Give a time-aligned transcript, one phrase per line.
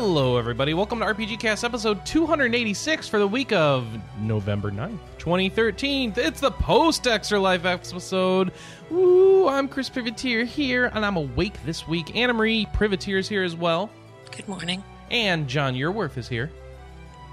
[0.00, 0.74] Hello, everybody.
[0.74, 3.84] Welcome to RPG Cast episode 286 for the week of
[4.20, 6.12] November 9th, 2013.
[6.16, 8.52] It's the post Extra Life episode.
[8.90, 12.14] Woo, I'm Chris Privitere here, and I'm awake this week.
[12.14, 13.90] Anna Marie Privitere is here as well.
[14.30, 14.84] Good morning.
[15.10, 16.52] And John Yearworth is here.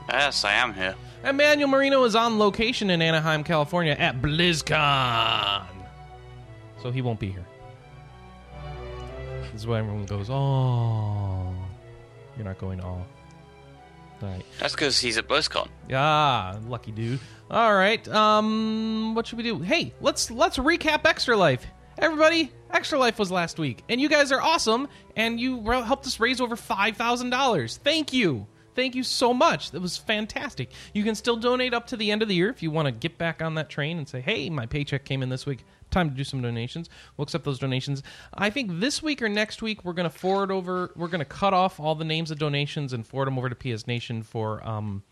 [0.09, 0.95] Yes, I am here.
[1.23, 5.67] Emmanuel Marino is on location in Anaheim, California at BlizzCon.
[6.81, 7.45] So he won't be here.
[9.51, 11.54] This is why everyone goes, oh.
[12.35, 13.05] You're not going, oh.
[14.21, 14.45] Right.
[14.59, 15.67] That's because he's at BlizzCon.
[15.93, 17.19] Ah, lucky dude.
[17.51, 18.05] All right.
[18.07, 19.59] Um, what should we do?
[19.59, 21.65] Hey, let's let's recap Extra Life.
[21.97, 26.19] Everybody, Extra Life was last week, and you guys are awesome, and you helped us
[26.19, 27.77] raise over five thousand dollars.
[27.83, 28.47] Thank you.
[28.73, 29.71] Thank you so much.
[29.71, 30.71] That was fantastic.
[30.93, 32.91] You can still donate up to the end of the year if you want to
[32.91, 35.63] get back on that train and say, "Hey, my paycheck came in this week.
[35.95, 38.03] Time to do some donations." We'll accept those donations.
[38.33, 40.91] I think this week or next week we're going to forward over.
[40.95, 43.55] We're going to cut off all the names of donations and forward them over to
[43.55, 45.03] PS Nation for um,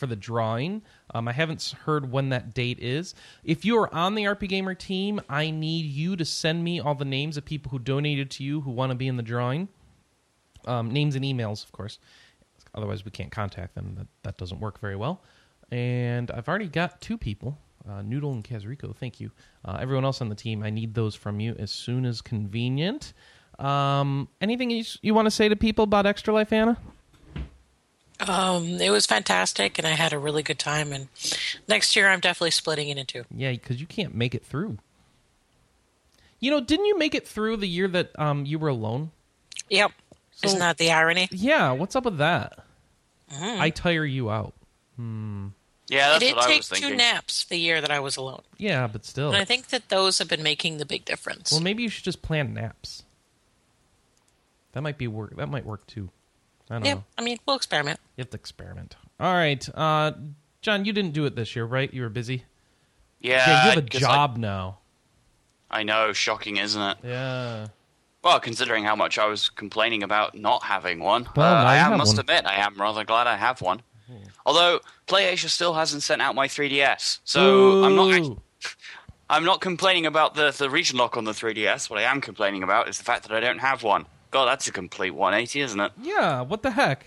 [0.00, 0.82] for the drawing.
[1.14, 3.14] Um, I haven't heard when that date is.
[3.44, 6.94] If you are on the RP Gamer team, I need you to send me all
[6.94, 9.68] the names of people who donated to you who want to be in the drawing.
[10.64, 11.98] Um, names and emails, of course.
[12.74, 13.94] Otherwise, we can't contact them.
[13.96, 15.22] That that doesn't work very well.
[15.70, 18.94] And I've already got two people, uh, Noodle and Kazrico.
[18.94, 19.30] Thank you.
[19.64, 23.12] Uh, everyone else on the team, I need those from you as soon as convenient.
[23.58, 26.78] Um, anything you, you want to say to people about Extra Life, Anna?
[28.26, 30.92] Um, it was fantastic, and I had a really good time.
[30.92, 31.08] And
[31.68, 33.24] next year, I'm definitely splitting it into.
[33.34, 34.78] Yeah, because you can't make it through.
[36.38, 39.10] You know, didn't you make it through the year that um, you were alone?
[39.68, 39.92] Yep.
[40.32, 41.28] So- Isn't that the irony?
[41.30, 42.58] Yeah, what's up with that?
[43.32, 44.54] I tire you out.
[45.90, 46.96] Yeah, I that's did what I take was two thinking.
[46.98, 49.28] naps the year that I was alone, Yeah, but still.
[49.28, 51.50] and I think that those have been making the big difference.
[51.50, 53.02] Well, maybe you should just plan naps.
[54.72, 55.36] That might be work.
[55.36, 56.10] That might work too.
[56.70, 56.96] I don't yep.
[56.98, 57.04] know.
[57.18, 57.98] I mean, we'll experiment.
[58.16, 58.94] You have to experiment.
[59.18, 60.12] All right, uh,
[60.62, 61.92] John, you didn't do it this year, right?
[61.92, 62.44] You were busy.
[63.20, 64.78] Yeah, yeah, you have a 'cause job now.
[65.70, 66.98] I, I know, shocking, isn't it?
[67.04, 67.66] Yeah.
[68.22, 71.74] Well, considering how much I was complaining about not having one, Well, uh, now I
[71.74, 72.20] you am, have must one.
[72.20, 73.82] Admit, I am rather glad I have one.
[74.46, 78.12] Although PlayAsia still hasn't sent out my 3DS, so I'm not.
[78.12, 78.38] Actually,
[79.30, 81.88] I'm not complaining about the the region lock on the 3DS.
[81.88, 84.06] What I am complaining about is the fact that I don't have one.
[84.30, 85.92] God, that's a complete 180, isn't it?
[86.00, 86.42] Yeah.
[86.42, 87.06] What the heck?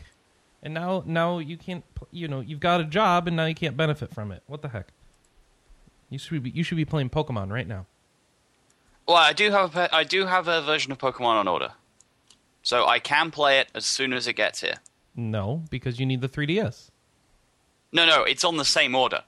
[0.61, 1.83] And now, now you can't.
[2.11, 4.43] You know, you've got a job, and now you can't benefit from it.
[4.47, 4.87] What the heck?
[6.09, 6.49] You should be.
[6.51, 7.85] You should be playing Pokemon right now.
[9.07, 11.73] Well, I do have a I do have a version of Pokemon on order,
[12.61, 14.75] so I can play it as soon as it gets here.
[15.15, 16.89] No, because you need the 3DS.
[17.93, 19.23] No, no, it's on the same order.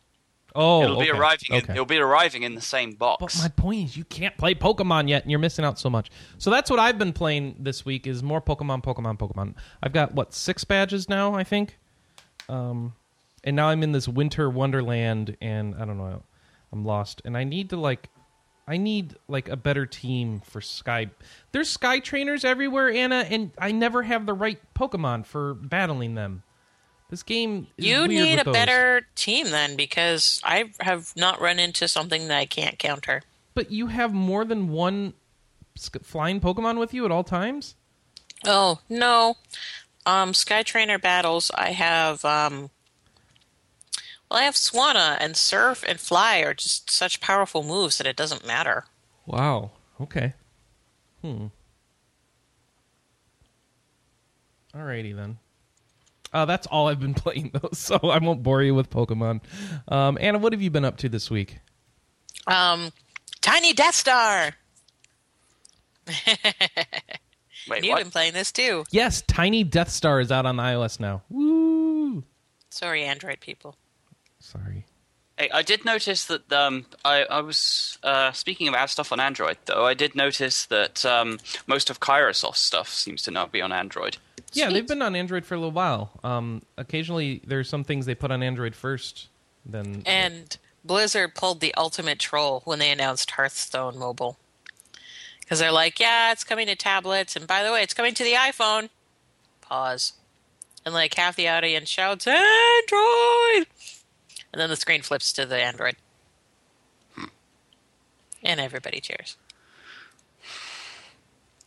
[0.57, 1.19] Oh, it'll be okay.
[1.19, 1.47] arriving.
[1.49, 1.73] In, Okay.
[1.73, 3.19] it'll be arriving in the same box.
[3.19, 6.09] But my point is, you can't play Pokemon yet, and you're missing out so much.
[6.37, 9.55] So that's what I've been playing this week: is more Pokemon, Pokemon, Pokemon.
[9.83, 11.77] I've got what six badges now, I think.
[12.47, 12.93] Um,
[13.43, 16.23] and now I'm in this winter wonderland, and I don't know,
[16.71, 18.09] I'm lost, and I need to like,
[18.67, 21.09] I need like a better team for Sky.
[21.51, 26.43] There's Sky trainers everywhere, Anna, and I never have the right Pokemon for battling them.
[27.15, 28.51] This game is You need a those.
[28.53, 33.21] better team then, because I have not run into something that I can't counter.
[33.53, 35.13] But you have more than one
[36.03, 37.75] flying Pokemon with you at all times.
[38.45, 39.37] Oh no,
[40.05, 41.51] um, Sky Trainer battles.
[41.55, 42.69] I have um,
[44.29, 48.17] well, I have Swanna and Surf and Fly are just such powerful moves that it
[48.17, 48.83] doesn't matter.
[49.25, 49.71] Wow.
[50.01, 50.33] Okay.
[51.21, 51.45] Hmm.
[54.75, 55.37] Alrighty then.
[56.35, 59.39] Uh, that's all I've been playing though, so I won't bore you with Pokemon.
[59.87, 61.59] Um, Anna, what have you been up to this week?
[62.45, 62.91] Um,
[63.39, 64.53] Tiny Death Star.
[67.67, 68.03] Wait, You've what?
[68.03, 68.83] been playing this too.
[68.91, 71.23] Yes, Tiny Death Star is out on the iOS now.
[71.29, 72.23] Woo!
[72.69, 73.77] Sorry, Android people.
[74.39, 74.85] Sorry.
[75.37, 79.57] Hey, I did notice that um, I, I was uh, speaking about stuff on Android,
[79.65, 79.85] though.
[79.85, 84.17] I did notice that um, most of Kairosoft stuff seems to not be on Android.
[84.55, 86.11] Yeah, they've been on Android for a little while.
[86.23, 89.27] Um, occasionally, there's some things they put on Android first.
[89.65, 94.37] Then And Blizzard pulled the ultimate troll when they announced Hearthstone Mobile.
[95.39, 98.23] Because they're like, yeah, it's coming to tablets, and by the way, it's coming to
[98.23, 98.89] the iPhone.
[99.61, 100.13] Pause.
[100.85, 103.67] And like half the audience shouts, Android!
[104.51, 105.95] And then the screen flips to the Android.
[108.43, 109.37] And everybody cheers.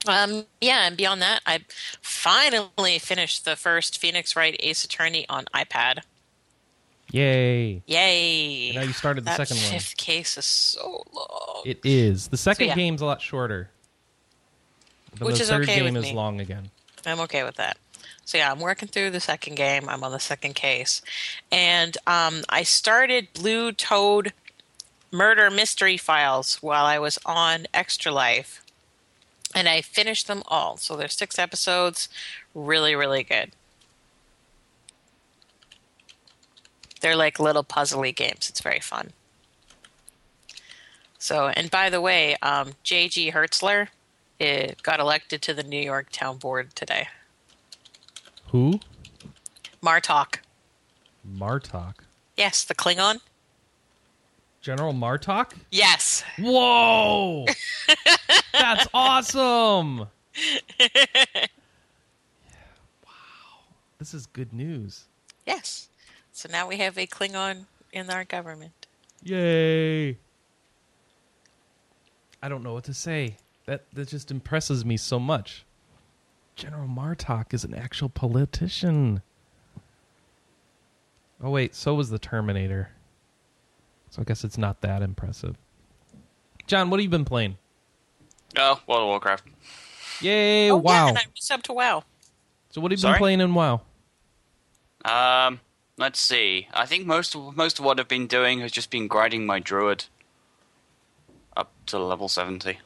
[0.08, 1.60] Um, yeah, and beyond that, I
[2.00, 5.98] finally finished the first Phoenix Wright Ace Attorney on iPad.
[7.12, 7.82] yay!
[7.86, 8.68] Yay!
[8.68, 9.72] And now you started the that second one.
[9.72, 11.62] fifth case is so long.
[11.64, 12.28] It is.
[12.28, 12.74] The second yeah.
[12.74, 13.70] game's a lot shorter.
[15.20, 16.14] Which the is third okay game with is me.
[16.14, 16.70] long again.
[17.06, 17.76] I'm okay with that.
[18.24, 19.88] So yeah, I'm working through the second game.
[19.88, 21.00] I'm on the second case,
[21.50, 24.32] and um, I started Blue Toad
[25.10, 28.62] Murder Mystery Files while I was on Extra Life,
[29.54, 30.76] and I finished them all.
[30.76, 32.08] So there's six episodes.
[32.54, 33.52] Really, really good.
[37.00, 38.48] They're like little puzzly games.
[38.48, 39.10] It's very fun.
[41.18, 43.32] So, and by the way, um, J.G.
[43.32, 43.88] Hertzler
[44.40, 47.08] eh, got elected to the New York Town Board today.
[48.48, 48.80] Who?
[49.82, 50.38] Martok.
[51.28, 51.94] Martok.
[52.36, 53.20] Yes, the Klingon.
[54.68, 55.52] General Martok?
[55.70, 56.22] Yes.
[56.38, 57.46] Whoa!
[58.52, 60.00] That's awesome!
[60.00, 60.08] wow.
[63.98, 65.06] This is good news.
[65.46, 65.88] Yes.
[66.32, 68.86] So now we have a Klingon in our government.
[69.22, 70.18] Yay!
[72.42, 73.38] I don't know what to say.
[73.64, 75.64] That that just impresses me so much.
[76.56, 79.22] General Martok is an actual politician.
[81.42, 82.90] Oh wait, so was the Terminator.
[84.18, 85.56] So I guess it's not that impressive.
[86.66, 87.56] John, what have you been playing?
[88.56, 89.44] Oh, World of Warcraft.
[90.20, 90.70] Yay!
[90.70, 91.04] oh, wow.
[91.04, 92.02] Yeah, and I sub to WoW.
[92.70, 93.14] so what have you Sorry?
[93.14, 93.80] been playing in WoW?
[95.04, 95.60] Um,
[95.98, 96.66] let's see.
[96.74, 99.60] I think most of most of what I've been doing has just been grinding my
[99.60, 100.06] druid
[101.56, 102.78] up to level seventy.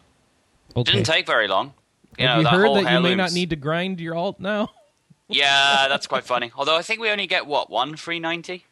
[0.77, 0.93] Okay.
[0.93, 1.73] Didn't take very long.
[2.19, 4.15] You have know, you that heard whole that you may not need to grind your
[4.15, 4.71] alt now?
[5.29, 6.53] Yeah, that's quite funny.
[6.55, 8.67] Although I think we only get what one free ninety.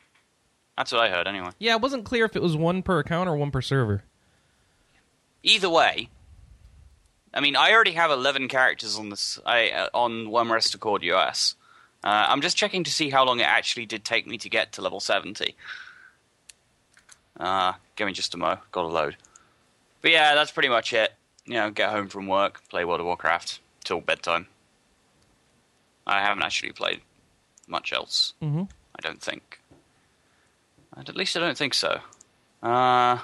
[0.81, 1.51] That's what I heard anyway.
[1.59, 4.03] Yeah, it wasn't clear if it was one per account or one per server.
[5.43, 6.09] Either way,
[7.35, 9.39] I mean, I already have eleven characters on this.
[9.45, 11.55] I uh, on Wyrmrest Accord US.
[12.03, 14.73] Uh, I'm just checking to see how long it actually did take me to get
[14.73, 15.55] to level seventy.
[17.39, 18.57] Uh, give me just a mo.
[18.73, 19.17] Got to load.
[20.01, 21.13] But yeah, that's pretty much it.
[21.45, 24.47] You know, get home from work, play World of Warcraft till bedtime.
[26.07, 27.03] I haven't actually played
[27.69, 28.33] much else.
[28.43, 28.63] Mm-hmm.
[28.63, 29.60] I don't think.
[31.01, 31.99] And at least I don't think so.
[32.63, 33.21] Uh,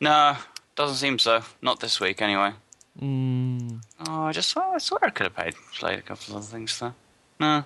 [0.00, 0.34] no,
[0.76, 1.42] doesn't seem so.
[1.60, 2.52] Not this week, anyway.
[2.98, 6.36] Mm, Oh, I just oh, I swear I could have played, played a couple of
[6.38, 6.94] other things though.
[7.38, 7.64] No,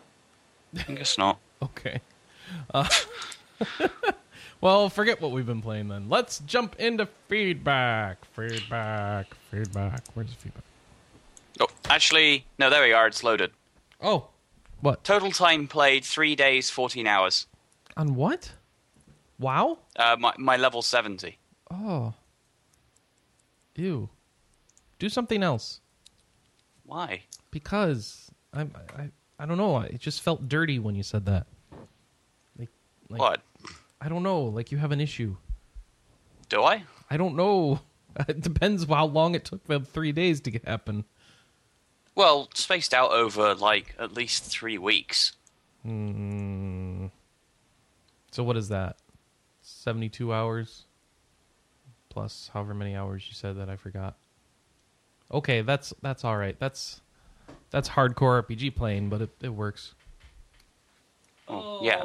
[0.77, 1.39] I guess not.
[1.63, 2.01] okay.
[2.75, 2.89] Uh,
[4.61, 6.09] well, forget what we've been playing then.
[6.09, 8.25] Let's jump into feedback.
[8.35, 9.33] Feedback.
[9.53, 10.03] Feedback.
[10.15, 10.65] Where's the feedback?
[11.61, 12.69] Oh, actually, no.
[12.69, 13.07] There we are.
[13.07, 13.53] It's loaded.
[14.03, 14.27] Oh,
[14.81, 15.05] what?
[15.05, 17.47] Total time played: three days, fourteen hours.
[17.97, 18.55] On what?
[19.39, 19.79] Wow.
[19.97, 21.39] Uh, my my level seventy.
[21.71, 22.15] Oh.
[23.77, 24.09] Ew.
[24.99, 25.81] Do something else
[26.85, 27.23] Why?
[27.51, 28.73] because I'm.
[28.97, 29.11] I.
[29.39, 29.79] I don't know.
[29.81, 31.49] It just felt dirty when you said that.
[32.57, 32.69] Like,
[33.09, 33.43] like what?
[34.01, 34.43] I don't know.
[34.43, 35.37] Like you have an issue.
[36.49, 36.85] Do I?
[37.11, 37.81] I don't know.
[38.29, 41.07] It depends how long it took them three days to get happen.
[42.15, 45.33] Well, spaced out over like at least three weeks.
[45.83, 47.07] Hmm.
[48.31, 48.97] So what is that?
[49.83, 50.85] Seventy-two hours
[52.09, 54.17] plus however many hours you said that I forgot.
[55.33, 56.57] Okay, that's that's all right.
[56.61, 57.01] That's
[57.71, 59.97] that's hardcore RPG playing, but it, it works.
[61.49, 62.01] Oh, yeah.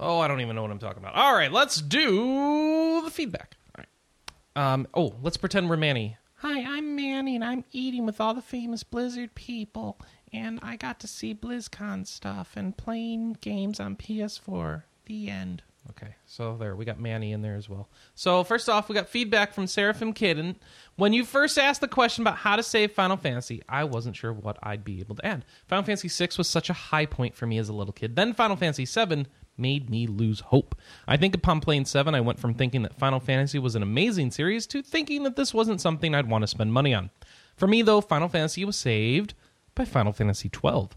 [0.00, 1.14] Oh, I don't even know what I'm talking about.
[1.14, 3.58] All right, let's do the feedback.
[3.76, 4.72] All right.
[4.72, 4.88] Um.
[4.94, 6.16] Oh, let's pretend we're Manny.
[6.36, 9.98] Hi, I'm Manny, and I'm eating with all the famous Blizzard people,
[10.32, 14.84] and I got to see BlizzCon stuff and playing games on PS4.
[15.06, 15.62] The end.
[15.90, 17.88] Okay, so there we got Manny in there as well.
[18.16, 20.56] So first off, we got feedback from Seraphim Kidden.
[20.96, 24.32] When you first asked the question about how to save Final Fantasy, I wasn't sure
[24.32, 25.44] what I'd be able to add.
[25.68, 28.16] Final Fantasy VI was such a high point for me as a little kid.
[28.16, 30.74] Then Final Fantasy VII made me lose hope.
[31.06, 34.32] I think upon playing 7, I went from thinking that Final Fantasy was an amazing
[34.32, 37.10] series to thinking that this wasn't something I'd want to spend money on.
[37.56, 39.34] For me, though, Final Fantasy was saved
[39.74, 40.88] by Final Fantasy XII.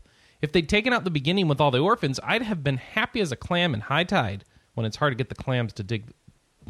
[0.42, 3.32] If they'd taken out the beginning with all the orphans, I'd have been happy as
[3.32, 6.14] a clam in high tide when it's hard to get the clams to dig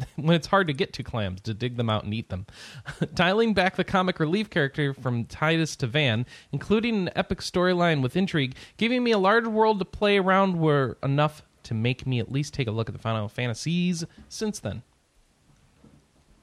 [0.16, 2.46] when it's hard to get to clams to dig them out and eat them.
[3.14, 8.16] Dialing back the comic relief character from Tidus to Vaan, including an epic storyline with
[8.16, 12.32] intrigue, giving me a large world to play around were enough to make me at
[12.32, 14.82] least take a look at the Final Fantasies since then.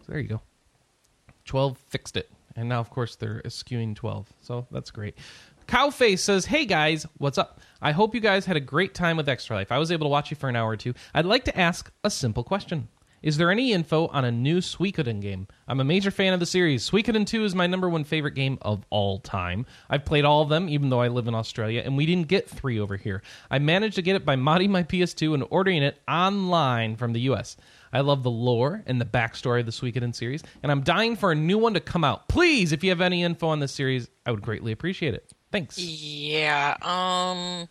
[0.05, 0.41] So there you go.
[1.45, 2.29] 12 fixed it.
[2.55, 4.33] And now, of course, they're eschewing 12.
[4.41, 5.15] So that's great.
[5.67, 7.59] Cowface says, Hey guys, what's up?
[7.81, 9.71] I hope you guys had a great time with Extra Life.
[9.71, 10.93] I was able to watch you for an hour or two.
[11.13, 12.87] I'd like to ask a simple question.
[13.21, 15.47] Is there any info on a new Suikoden game?
[15.67, 16.89] I'm a major fan of the series.
[16.89, 19.65] Suikoden 2 is my number one favorite game of all time.
[19.89, 22.47] I've played all of them, even though I live in Australia, and we didn't get
[22.47, 23.21] three over here.
[23.51, 27.21] I managed to get it by modding my PS2 and ordering it online from the
[27.21, 27.57] US.
[27.91, 31.31] I love the lore and the backstory of the Suikoden series, and I'm dying for
[31.31, 32.29] a new one to come out.
[32.29, 35.33] Please, if you have any info on this series, I would greatly appreciate it.
[35.51, 35.77] Thanks.
[35.77, 36.75] Yeah.
[36.81, 37.69] Um.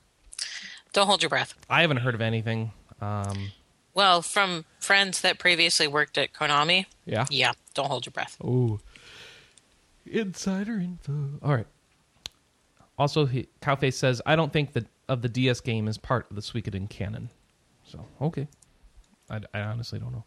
[0.93, 1.55] Don't hold your breath.
[1.69, 2.73] I haven't heard of anything.
[3.03, 3.53] Um,
[3.93, 6.87] Well, from friends that previously worked at Konami.
[7.05, 7.27] yeah.
[7.31, 7.53] Yeah.
[7.75, 8.39] Don't hold your breath.
[8.43, 8.81] Oh,
[10.07, 11.39] insider info.
[11.43, 11.67] All right.
[12.99, 16.37] Also, he, Cowface says, "I don't think that of the DS game is part of
[16.37, 17.29] the Suikoden canon."
[17.85, 18.49] So, okay.
[19.29, 20.25] I, I honestly don't know.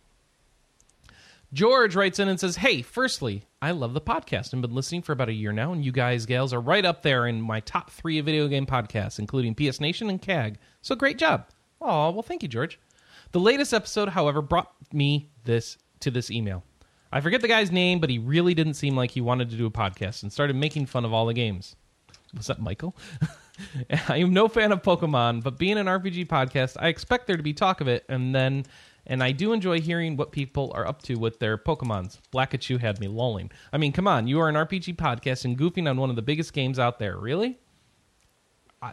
[1.52, 5.14] George writes in and says, Hey, firstly, I love the podcast and been listening for
[5.14, 7.90] about a year now, and you guys, gals, are right up there in my top
[7.90, 10.60] three video game podcasts, including PS Nation and CAG.
[10.82, 11.48] So great job.
[11.82, 12.80] Oh, well, thank you, George.
[13.32, 16.64] The latest episode, however, brought me this to this email.
[17.12, 19.66] I forget the guy's name, but he really didn't seem like he wanted to do
[19.66, 21.76] a podcast and started making fun of all the games.
[22.36, 22.96] Was that Michael?
[24.08, 27.44] I am no fan of Pokemon, but being an RPG podcast, I expect there to
[27.44, 28.66] be talk of it, and then,
[29.10, 32.20] and I do enjoy hearing what people are up to with their Pokemons.
[32.32, 33.52] Blackachu had me lolling.
[33.74, 36.22] I mean, come on, you are an RPG podcast and goofing on one of the
[36.22, 37.18] biggest games out there.
[37.18, 37.58] Really?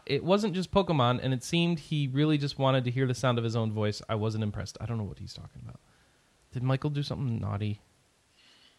[0.07, 3.39] It wasn't just Pokemon, and it seemed he really just wanted to hear the sound
[3.39, 4.03] of his own voice.
[4.09, 4.79] I wasn't impressed.
[4.81, 5.79] I don't know what he's talking about.
[6.51, 7.83] Did Michael do something naughty?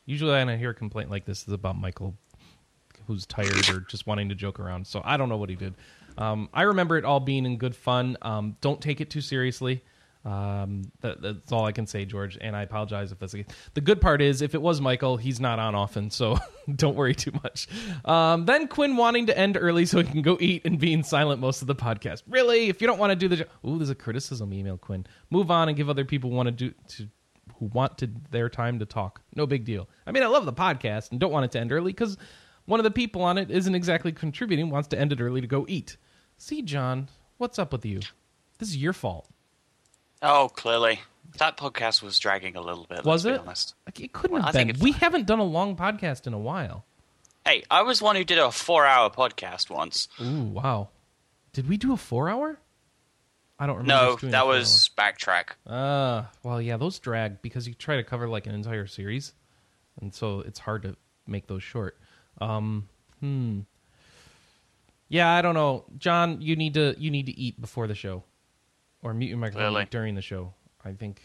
[0.05, 2.15] Usually, when I hear a complaint like this, is about Michael
[3.05, 4.85] who's tired or just wanting to joke around.
[4.85, 5.75] So I don't know what he did.
[6.17, 8.17] Um, I remember it all being in good fun.
[8.21, 9.83] Um, don't take it too seriously.
[10.27, 12.37] Um, that, that's all I can say, George.
[12.41, 13.45] And I apologize if that's the.
[13.75, 16.37] The good part is, if it was Michael, he's not on often, so
[16.75, 17.67] don't worry too much.
[18.03, 21.39] Um, then Quinn wanting to end early so he can go eat and being silent
[21.39, 22.23] most of the podcast.
[22.27, 25.05] Really, if you don't want to do the, jo- ooh, there's a criticism email, Quinn.
[25.29, 27.07] Move on and give other people want to do to
[27.59, 29.21] who want to their time to talk.
[29.33, 29.87] No big deal.
[30.05, 32.17] I mean, I love the podcast and don't want it to end early because
[32.65, 35.47] one of the people on it isn't exactly contributing, wants to end it early to
[35.47, 35.95] go eat.
[36.37, 37.07] See, John,
[37.37, 38.01] what's up with you?
[38.59, 39.29] This is your fault.
[40.21, 40.99] Oh, clearly.
[41.39, 43.33] That podcast was dragging a little bit, Was it?
[43.33, 43.75] be honest.
[43.85, 44.79] Like, it couldn't Well, have I been.
[44.79, 46.85] We haven't done a long podcast in a while.
[47.45, 50.07] Hey, I was one who did a four hour podcast once.
[50.21, 50.89] Ooh, wow.
[51.53, 52.57] Did we do a four hour?
[53.59, 54.03] I don't remember.
[54.05, 55.45] No, us doing a that was backtrack.
[55.67, 55.75] hour.
[55.75, 59.33] Uh, well, yeah, those drag because you try to cover like an entire series,
[60.01, 60.95] and so it's hard to
[61.25, 61.97] make those short.
[62.39, 62.87] Um,
[63.19, 63.61] hmm.
[65.09, 66.41] Yeah, I don't know, John.
[66.41, 68.23] You need to you need to eat before the show,
[69.01, 69.87] or mute your microphone Clearly.
[69.89, 70.53] during the show.
[70.83, 71.21] I think.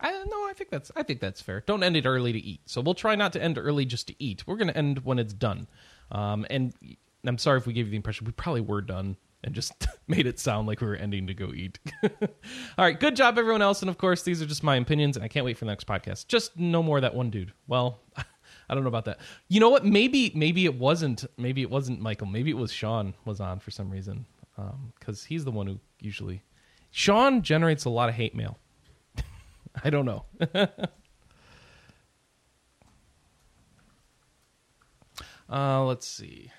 [0.00, 1.60] I no, I think that's I think that's fair.
[1.60, 2.60] Don't end it early to eat.
[2.66, 4.46] So we'll try not to end early just to eat.
[4.46, 5.68] We're going to end when it's done.
[6.10, 6.74] Um, and
[7.24, 9.72] I'm sorry if we gave you the impression we probably were done and just
[10.08, 11.78] made it sound like we were ending to go eat.
[12.02, 12.10] All
[12.78, 13.80] right, good job everyone else.
[13.80, 15.86] And of course, these are just my opinions, and I can't wait for the next
[15.86, 16.26] podcast.
[16.26, 17.52] Just no more that one dude.
[17.66, 18.00] Well.
[18.68, 19.18] I don't know about that.
[19.48, 19.84] You know what?
[19.84, 22.26] Maybe maybe it wasn't maybe it wasn't Michael.
[22.26, 24.24] Maybe it was Sean was on for some reason
[24.98, 26.42] because he's the one who usually.
[26.90, 28.58] Sean generates a lot of hate mail.
[29.84, 30.24] I don't know.
[35.50, 36.50] uh, let's see.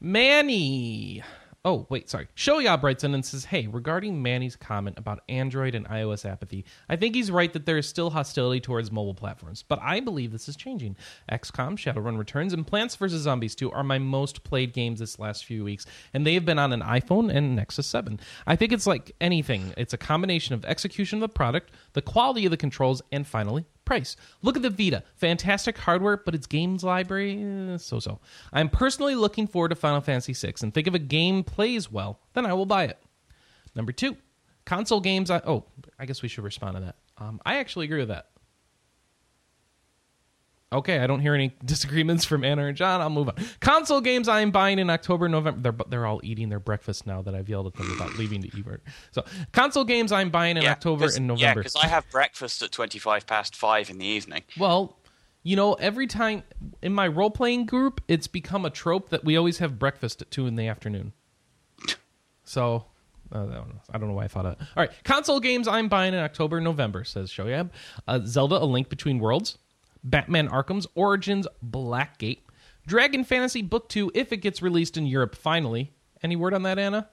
[0.00, 1.22] Manny.
[1.64, 2.28] Oh, wait, sorry.
[2.36, 6.94] Shoyab writes in and says, Hey, regarding Manny's comment about Android and iOS apathy, I
[6.94, 10.48] think he's right that there is still hostility towards mobile platforms, but I believe this
[10.48, 10.96] is changing.
[11.32, 13.22] XCOM, Shadowrun Returns, and Plants vs.
[13.22, 15.84] Zombies 2 are my most played games this last few weeks,
[16.14, 18.20] and they have been on an iPhone and Nexus 7.
[18.46, 22.44] I think it's like anything, it's a combination of execution of the product, the quality
[22.44, 24.16] of the controls, and finally, price.
[24.42, 25.02] Look at the Vita.
[25.16, 28.20] Fantastic hardware, but its games library, eh, so so.
[28.52, 32.20] I'm personally looking forward to Final Fantasy VI and think if a game plays well,
[32.34, 32.98] then I will buy it.
[33.74, 34.16] Number two,
[34.66, 35.30] console games.
[35.30, 35.64] I, oh,
[35.98, 36.96] I guess we should respond to that.
[37.16, 38.26] Um, I actually agree with that.
[40.70, 43.00] Okay, I don't hear any disagreements from Anna or John.
[43.00, 43.36] I'll move on.
[43.60, 45.60] Console games I am buying in October, November.
[45.72, 48.48] They're they're all eating their breakfast now that I've yelled at them about leaving to
[48.48, 48.64] eat.
[49.10, 51.42] So console games I'm buying in October and November.
[51.42, 54.42] Yeah, because I have breakfast at 25 past 5 in the evening.
[54.58, 54.98] Well,
[55.42, 56.42] you know, every time
[56.82, 60.30] in my role playing group, it's become a trope that we always have breakfast at
[60.30, 61.12] two in the afternoon.
[62.44, 62.84] So.
[63.32, 63.80] uh, I don't know.
[63.92, 64.66] I don't know why I thought of that.
[64.76, 67.70] All right, console games I'm buying in October, November, says Shoyab.
[68.06, 69.58] Uh, Zelda: A Link Between Worlds,
[70.08, 72.40] Batman: Arkham's Origins, Blackgate,
[72.86, 75.34] Dragon Fantasy Book Two if it gets released in Europe.
[75.34, 77.08] Finally, any word on that, Anna?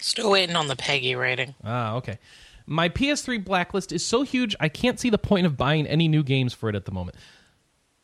[0.00, 1.54] Still waiting on the PEGI rating.
[1.64, 2.18] Ah, okay.
[2.66, 6.22] My PS3 blacklist is so huge I can't see the point of buying any new
[6.22, 7.16] games for it at the moment.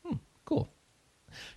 [0.05, 0.71] Hmm, cool.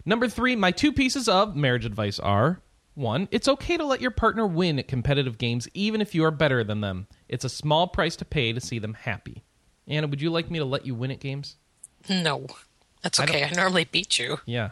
[0.06, 2.62] Number three, my two pieces of marriage advice are
[2.96, 6.32] one, it's okay to let your partner win at competitive games even if you are
[6.32, 7.08] better than them.
[7.30, 9.44] It's a small price to pay to see them happy.
[9.88, 11.56] Anna, would you like me to let you win at games?
[12.10, 12.48] No,
[13.02, 13.44] that's okay.
[13.44, 14.40] I, normally beat you.
[14.46, 14.72] Yeah.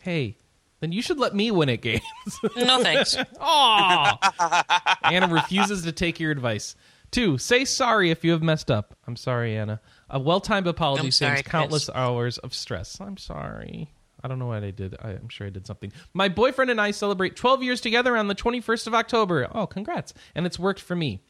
[0.00, 0.36] Hey,
[0.80, 2.02] then you should let me win at games.
[2.56, 3.16] No thanks.
[3.40, 4.98] Aw!
[5.04, 6.76] Anna refuses to take your advice.
[7.10, 8.96] Two, say sorry if you have messed up.
[9.06, 9.80] I'm sorry, Anna.
[10.08, 13.00] A well timed apology sorry, saves countless hours of stress.
[13.00, 13.90] I'm sorry.
[14.22, 14.96] I don't know what I did.
[15.00, 15.92] I, I'm sure I did something.
[16.12, 19.48] My boyfriend and I celebrate 12 years together on the 21st of October.
[19.52, 20.14] Oh, congrats!
[20.34, 21.22] And it's worked for me.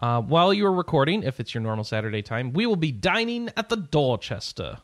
[0.00, 3.48] Uh, while you are recording, if it's your normal Saturday time, we will be dining
[3.56, 4.78] at the Dorchester.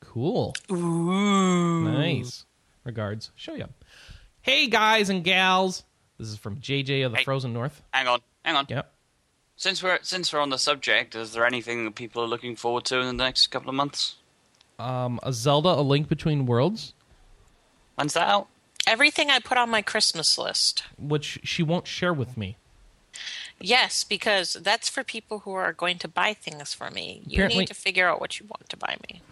[0.00, 0.54] Cool.
[0.70, 1.84] Ooh.
[1.90, 2.44] Nice.
[2.84, 3.66] Regards, show you.
[4.40, 5.84] Hey guys and gals.
[6.18, 7.24] This is from JJ of the Hey.
[7.24, 7.82] Frozen North.
[7.92, 8.66] Hang on, hang on.
[8.68, 8.92] Yep.
[9.56, 12.84] Since we're since we're on the subject, is there anything that people are looking forward
[12.86, 14.16] to in the next couple of months?
[14.78, 16.94] Um, a Zelda: A Link Between Worlds,
[17.96, 18.46] When's that out?
[18.86, 20.84] Everything I put on my Christmas list.
[20.96, 22.56] which she won't share with me.
[23.60, 27.22] Yes, because that's for people who are going to buy things for me.
[27.26, 29.22] You Apparently- need to figure out what you want to buy me.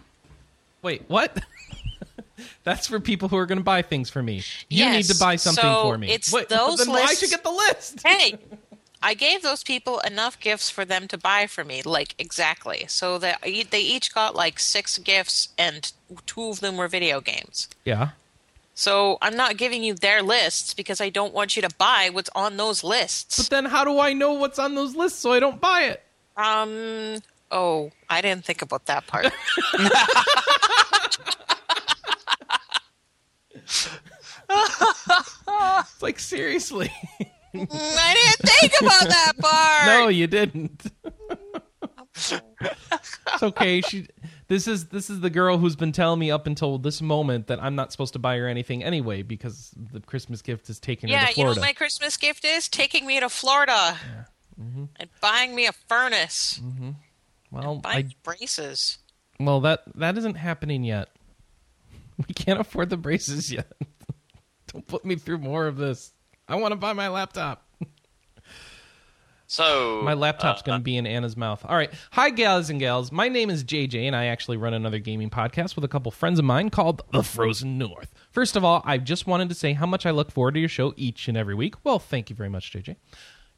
[0.81, 1.43] Wait, what?
[2.63, 4.43] That's for people who are going to buy things for me.
[4.69, 6.11] You need to buy something so for me.
[6.11, 8.01] it's Wait, those then why should get the list?
[8.05, 8.37] Hey,
[9.01, 12.85] I gave those people enough gifts for them to buy for me, like exactly.
[12.87, 15.91] So that they each got like six gifts, and
[16.25, 17.69] two of them were video games.
[17.85, 18.09] Yeah.
[18.77, 22.29] So I'm not giving you their lists because I don't want you to buy what's
[22.35, 23.37] on those lists.
[23.37, 26.03] But then how do I know what's on those lists so I don't buy it?
[26.37, 27.17] Um.
[27.49, 29.33] Oh, I didn't think about that part.
[34.49, 36.91] It's like seriously.
[37.55, 39.85] I didn't think about that part.
[39.87, 40.83] no, you didn't.
[42.15, 43.81] it's okay.
[43.81, 44.07] She
[44.47, 47.61] this is this is the girl who's been telling me up until this moment that
[47.61, 51.15] I'm not supposed to buy her anything anyway because the Christmas gift is taking her
[51.15, 51.33] to Florida.
[51.35, 52.67] Yeah, you know what my Christmas gift is?
[52.69, 53.97] Taking me to Florida
[54.59, 54.85] Mm-hmm.
[54.95, 56.59] and buying me a furnace,
[57.51, 58.97] well, buying I braces.
[59.39, 61.09] well that that isn't happening yet.
[62.27, 63.71] We can't afford the braces yet.
[64.73, 66.11] don't put me through more of this.
[66.47, 67.66] I want to buy my laptop.
[69.49, 71.63] So My laptop's uh, going to be in Anna's mouth.
[71.65, 71.89] All right.
[72.11, 73.13] Hi, gals and gals.
[73.13, 76.37] My name is JJ, and I actually run another gaming podcast with a couple friends
[76.37, 78.13] of mine called The Frozen North.
[78.29, 80.67] First of all, I just wanted to say how much I look forward to your
[80.67, 81.75] show each and every week.
[81.85, 82.97] Well, thank you very much, JJ.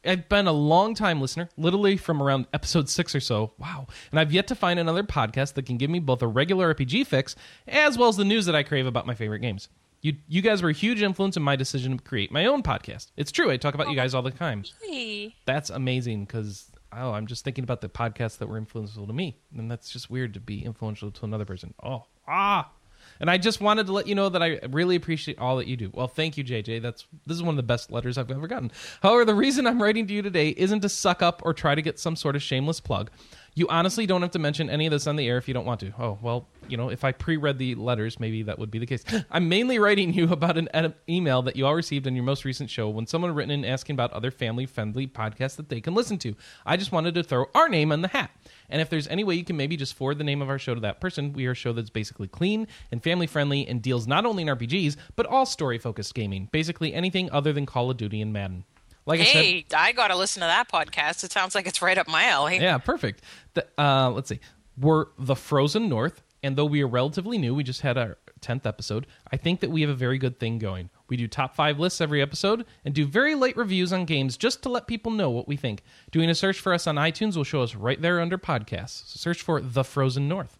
[0.04, 3.52] I've been a long time listener, literally from around episode six or so.
[3.58, 3.88] Wow.
[4.12, 7.06] And I've yet to find another podcast that can give me both a regular RPG
[7.06, 7.34] fix
[7.66, 9.68] as well as the news that I crave about my favorite games.
[10.02, 13.08] You, you guys were a huge influence in my decision to create my own podcast.
[13.16, 13.50] It's true.
[13.50, 14.64] I talk about you guys all the time.
[14.82, 15.34] Hey.
[15.44, 19.36] that's amazing because oh i'm just thinking about the podcasts that were influential to me.
[19.56, 21.74] And that's just weird to be influential to another person.
[21.82, 22.70] Oh ah.
[23.18, 25.76] And i just wanted to let you know that i really appreciate all that you
[25.76, 25.90] do.
[25.92, 28.72] Well thank you jj that's this is one of the best letters i've ever gotten.
[29.02, 31.82] However the reason i'm writing to you today isn't to suck up or try to
[31.82, 33.10] get some sort of shameless plug
[33.54, 35.66] you honestly don't have to mention any of this on the air if you don't
[35.66, 35.92] want to.
[35.98, 38.86] Oh, well, you know, if I pre read the letters, maybe that would be the
[38.86, 39.04] case.
[39.30, 42.44] I'm mainly writing you about an ed- email that you all received in your most
[42.44, 45.94] recent show when someone written in asking about other family friendly podcasts that they can
[45.94, 46.34] listen to.
[46.64, 48.30] I just wanted to throw our name in the hat.
[48.68, 50.74] And if there's any way you can maybe just forward the name of our show
[50.74, 54.06] to that person, we are a show that's basically clean and family friendly and deals
[54.06, 56.48] not only in RPGs, but all story focused gaming.
[56.52, 58.64] Basically anything other than Call of Duty and Madden.
[59.10, 61.24] Like I said, Hey, I got to listen to that podcast.
[61.24, 62.58] It sounds like it's right up my alley.
[62.58, 63.22] yeah, perfect.
[63.54, 64.40] The, uh, let's see.
[64.78, 68.66] We're the Frozen North, and though we are relatively new, we just had our 10th
[68.66, 70.90] episode, I think that we have a very good thing going.
[71.08, 74.62] We do top five lists every episode and do very late reviews on games just
[74.62, 75.82] to let people know what we think.
[76.10, 79.06] Doing a search for us on iTunes will show us right there under podcasts.
[79.08, 80.58] So search for The Frozen North.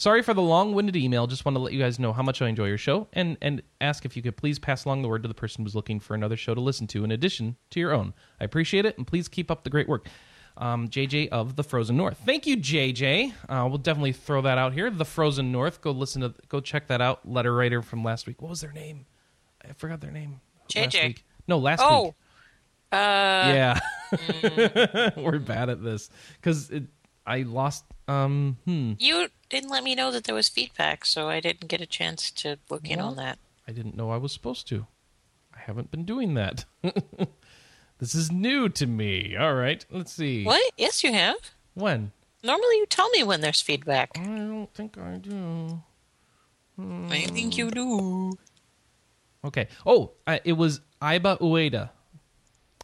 [0.00, 1.26] Sorry for the long-winded email.
[1.26, 3.60] Just want to let you guys know how much I enjoy your show and and
[3.82, 6.14] ask if you could please pass along the word to the person who's looking for
[6.14, 8.14] another show to listen to in addition to your own.
[8.40, 10.08] I appreciate it and please keep up the great work.
[10.56, 12.18] Um, JJ of the Frozen North.
[12.24, 13.34] Thank you, JJ.
[13.46, 14.88] Uh, we'll definitely throw that out here.
[14.90, 15.82] The Frozen North.
[15.82, 16.32] Go listen to.
[16.48, 17.28] Go check that out.
[17.28, 18.40] Letter writer from last week.
[18.40, 19.04] What was their name?
[19.62, 20.40] I forgot their name.
[20.74, 21.06] Last JJ.
[21.08, 21.24] week.
[21.46, 22.14] No, last Oh, week.
[22.92, 23.80] uh, yeah,
[24.12, 25.16] mm.
[25.22, 26.08] we're bad at this
[26.40, 26.70] because
[27.26, 27.84] I lost.
[28.10, 28.92] Um, hmm.
[28.98, 32.30] you didn't let me know that there was feedback, so I didn't get a chance
[32.32, 33.38] to look in on that.
[33.68, 34.86] I didn't know I was supposed to.
[35.54, 36.64] I haven't been doing that.
[37.98, 39.36] this is new to me.
[39.36, 40.44] All right, let's see.
[40.44, 40.72] What?
[40.76, 41.36] Yes, you have.
[41.74, 42.10] When?
[42.42, 44.10] Normally, you tell me when there's feedback.
[44.16, 45.80] I don't think I do.
[47.10, 48.32] I think you do.
[49.44, 49.68] Okay.
[49.86, 51.90] Oh, uh, it was Iba Ueda.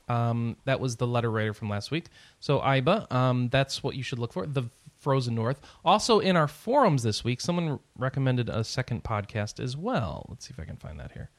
[0.08, 2.06] Um, that was the letter writer from last week.
[2.38, 4.46] So Iba, um, that's what you should look for.
[4.46, 4.64] The
[5.06, 5.60] Frozen North.
[5.84, 10.26] Also in our forums this week, someone recommended a second podcast as well.
[10.28, 11.30] Let's see if I can find that here.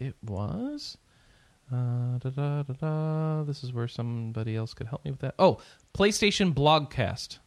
[0.00, 0.98] It was.
[1.72, 2.18] Uh.
[3.44, 5.36] This is where somebody else could help me with that.
[5.38, 5.60] Oh,
[5.96, 7.38] PlayStation Blogcast.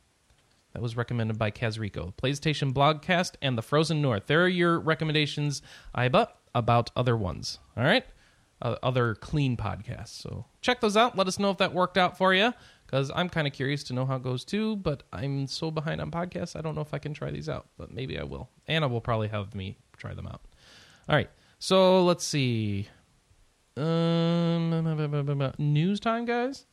[0.71, 2.13] That was recommended by Kazrico.
[2.15, 4.27] PlayStation Blogcast and the Frozen North.
[4.27, 5.61] There are your recommendations,
[5.93, 7.59] Iba, about other ones.
[7.75, 8.05] All right?
[8.61, 10.21] uh, other clean podcasts.
[10.21, 11.17] So check those out.
[11.17, 12.53] Let us know if that worked out for you
[12.91, 14.75] because I'm kind of curious to know how it goes too.
[14.75, 17.67] But I'm so behind on podcasts, I don't know if I can try these out,
[17.77, 18.49] but maybe I will.
[18.67, 20.41] Anna will probably have me try them out.
[21.07, 22.89] All right, so let's see.
[23.77, 24.69] Um,
[25.57, 26.65] news time, guys.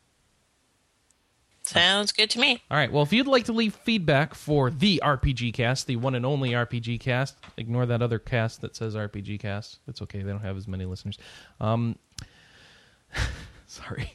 [1.62, 2.62] Sounds good to me.
[2.70, 2.90] All right.
[2.90, 6.52] Well, if you'd like to leave feedback for the RPG cast, the one and only
[6.52, 9.78] RPG cast, ignore that other cast that says RPG cast.
[9.86, 10.22] It's okay.
[10.22, 11.18] They don't have as many listeners.
[11.60, 11.96] Um,
[13.66, 14.12] sorry.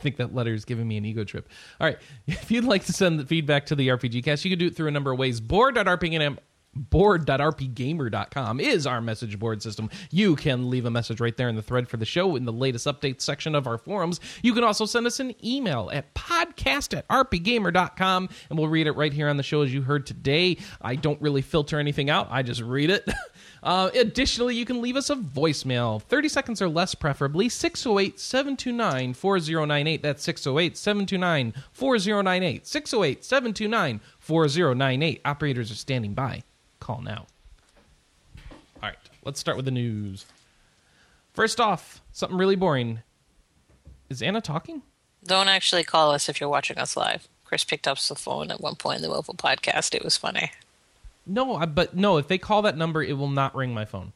[0.00, 1.48] I think that letter is giving me an ego trip.
[1.80, 1.98] All right.
[2.26, 4.76] If you'd like to send the feedback to the RPG cast, you can do it
[4.76, 5.40] through a number of ways.
[5.40, 5.74] Board.
[5.74, 6.38] Board.rpgm
[6.74, 9.90] board.rpgamer.com is our message board system.
[10.10, 12.52] You can leave a message right there in the thread for the show in the
[12.52, 14.20] latest updates section of our forums.
[14.42, 18.92] You can also send us an email at podcast at rpgamer.com and we'll read it
[18.92, 20.58] right here on the show as you heard today.
[20.80, 23.08] I don't really filter anything out, I just read it.
[23.62, 29.12] Uh, additionally, you can leave us a voicemail, 30 seconds or less, preferably, 608 729
[29.12, 30.02] 4098.
[30.02, 32.66] That's 608 729 4098.
[32.66, 35.20] 608 729 4098.
[35.26, 36.42] Operators are standing by.
[36.80, 37.26] Call now.
[38.82, 40.26] All right, let's start with the news.
[41.32, 43.00] First off, something really boring.
[44.08, 44.82] Is Anna talking?
[45.24, 47.28] Don't actually call us if you're watching us live.
[47.44, 49.94] Chris picked up the phone at one point in the mobile podcast.
[49.94, 50.50] It was funny.
[51.26, 54.12] No, I, but no, if they call that number, it will not ring my phone.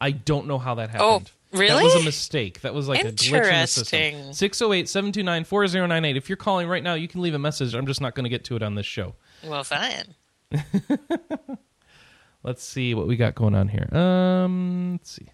[0.00, 1.30] I don't know how that oh, happened.
[1.52, 1.74] Oh, really?
[1.74, 2.60] That was a mistake.
[2.62, 3.98] That was like a glitch in the system.
[3.98, 4.32] Interesting.
[4.34, 6.16] 608 729 4098.
[6.16, 7.74] If you're calling right now, you can leave a message.
[7.74, 9.14] I'm just not going to get to it on this show.
[9.44, 10.14] Well, fine.
[12.42, 13.88] Let's see what we got going on here.
[13.96, 15.28] Um, let's see.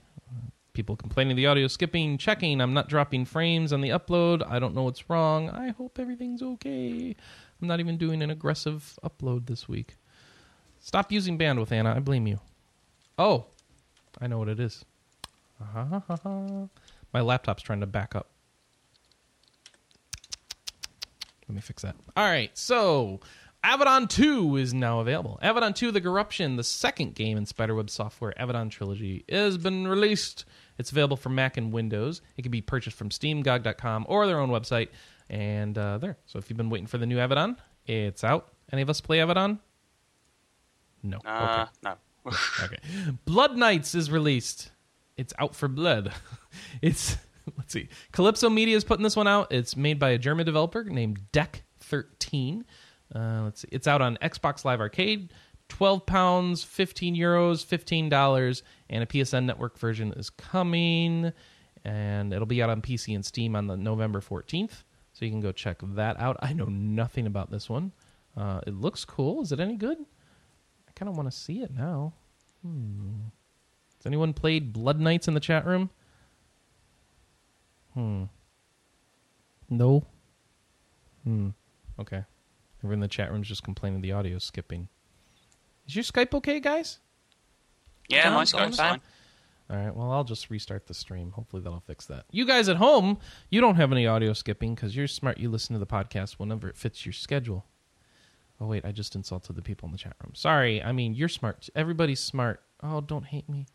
[0.74, 2.60] People complaining the audio skipping, checking.
[2.60, 4.48] I'm not dropping frames on the upload.
[4.48, 5.50] I don't know what's wrong.
[5.50, 7.16] I hope everything's okay.
[7.60, 9.96] I'm not even doing an aggressive upload this week.
[10.80, 11.94] Stop using bandwidth, Anna.
[11.96, 12.38] I blame you.
[13.18, 13.46] Oh,
[14.20, 14.84] I know what it is.
[17.12, 18.28] My laptop's trying to back up.
[21.48, 21.96] Let me fix that.
[22.16, 23.20] All right, so
[23.68, 25.38] Avadon 2 is now available.
[25.42, 30.46] Avadon 2 The Corruption, the second game in Spiderweb Software Avadon Trilogy, has been released.
[30.78, 32.22] It's available for Mac and Windows.
[32.38, 34.88] It can be purchased from Steam, GOG.com, or their own website.
[35.28, 36.16] And uh, there.
[36.24, 38.48] So if you've been waiting for the new Avadon, it's out.
[38.72, 39.58] Any of us play Avadon?
[41.02, 41.18] No.
[41.26, 41.70] Uh, okay.
[41.84, 42.32] no.
[42.64, 42.78] Okay.
[43.26, 44.70] Blood Knights is released.
[45.18, 46.12] It's out for blood.
[46.82, 47.16] It's
[47.56, 47.88] let's see.
[48.12, 49.52] Calypso Media is putting this one out.
[49.52, 52.64] It's made by a German developer named Deck 13.
[53.14, 53.68] Uh, let's see.
[53.72, 55.32] It's out on Xbox Live Arcade.
[55.68, 61.32] 12 pounds, 15 euros, $15, and a PSN network version is coming.
[61.84, 64.82] And it'll be out on PC and Steam on the November 14th.
[65.12, 66.36] So you can go check that out.
[66.40, 67.92] I know nothing about this one.
[68.36, 69.42] Uh, it looks cool.
[69.42, 69.98] Is it any good?
[70.88, 72.12] I kind of want to see it now.
[72.62, 73.28] Hmm.
[73.98, 75.90] Has anyone played Blood Knights in the chat room?
[77.94, 78.24] Hmm.
[79.68, 80.04] No.
[81.24, 81.48] Hmm.
[81.98, 82.24] Okay.
[82.80, 84.88] Everyone in the chat room's just complaining the audio's skipping.
[85.86, 86.98] Is your Skype okay, guys?
[88.08, 89.00] Yeah, my Skype's fine.
[89.00, 89.00] fine.
[89.70, 89.94] All right.
[89.94, 91.32] Well, I'll just restart the stream.
[91.32, 92.24] Hopefully that'll fix that.
[92.30, 93.18] You guys at home,
[93.50, 95.38] you don't have any audio skipping because you're smart.
[95.38, 97.66] You listen to the podcast whenever it fits your schedule.
[98.60, 100.34] Oh wait, I just insulted the people in the chat room.
[100.34, 100.82] Sorry.
[100.82, 101.68] I mean, you're smart.
[101.76, 102.62] Everybody's smart.
[102.82, 103.66] Oh, don't hate me.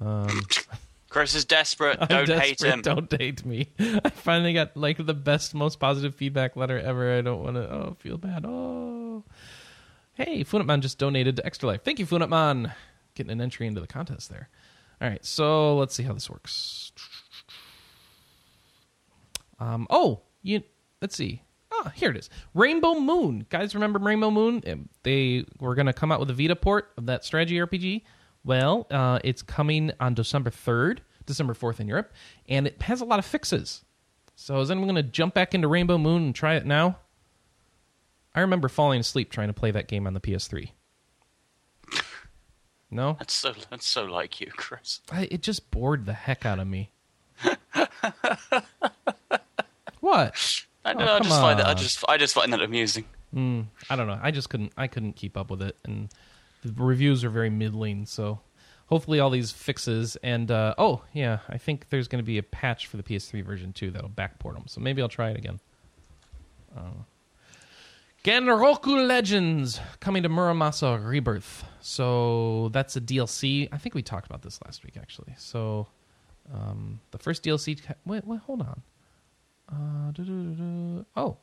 [0.00, 0.28] Um,
[1.08, 1.96] Chris is desperate.
[2.00, 2.72] I'm Don't hate desperate.
[2.74, 2.82] him.
[2.82, 3.68] Don't hate me.
[3.78, 7.16] I finally got like the best, most positive feedback letter ever.
[7.16, 7.70] I don't want to.
[7.70, 8.44] Oh, feel bad.
[8.46, 9.24] Oh,
[10.14, 11.82] hey, Funatman just donated to Extra Life.
[11.84, 12.74] Thank you, Funatman.
[13.14, 14.48] Getting an entry into the contest there.
[15.00, 16.92] All right, so let's see how this works.
[19.58, 19.86] Um.
[19.90, 20.62] Oh, you.
[21.00, 21.42] Let's see.
[21.72, 22.28] Ah, here it is.
[22.54, 23.46] Rainbow Moon.
[23.50, 24.88] Guys, remember Rainbow Moon?
[25.04, 28.02] They were going to come out with a Vita port of that strategy RPG.
[28.44, 32.12] Well, uh, it's coming on December 3rd, December 4th in Europe,
[32.48, 33.84] and it has a lot of fixes.
[34.34, 36.98] So is anyone going to jump back into Rainbow Moon and try it now?
[38.34, 40.70] I remember falling asleep trying to play that game on the PS3.
[42.90, 43.16] No?
[43.18, 45.00] That's so that's so like you, Chris.
[45.10, 46.90] I, it just bored the heck out of me.
[50.00, 50.64] what?
[50.84, 53.04] I, Oh, I just find that I just I just find that amusing.
[53.34, 54.18] Mm, I don't know.
[54.22, 54.72] I just couldn't.
[54.76, 56.08] I couldn't keep up with it, and
[56.62, 58.06] the reviews are very middling.
[58.06, 58.40] So
[58.86, 62.42] hopefully, all these fixes and uh, oh yeah, I think there's going to be a
[62.42, 64.64] patch for the PS3 version too that'll backport them.
[64.66, 65.60] So maybe I'll try it again.
[66.76, 67.02] Uh,
[68.24, 71.64] Genroku Legends coming to Muramasa Rebirth.
[71.80, 73.68] So that's a DLC.
[73.72, 75.34] I think we talked about this last week actually.
[75.38, 75.86] So
[76.52, 77.80] um, the first DLC.
[78.04, 78.82] Wait, wait, hold on.
[79.70, 81.36] Uh, oh,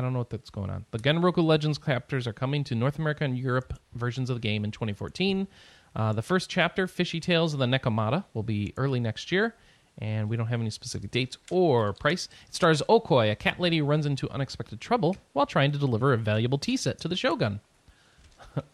[0.00, 0.86] I don't know what that's going on.
[0.92, 4.64] The Genroku Legends chapters are coming to North America and Europe versions of the game
[4.64, 5.46] in 2014.
[5.94, 9.54] Uh, the first chapter, Fishy Tales of the Nekomata, will be early next year,
[9.98, 12.30] and we don't have any specific dates or price.
[12.48, 16.14] It stars Okoi, a cat lady who runs into unexpected trouble while trying to deliver
[16.14, 17.60] a valuable tea set to the Shogun.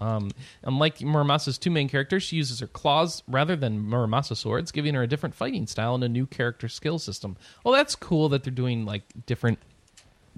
[0.01, 0.31] Um,
[0.63, 5.03] unlike Muramasa's two main characters, she uses her claws rather than Muramasa swords, giving her
[5.03, 7.37] a different fighting style and a new character skill system.
[7.63, 9.59] Well, that's cool that they're doing like different.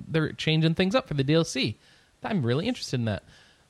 [0.06, 1.76] They're changing things up for the DLC.
[2.22, 3.22] I'm really interested in that.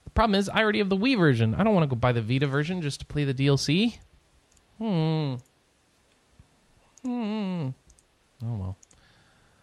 [0.04, 1.54] The problem is, I already have the Wii version.
[1.54, 3.98] I don't want to go buy the Vita version just to play the DLC.
[4.78, 5.34] Hmm.
[7.04, 7.68] Hmm.
[8.44, 8.76] Oh well.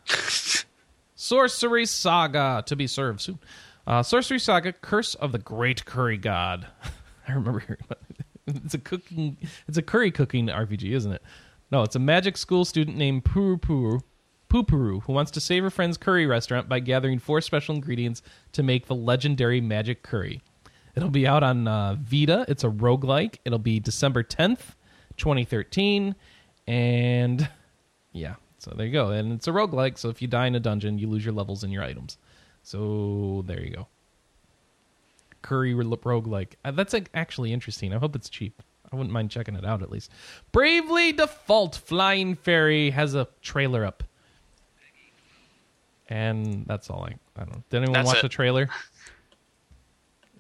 [1.16, 3.40] Sorcery Saga to be served soon.
[3.88, 6.68] Uh, Sorcery Saga: Curse of the Great Curry God.
[7.28, 8.26] I remember hearing about it.
[8.64, 9.38] It's a cooking.
[9.68, 11.24] It's a curry cooking RPG, isn't it?
[11.72, 14.02] No, it's a magic school student named Puru Puru,
[14.56, 18.22] Pupuru who wants to save her friend's curry restaurant by gathering four special ingredients
[18.54, 20.42] to make the legendary magic curry.
[20.96, 22.46] It'll be out on uh, Vita.
[22.48, 23.40] It's a roguelike.
[23.44, 24.76] It'll be December 10th,
[25.18, 26.16] 2013.
[26.68, 27.50] And
[28.14, 29.10] yeah, so there you go.
[29.10, 31.66] And it's a roguelike, so if you die in a dungeon, you lose your levels
[31.66, 32.18] and your items.
[32.64, 33.88] So there you go.
[35.42, 36.54] Curry roguelike.
[36.64, 37.94] Uh, that's actually interesting.
[37.94, 38.64] I hope it's cheap.
[38.90, 40.12] I wouldn't mind checking it out at least.
[40.54, 44.06] Bravely Default Flying Fairy has a trailer up.
[46.08, 47.68] And that's all I I don't.
[47.70, 48.22] Did anyone That's watch it.
[48.22, 48.70] the trailer?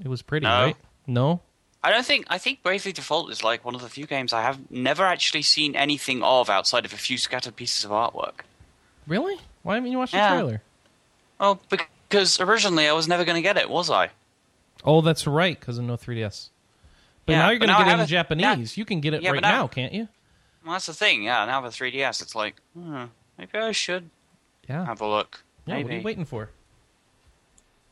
[0.03, 0.49] It was pretty, No.
[0.65, 0.75] right?
[1.07, 1.41] No?
[1.83, 2.25] I don't think.
[2.29, 5.43] I think Bravely Default is like one of the few games I have never actually
[5.43, 8.41] seen anything of outside of a few scattered pieces of artwork.
[9.07, 9.37] Really?
[9.63, 10.61] Why haven't you watched the trailer?
[11.39, 14.09] Oh, because originally I was never going to get it, was I?
[14.83, 16.49] Oh, that's right, because of no 3DS.
[17.25, 18.77] But Yeah, now you're going to get it in a- Japanese.
[18.77, 20.07] you can get it Yeah, right now- now, can't you?
[20.63, 21.23] Well, that's the thing.
[21.23, 23.05] Yeah, now with 3DS, it's like, hmm,
[23.37, 24.09] maybe I should
[24.67, 24.85] Yeah.
[24.85, 25.43] have a look.
[25.65, 25.83] Yeah maybe.
[25.83, 26.49] what are you waiting for?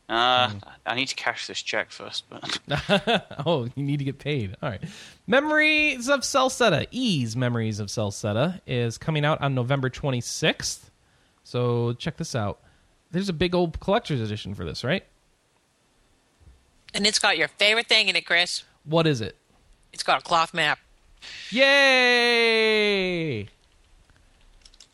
[0.08, 0.58] Uh, Hmm.
[0.84, 2.60] I need to cash this check first, but
[3.46, 4.54] oh, you need to get paid.
[4.62, 4.82] All right.
[5.26, 6.86] Memories of Celceta.
[6.90, 10.90] Ys Memories of Celceta is coming out on November 26th.
[11.42, 12.60] So check this out.
[13.12, 15.04] There's a big old collector's edition for this, right?
[16.92, 18.64] And it's got your favorite thing in it, Chris.
[18.84, 19.36] What is it?
[19.92, 20.78] It's got a cloth map.
[22.44, 23.48] Yay!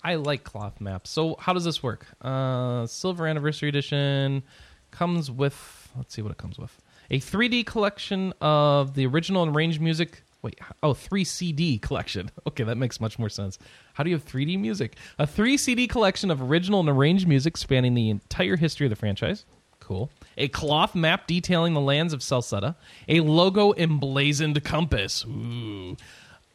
[0.03, 1.11] I like cloth maps.
[1.11, 2.07] So how does this work?
[2.21, 4.43] Uh, Silver Anniversary Edition
[4.91, 5.91] comes with.
[5.97, 6.81] Let's see what it comes with.
[7.11, 10.23] A 3D collection of the original and arranged music.
[10.43, 12.31] Wait, oh, 3 CD collection.
[12.47, 13.59] Okay, that makes much more sense.
[13.95, 14.97] How do you have 3D music?
[15.19, 18.97] A 3 CD collection of original and arranged music spanning the entire history of the
[18.97, 19.45] franchise.
[19.81, 20.11] Cool.
[20.39, 22.77] A cloth map detailing the lands of Celceta.
[23.09, 25.25] A logo emblazoned compass.
[25.27, 25.97] Ooh.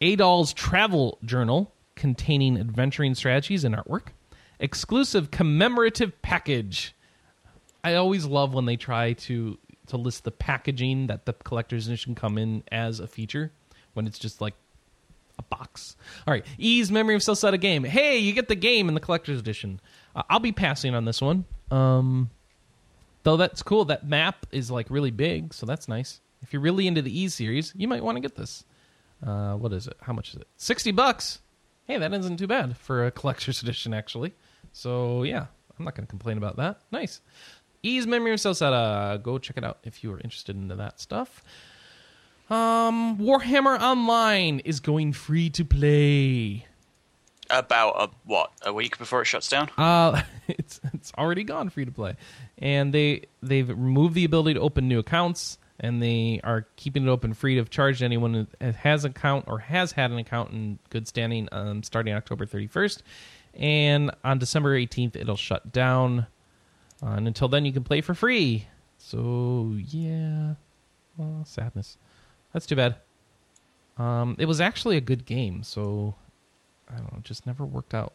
[0.02, 4.08] Adol's travel journal containing adventuring strategies and artwork.
[4.60, 6.96] Exclusive commemorative package.
[7.84, 12.16] I always love when they try to to list the packaging that the collector's edition
[12.16, 13.52] come in as a feature
[13.94, 14.56] when it's just like
[15.38, 15.96] a box.
[16.26, 17.84] All right, Ys Memory of Celceta game.
[17.84, 19.80] Hey, you get the game in the collector's edition.
[20.16, 21.46] Uh, I'll be passing on this one.
[21.70, 22.30] Um,
[23.24, 23.86] though that's cool.
[23.86, 26.22] That map is like really big, so that's nice.
[26.42, 28.64] If you're really into the Ys series, you might want to get this.
[29.26, 29.98] Uh, what is it?
[30.02, 30.48] How much is it?
[30.58, 31.40] Sixty bucks.
[31.88, 34.34] Hey, that isn't too bad for a collector's edition, actually.
[34.72, 35.46] So yeah,
[35.78, 36.82] I'm not going to complain about that.
[36.92, 37.22] Nice.
[37.84, 39.22] Ys Memory of Celceta.
[39.22, 41.44] Go check it out if you are interested into that stuff.
[42.50, 46.66] Um, Warhammer Online is going free to play.
[47.50, 49.70] about a what a week before it shuts down.
[49.78, 52.16] Uh, it's it's already gone free to play,
[52.58, 57.10] and they they've removed the ability to open new accounts, and they are keeping it
[57.10, 60.52] open free of charge to anyone who has an account or has had an account
[60.52, 61.50] in good standing.
[61.52, 63.04] Um, starting October thirty first,
[63.54, 66.28] and on December eighteenth it'll shut down,
[67.04, 68.68] uh, and until then you can play for free.
[68.98, 70.56] So yeah,
[71.18, 71.98] well, sadness.
[72.54, 72.96] That's too bad.
[73.98, 76.16] Um, it was actually a good game, so
[76.90, 78.14] I don't know, just never worked out.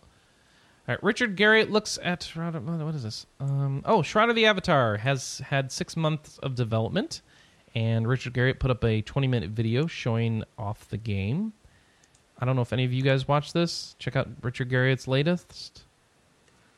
[0.88, 3.26] All right, Richard Garriott looks at what is this?
[3.38, 7.22] Um, oh, Shroud of the Avatar has had six months of development,
[7.74, 11.52] and Richard Garriott put up a 20 minute video showing off the game.
[12.38, 13.94] I don't know if any of you guys watched this.
[13.98, 15.82] Check out Richard Garriott's latest.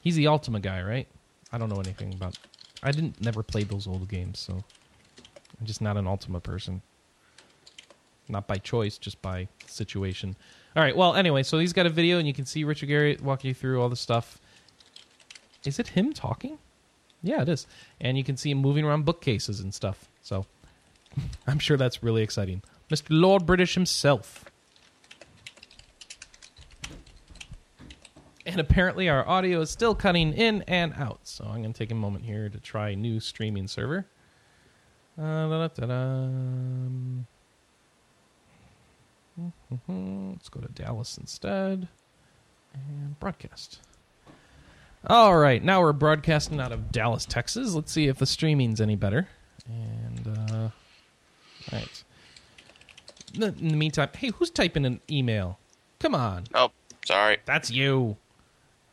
[0.00, 1.07] He's the Ultima guy, right?
[1.52, 2.37] I don't know anything about.
[2.83, 6.83] I didn't never play those old games, so I'm just not an Ultima person.
[8.28, 10.35] Not by choice, just by situation.
[10.74, 10.96] All right.
[10.96, 13.55] Well, anyway, so he's got a video, and you can see Richard Garriott walking you
[13.55, 14.40] through all the stuff.
[15.64, 16.59] Is it him talking?
[17.22, 17.66] Yeah, it is.
[18.00, 20.09] And you can see him moving around bookcases and stuff.
[20.22, 20.46] So
[21.46, 22.62] I'm sure that's really exciting.
[22.90, 23.09] Mr.
[23.11, 24.44] Lord British himself.
[28.44, 31.20] And apparently our audio is still cutting in and out.
[31.25, 34.07] So I'm going to take a moment here to try a new streaming server.
[35.18, 36.29] Uh, da-da-da-da.
[39.88, 41.88] Let's go to Dallas instead
[42.75, 43.81] and broadcast.
[45.07, 47.75] All right, now we're broadcasting out of Dallas, Texas.
[47.75, 49.29] Let's see if the streaming's any better.
[49.66, 50.12] And
[51.72, 52.05] right.
[53.35, 55.59] In the, meantime, hey, who's typing an email?
[56.01, 56.70] Come on, Oh,
[57.05, 57.38] sorry.
[57.44, 58.16] that's you.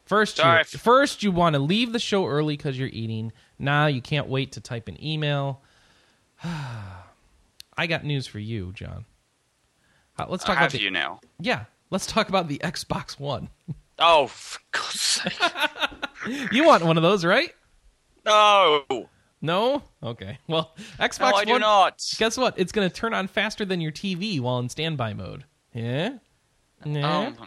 [0.05, 3.31] First, you, first you want to leave the show early because you're eating.
[3.59, 5.61] Now you can't wait to type an email.
[6.43, 9.05] I got news for you, John.
[10.17, 11.19] Uh, let's talk about Have the you now?
[11.39, 11.65] yeah.
[11.91, 13.49] Let's talk about the Xbox One.
[14.01, 15.37] Oh, for God's sake.
[16.53, 17.53] you want one of those, right?
[18.25, 18.85] No.
[19.41, 19.83] No.
[20.03, 20.37] Okay.
[20.47, 21.45] Well, Xbox No, I One.
[21.47, 22.03] do not.
[22.17, 22.55] Guess what?
[22.57, 25.45] It's going to turn on faster than your TV while in standby mode.
[25.73, 26.17] Yeah.
[26.85, 27.27] Yeah.
[27.27, 27.37] Um,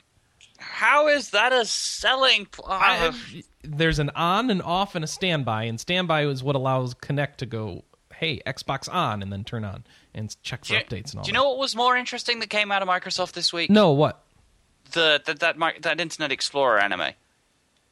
[0.59, 2.46] how is that a selling?
[2.46, 3.12] p- I- uh,
[3.64, 7.46] there's an on and off and a standby, and standby is what allows Kinect to
[7.46, 7.83] go,
[8.14, 11.24] "Hey, Xbox on," and then turn on and check for do updates and all.
[11.24, 11.38] do you that.
[11.38, 13.70] know what was more interesting that came out of Microsoft this week?
[13.70, 14.22] No, what?
[14.92, 17.12] The, the that mi- that Internet Explorer anime.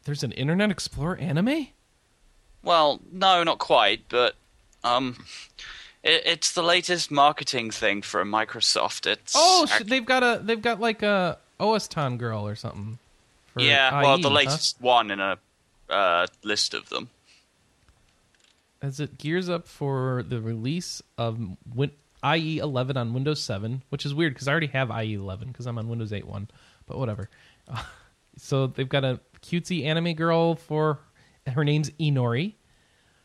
[0.04, 1.68] There's an Internet Explorer anime.
[2.62, 4.34] Well, no, not quite, but
[4.84, 5.16] um,
[6.02, 9.06] it, it's the latest marketing thing for Microsoft.
[9.06, 12.98] It's Oh, sh- ac- they've got a they've got like a OS-tan girl or something.
[13.56, 14.34] yeah, well, IE, the huh?
[14.34, 15.38] latest one in a
[15.88, 17.08] uh, list of them.
[18.82, 21.38] as it gears up for the release of
[21.74, 21.90] Win-
[22.24, 25.66] IE 11 on Windows 7, which is weird because I already have IE 11 because
[25.66, 26.48] I'm on Windows 8 one,
[26.86, 27.28] but whatever.
[28.36, 30.98] So they've got a cutesy anime girl for
[31.46, 32.54] her name's Inori.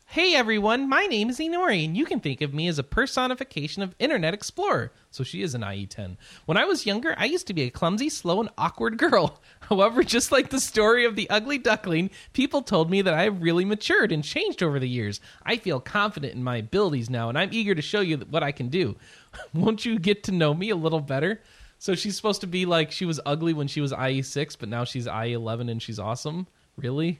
[0.08, 3.82] Hey everyone, my name is Inori, and you can think of me as a personification
[3.82, 4.93] of Internet Explorer.
[5.10, 6.15] So she is an IE10.
[6.45, 9.41] When I was younger, I used to be a clumsy, slow, and awkward girl.
[9.62, 13.41] However, just like the story of the ugly duckling, people told me that I have
[13.41, 15.19] really matured and changed over the years.
[15.43, 18.51] I feel confident in my abilities now, and I'm eager to show you what I
[18.51, 18.95] can do.
[19.54, 21.41] Won't you get to know me a little better?
[21.80, 24.84] So she's supposed to be like she was ugly when she was IE6, but now
[24.84, 26.47] she's IE11 and she's awesome?
[26.78, 27.19] Really?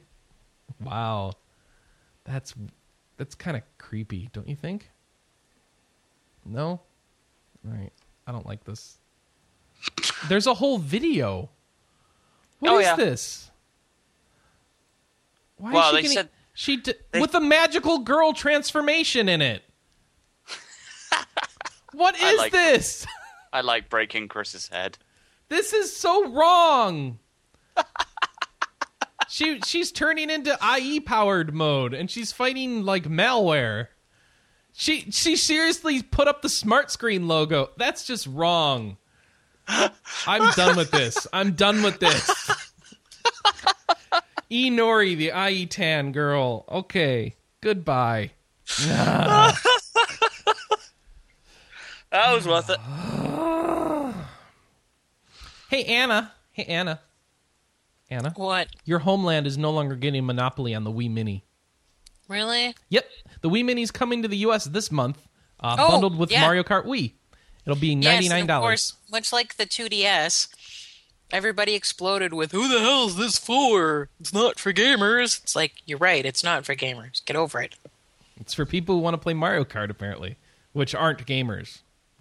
[0.82, 1.32] Wow.
[2.24, 2.54] That's
[3.16, 4.90] that's kind of creepy, don't you think?
[6.44, 6.68] No?
[6.68, 6.80] All
[7.64, 7.92] right.
[8.26, 8.98] I don't like this.
[10.28, 11.48] There's a whole video.
[12.60, 12.96] What oh, is Oh, yeah.
[12.96, 13.50] this?
[15.58, 19.28] Why Well, is she they getting, said- she d- they- with a magical girl transformation
[19.28, 19.62] in it.
[21.92, 23.06] what is I like- this?
[23.52, 24.98] I like breaking Chris's head.
[25.48, 27.18] This is so wrong.
[29.36, 33.88] She she's turning into IE powered mode and she's fighting like malware.
[34.72, 37.68] She she seriously put up the smart screen logo.
[37.76, 38.96] That's just wrong.
[39.68, 41.26] I'm done with this.
[41.34, 42.30] I'm done with this.
[44.50, 46.64] Inori, the IE tan girl.
[46.70, 47.34] Okay.
[47.60, 48.30] Goodbye.
[52.12, 52.78] That was worth it.
[55.68, 56.32] Hey Anna.
[56.52, 57.00] Hey Anna.
[58.10, 58.32] Anna.
[58.36, 58.68] What?
[58.84, 61.44] Your homeland is no longer getting monopoly on the Wii Mini.
[62.28, 62.74] Really?
[62.88, 63.08] Yep,
[63.40, 64.64] the Wii Mini's coming to the U.S.
[64.64, 65.18] this month,
[65.60, 66.40] uh, Oh, bundled with yeah.
[66.40, 67.12] Mario Kart Wii.
[67.64, 68.62] It'll be ninety Yes, of dollars.
[68.62, 70.48] course, much like the 2DS,
[71.32, 74.08] everybody exploded with "Who the hell is this for?
[74.20, 76.24] It's not for gamers." It's like you're right.
[76.24, 77.24] It's not for gamers.
[77.24, 77.74] Get over it.
[78.40, 80.36] It's for people who want to play Mario Kart, apparently,
[80.72, 81.78] which aren't gamers.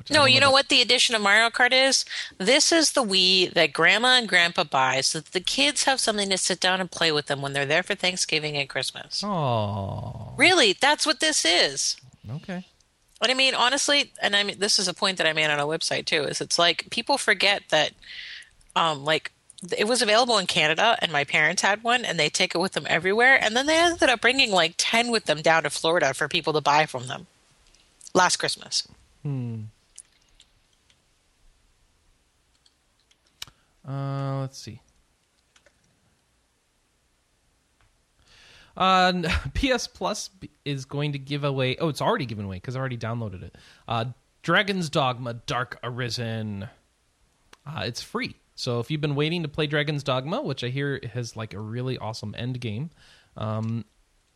[0.09, 2.05] No, you know what the addition of Mario Kart is?
[2.37, 6.29] This is the Wii that Grandma and Grandpa buy so that the kids have something
[6.29, 9.23] to sit down and play with them when they're there for Thanksgiving and Christmas.
[9.25, 11.97] Oh, Really, that's what this is.
[12.35, 12.65] okay.
[13.21, 15.59] And I mean, honestly, and I mean, this is a point that I made on
[15.59, 16.23] a website too.
[16.25, 17.91] Is it's like people forget that,
[18.75, 19.31] um, like
[19.75, 22.73] it was available in Canada, and my parents had one, and they take it with
[22.73, 26.13] them everywhere, and then they ended up bringing like ten with them down to Florida
[26.13, 27.25] for people to buy from them
[28.13, 28.87] last Christmas.
[33.87, 34.81] Uh, let's see.
[38.75, 39.13] Uh,
[39.53, 40.29] PS Plus
[40.63, 41.77] is going to give away.
[41.77, 43.55] Oh, it's already given away because I already downloaded it.
[43.87, 44.05] Uh,
[44.41, 46.67] Dragon's Dogma: Dark Arisen.
[47.65, 48.35] Uh, it's free.
[48.55, 51.59] So if you've been waiting to play Dragon's Dogma, which I hear has like a
[51.59, 52.89] really awesome end game,
[53.35, 53.85] um,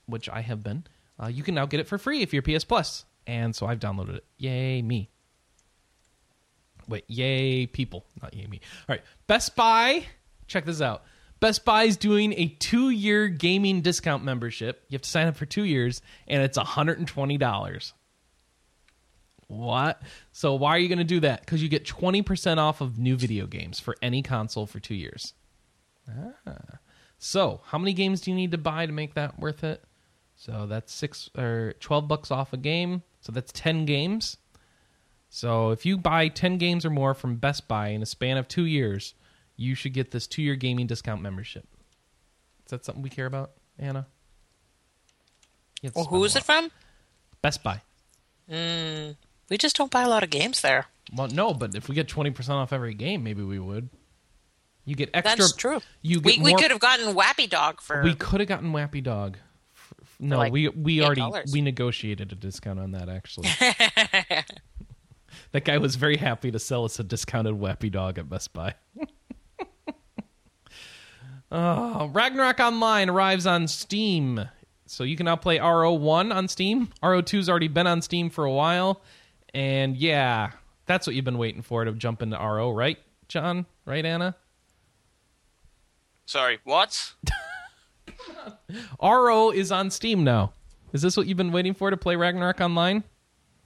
[0.08, 0.86] which I have been,
[1.22, 3.06] uh, you can now get it for free if you're PS Plus.
[3.28, 4.26] And so I've downloaded it.
[4.38, 5.10] Yay me!
[6.90, 8.60] Wait, yay people, not yay me.
[8.82, 10.06] All right, Best Buy.
[10.48, 11.04] Check this out.
[11.40, 14.84] Best Buy is doing a two-year gaming discount membership.
[14.90, 17.94] You have to sign up for two years, and it's hundred and twenty dollars.
[19.48, 20.02] What?
[20.32, 21.42] So why are you going to do that?
[21.42, 24.96] Because you get twenty percent off of new video games for any console for two
[24.96, 25.34] years.
[26.10, 26.80] Ah.
[27.20, 29.84] So how many games do you need to buy to make that worth it?
[30.36, 33.04] So that's six or twelve bucks off a game.
[33.22, 34.38] So that's ten games.
[35.30, 38.48] So if you buy 10 games or more from Best Buy in a span of
[38.48, 39.14] two years,
[39.56, 41.68] you should get this two year gaming discount membership.
[42.66, 44.08] Is that something we care about, Anna?
[45.96, 46.72] Well, who is it from?
[47.42, 47.82] Best Buy.
[48.50, 49.12] Hmm,
[49.50, 50.88] we just don't buy a lot of games there.
[51.16, 53.90] Well, no, but if we get 20% off every game, maybe we would.
[54.86, 55.38] You get extra.
[55.38, 55.82] That's true.
[56.02, 58.02] You We, get we more- could have gotten Wappy Dog for.
[58.04, 59.38] We could have gotten Wappy Dog.
[59.76, 61.54] F- f- No, like we we already $8.
[61.54, 63.50] we negotiated a discount on that actually.
[65.52, 68.76] that guy was very happy to sell us a discounted Wappy Dog at Best Buy.
[71.52, 74.48] oh, Ragnarok Online arrives on Steam.
[74.86, 76.90] So you can now play RO1 on Steam.
[77.04, 79.02] RO2's already been on Steam for a while.
[79.54, 80.52] And yeah,
[80.86, 82.98] that's what you've been waiting for to jump into RO, right,
[83.28, 83.66] John?
[83.86, 84.36] Right, Anna?
[86.26, 87.14] Sorry, what?
[89.02, 90.54] RO is on Steam now.
[90.94, 93.04] Is this what you've been waiting for to play Ragnarok Online?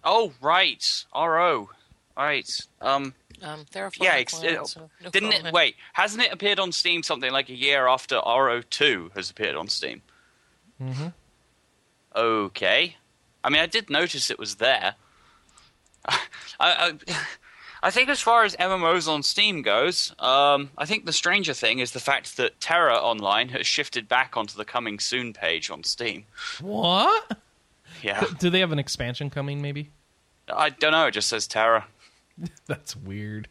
[0.03, 0.83] Oh, right.
[1.15, 1.69] RO.
[2.17, 2.49] Right.
[2.81, 3.13] Um.
[3.41, 4.13] um, Terraform Yeah.
[4.15, 5.33] Ex- Clouds, it- no didn't it?
[5.41, 5.53] problem.
[5.53, 5.75] Wait.
[5.93, 10.01] Hasn't it appeared on Steam something like a year after RO2 has appeared on Steam?
[10.81, 11.07] Mm-hmm.
[12.15, 12.97] Okay.
[13.43, 14.95] I mean, I did notice it was there.
[16.07, 16.19] I,
[16.59, 16.93] I,
[17.81, 21.79] I think as far as MMOs on Steam goes, um, I think the stranger thing
[21.79, 25.83] is the fact that TERA Online has shifted back onto the coming soon page on
[25.83, 26.25] Steam.
[26.61, 27.37] What?
[28.01, 28.25] Yeah.
[28.39, 29.61] Do they have an expansion coming?
[29.61, 29.91] Maybe.
[30.51, 31.07] I don't know.
[31.07, 31.85] It just says TERA.
[32.67, 33.47] That's weird.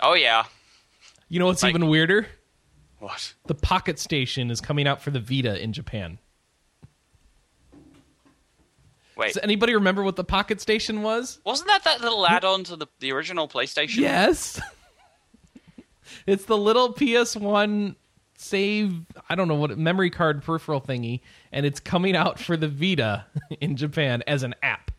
[0.00, 0.44] Oh yeah.
[1.28, 2.26] You know what's Like- even weirder?
[2.98, 3.34] What?
[3.46, 6.18] The PocketStation is coming out for the Vita in Japan.
[9.16, 9.32] Wait.
[9.34, 11.38] Does anybody remember what the PocketStation was?
[11.44, 13.96] Wasn't that that little add-on to the the original PlayStation?
[13.98, 14.60] Yes.
[16.26, 17.96] it's the little PS1
[18.36, 21.20] save, I don't know what memory card peripheral thingy,
[21.52, 23.26] and it's coming out for the Vita
[23.60, 24.90] in Japan as an app.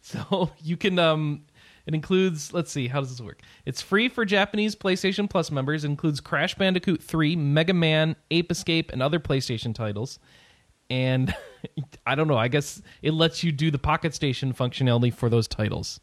[0.00, 1.42] So you can um
[1.86, 3.40] it includes let's see, how does this work?
[3.64, 8.50] It's free for Japanese PlayStation Plus members, It includes Crash Bandicoot 3, Mega Man, Ape
[8.52, 10.18] Escape, and other PlayStation titles.
[10.90, 11.34] And
[12.06, 16.00] I don't know, I guess it lets you do the PocketStation functionality for those titles.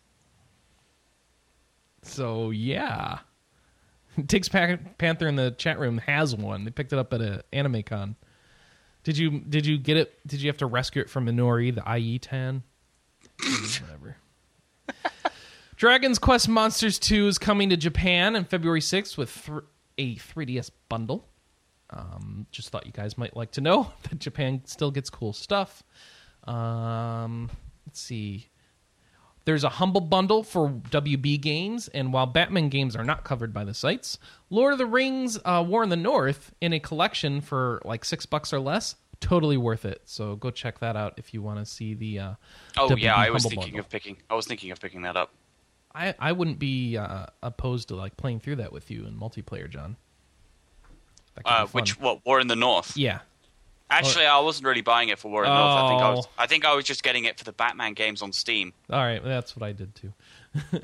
[2.02, 3.20] So yeah,
[4.28, 6.64] Tiggs Pan- Panther in the chat room has one.
[6.66, 8.16] They picked it up at a anime con.
[9.04, 10.20] Did you did you get it?
[10.28, 12.64] Did you have to rescue it from Minori, the IE ten?
[13.82, 14.18] Whatever.
[15.78, 19.60] Dragon's Quest Monsters 2 is coming to Japan on February 6th with th-
[19.98, 21.28] a 3DS bundle.
[21.90, 25.84] Um, just thought you guys might like to know that Japan still gets cool stuff.
[26.46, 27.50] Um,
[27.86, 28.48] let's see.
[29.46, 33.64] There's a humble bundle for WB games, and while Batman games are not covered by
[33.64, 34.18] the sites,
[34.50, 38.26] Lord of the Rings: uh, War in the North in a collection for like six
[38.26, 40.02] bucks or less, totally worth it.
[40.06, 42.20] So go check that out if you want to see the.
[42.20, 42.34] Uh,
[42.78, 43.80] Oh WB yeah, I was thinking bundle.
[43.82, 44.18] of picking.
[44.30, 45.32] I was thinking of picking that up.
[45.94, 49.70] I I wouldn't be uh, opposed to like playing through that with you in multiplayer,
[49.70, 49.96] John.
[51.46, 52.96] Uh, which what War in the North?
[52.98, 53.20] Yeah.
[54.00, 55.84] Actually, I wasn't really buying it for War the North.
[55.84, 56.26] I think I was.
[56.26, 56.30] Oh.
[56.38, 58.74] I think I was just getting it for the Batman games on Steam.
[58.90, 60.14] All right, that's what I did too.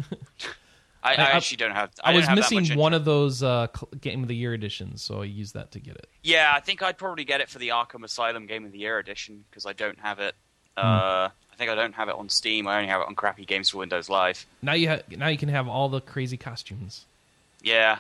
[1.04, 1.92] I, I, I- actually don't have.
[2.04, 3.68] I, I, was have that much missing one of those uh,
[4.00, 6.08] Game of the Year editions, so I used that to get it.
[6.24, 9.00] Yeah, I think I'd probably get it for the Arkham Asylum Game of the Year
[9.00, 10.36] edition because I don't have it.
[10.78, 10.86] Hmm.
[10.86, 12.68] Uh, I think I don't have it on Steam.
[12.68, 14.46] I only have it on crappy games for Windows Live.
[14.62, 17.06] Now you ha- now you can have all the crazy costumes.
[17.62, 18.00] Yeah,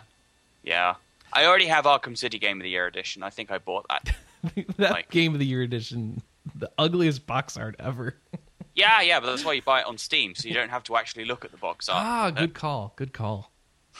[0.64, 0.96] yeah.
[1.34, 3.24] I already have Arkham City Game of the Year edition.
[3.24, 4.16] I think I bought that.
[4.78, 6.22] that Like- Game of the Year edition,
[6.56, 8.16] the ugliest box art ever.
[8.76, 10.96] yeah, yeah, but that's why you buy it on Steam, so you don't have to
[10.98, 12.04] actually look at the box art.
[12.04, 13.52] ah, Uh, good call, good call.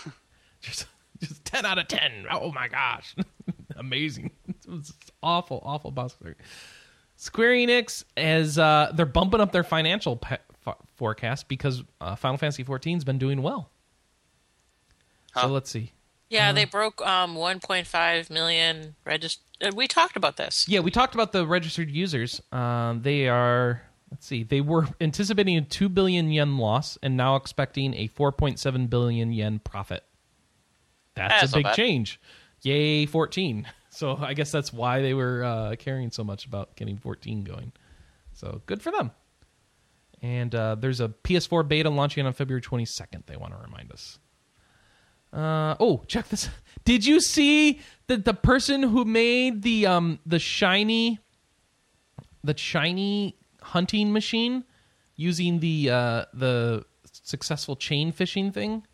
[0.62, 0.88] just
[1.20, 2.26] just ten out of ten.
[2.32, 3.16] Oh my gosh,
[3.76, 4.32] amazing!
[4.48, 6.38] It was awful, awful box art.
[7.18, 12.38] Square Enix as uh, they're bumping up their financial pe- f- forecast because uh, Final
[12.38, 13.70] Fantasy XIV has been doing well.
[15.34, 15.42] Huh.
[15.42, 15.92] So let's see.
[16.32, 19.74] Yeah, they broke um 1.5 million registered.
[19.76, 20.66] We talked about this.
[20.68, 22.42] Yeah, we talked about the registered users.
[22.52, 27.36] Um, they are, let's see, they were anticipating a 2 billion yen loss and now
[27.36, 30.04] expecting a 4.7 billion yen profit.
[31.16, 31.76] That's, That's a big bad.
[31.76, 32.20] change.
[32.64, 33.68] Yay, 14.
[33.94, 37.74] So I guess that's why they were uh, caring so much about getting 14 going.
[38.32, 39.12] So good for them.
[40.22, 44.18] And uh, there's a PS4 beta launching on February 22nd, they want to remind us.
[45.34, 46.50] Uh, oh, check this.
[46.84, 51.20] Did you see that the person who made the um the shiny
[52.44, 54.64] the shiny hunting machine
[55.16, 58.86] using the uh the successful chain fishing thing?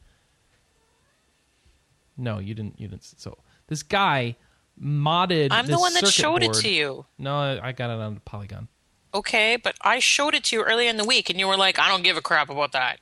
[2.17, 4.35] No, you didn't you didn't so this guy
[4.81, 7.05] modded I'm the one that showed it to you.
[7.17, 8.67] No, I I got it on the Polygon.
[9.13, 11.79] Okay, but I showed it to you earlier in the week, and you were like,
[11.79, 12.99] "I don't give a crap about that."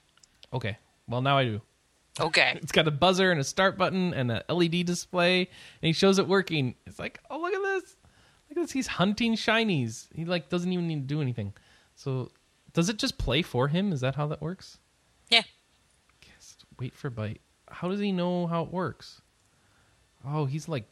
[0.53, 0.77] Okay.
[1.07, 1.61] Well, now I do.
[2.19, 2.57] Okay.
[2.61, 5.47] It's got a buzzer and a start button and a LED display, and
[5.87, 6.75] he shows it working.
[6.85, 7.95] It's like, oh, look at this!
[8.49, 8.71] Look at this.
[8.71, 10.07] He's hunting shinies.
[10.13, 11.53] He like doesn't even need to do anything.
[11.95, 12.31] So,
[12.73, 13.91] does it just play for him?
[13.91, 14.77] Is that how that works?
[15.29, 15.43] Yeah.
[16.21, 17.41] Guess, wait for bite.
[17.69, 19.21] How does he know how it works?
[20.25, 20.85] Oh, he's like,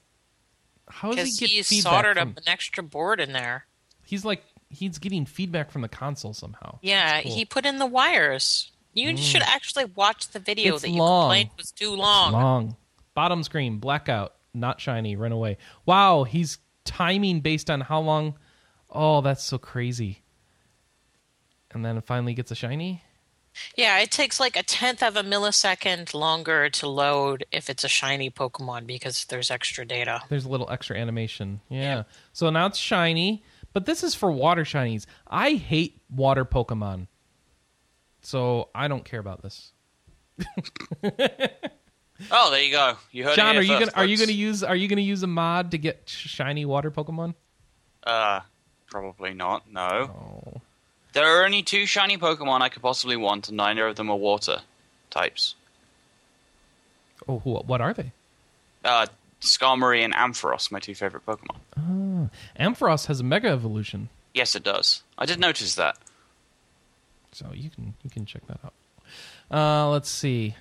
[0.89, 1.91] how does he get he's feedback?
[1.93, 3.65] soldered from- up an extra board in there.
[4.05, 6.80] He's like, he's getting feedback from the console somehow.
[6.82, 7.32] Yeah, cool.
[7.34, 8.71] he put in the wires.
[8.94, 9.18] You mm.
[9.18, 11.24] should actually watch the video It's that you long.
[11.24, 12.34] complained was too long.
[12.34, 12.76] Long.
[13.16, 15.58] Bottom screen, blackout, not shiny, run away.
[15.86, 18.36] Wow, he's timing based on how long.
[18.89, 20.22] Oh, that's so crazy.
[21.72, 23.04] And then it finally gets a shiny.
[23.76, 27.88] Yeah, it takes like a tenth of a millisecond longer to load if it's a
[27.88, 30.22] shiny Pokemon because there's extra data.
[30.30, 31.62] There's a little extra animation.
[31.70, 32.04] Yeah.
[32.32, 35.06] So now it's shiny, but this is for water shinies.
[35.28, 37.08] I hate water Pokemon.
[38.24, 39.71] So I don't care about this.
[42.32, 42.95] Oh, there you go.
[43.11, 45.24] You heard John, it are you gonna are you gonna use are you gonna use
[45.24, 47.34] a mod to get shiny water Pokemon?
[48.03, 48.41] Uh,
[48.88, 49.69] probably not.
[49.69, 49.82] No.
[49.82, 50.61] Oh.
[51.13, 54.15] There are only two shiny Pokemon I could possibly want, and neither of them are
[54.15, 54.59] water
[55.09, 55.55] types.
[57.28, 58.11] Oh, what are they?
[58.86, 59.07] Uh,
[59.41, 62.30] Skarmory and Ampharos, my two favorite Pokemon.
[62.59, 65.03] Ampharos has a Mega Evolution, Yes, it does.
[65.17, 65.97] I did notice that.
[67.34, 68.74] So you can you can check that out.
[69.52, 70.56] Uh, let's see.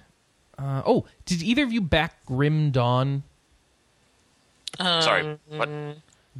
[0.58, 3.22] Uh, oh, did either of you back Grim Dawn?
[4.78, 5.68] Sorry, what?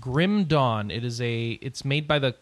[0.01, 0.91] Grim Dawn.
[0.91, 1.59] It is a.
[1.61, 2.35] It's made by the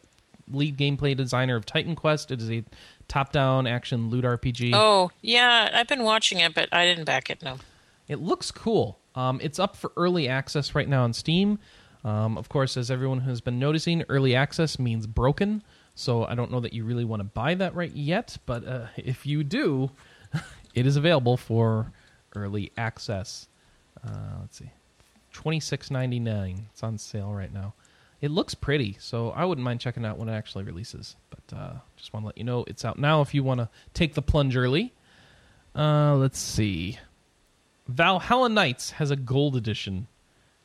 [0.52, 2.30] lead gameplay designer of Titan Quest.
[2.30, 2.64] It is a
[3.08, 4.72] top-down action loot RPG.
[4.74, 7.58] Oh, yeah, I've been watching it, but I didn't back it, no.
[8.08, 8.98] It looks cool.
[9.14, 11.58] Um, it's up for early access right now on Steam.
[12.04, 15.62] Um, of course, as everyone has been noticing, early access means broken.
[15.94, 18.86] So I don't know that you really want to buy that right yet, but uh,
[18.96, 19.90] if you do,
[20.74, 21.92] it is available for
[22.34, 23.48] early access.
[24.06, 24.70] Uh, let's see,
[25.32, 26.66] twenty six ninety nine.
[26.72, 27.74] It's on sale right now.
[28.20, 31.16] It looks pretty, so I wouldn't mind checking out when it actually releases.
[31.30, 33.68] But uh, just want to let you know it's out now if you want to
[33.94, 34.92] take the plunge early.
[35.74, 36.98] Uh, let's see.
[37.88, 40.06] Valhalla Knights has a gold edition.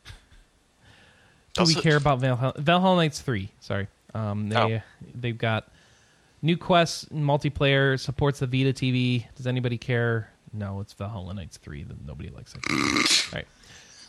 [1.53, 3.51] Do we care about Valhalla, Valhalla Knights three?
[3.59, 4.81] Sorry, um, they Oh.
[5.13, 5.71] they've got
[6.41, 9.25] new quests, multiplayer, supports the Vita TV.
[9.35, 10.29] Does anybody care?
[10.53, 11.83] No, it's Valhalla Knights three.
[11.83, 12.61] That nobody likes it.
[13.33, 13.47] All right,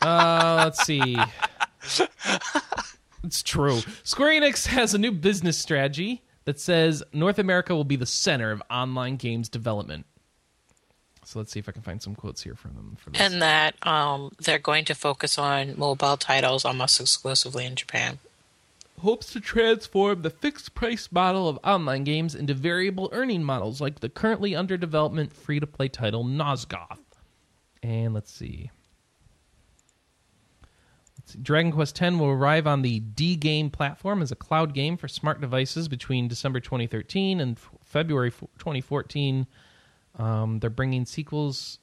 [0.01, 1.17] uh, let's see.
[3.23, 3.81] It's true.
[4.03, 8.51] Square Enix has a new business strategy that says North America will be the center
[8.51, 10.05] of online games development.
[11.25, 13.19] So let's see if I can find some quotes here from them for this.
[13.19, 18.19] And that um, they're going to focus on mobile titles almost exclusively in Japan.
[18.99, 23.99] Hopes to transform the fixed price model of online games into variable earning models like
[23.99, 26.99] the currently under development free to play title Nosgoth.
[27.83, 28.71] And let's see.
[31.19, 31.39] Let's see.
[31.39, 35.07] Dragon Quest X will arrive on the D Game platform as a cloud game for
[35.07, 39.45] smart devices between December 2013 and February f- 2014.
[40.17, 41.77] Um, they're bringing sequels,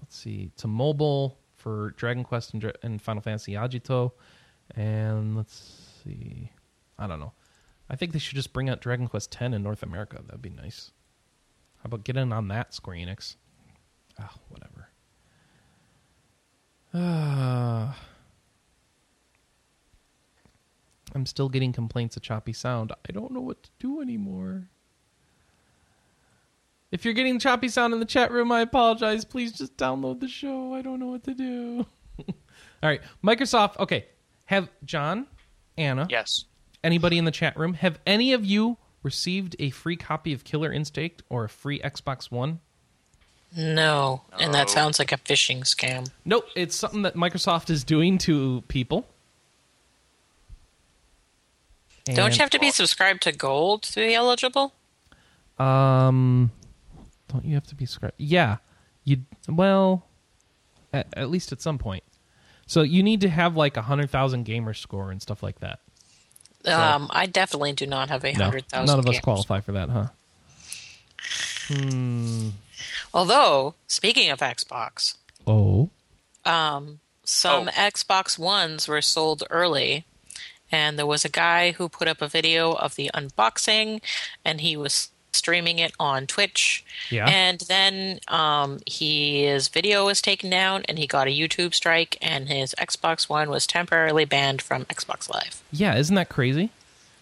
[0.00, 4.12] let's see, to mobile for Dragon Quest and, and Final Fantasy Agito.
[4.74, 6.50] And let's see.
[6.98, 7.32] I don't know.
[7.88, 10.20] I think they should just bring out Dragon Quest X in North America.
[10.24, 10.90] That'd be nice.
[11.78, 13.36] How about get in on that, Square Enix?
[14.20, 14.88] Oh, whatever.
[16.94, 17.92] Uh,
[21.14, 22.92] I'm still getting complaints of choppy sound.
[23.08, 24.68] I don't know what to do anymore.
[26.90, 29.24] If you're getting choppy sound in the chat room, I apologize.
[29.24, 30.72] Please just download the show.
[30.74, 31.84] I don't know what to do.
[32.28, 32.34] All
[32.90, 33.78] right, Microsoft.
[33.78, 34.06] Okay,
[34.46, 35.26] have John,
[35.76, 36.44] Anna, Yes.
[36.86, 40.72] Anybody in the chat room, have any of you received a free copy of Killer
[40.72, 42.60] Instinct or a free Xbox One?
[43.54, 46.10] No, and that sounds like a phishing scam.
[46.24, 49.06] Nope, it's something that Microsoft is doing to people.
[52.04, 54.72] Don't you have to be subscribed to Gold to be eligible?
[55.58, 56.52] Um,
[57.28, 58.14] don't you have to be subscribed?
[58.18, 58.58] Yeah,
[59.04, 59.18] you.
[59.48, 60.06] Well,
[60.92, 62.04] at, at least at some point.
[62.66, 65.80] So you need to have like a hundred thousand gamer score and stuff like that.
[66.66, 68.86] Um, I definitely do not have a No, hundred thousand.
[68.86, 69.24] none of us games.
[69.24, 70.06] qualify for that, huh?
[71.68, 72.50] Hmm.
[73.12, 75.14] Although, speaking of Xbox,
[75.46, 75.90] Oh.
[76.44, 77.72] um, some Oh.
[77.72, 80.04] Xbox Ones were sold early,
[80.70, 84.00] and there was a guy who put up a video of the unboxing,
[84.44, 86.84] and he was streaming it on Twitch.
[87.10, 87.28] Yeah.
[87.28, 92.48] And then um, his video was taken down, and he got a YouTube strike, and
[92.48, 95.62] his Xbox One was temporarily banned from Xbox Live.
[95.70, 96.70] Yeah, isn't that crazy?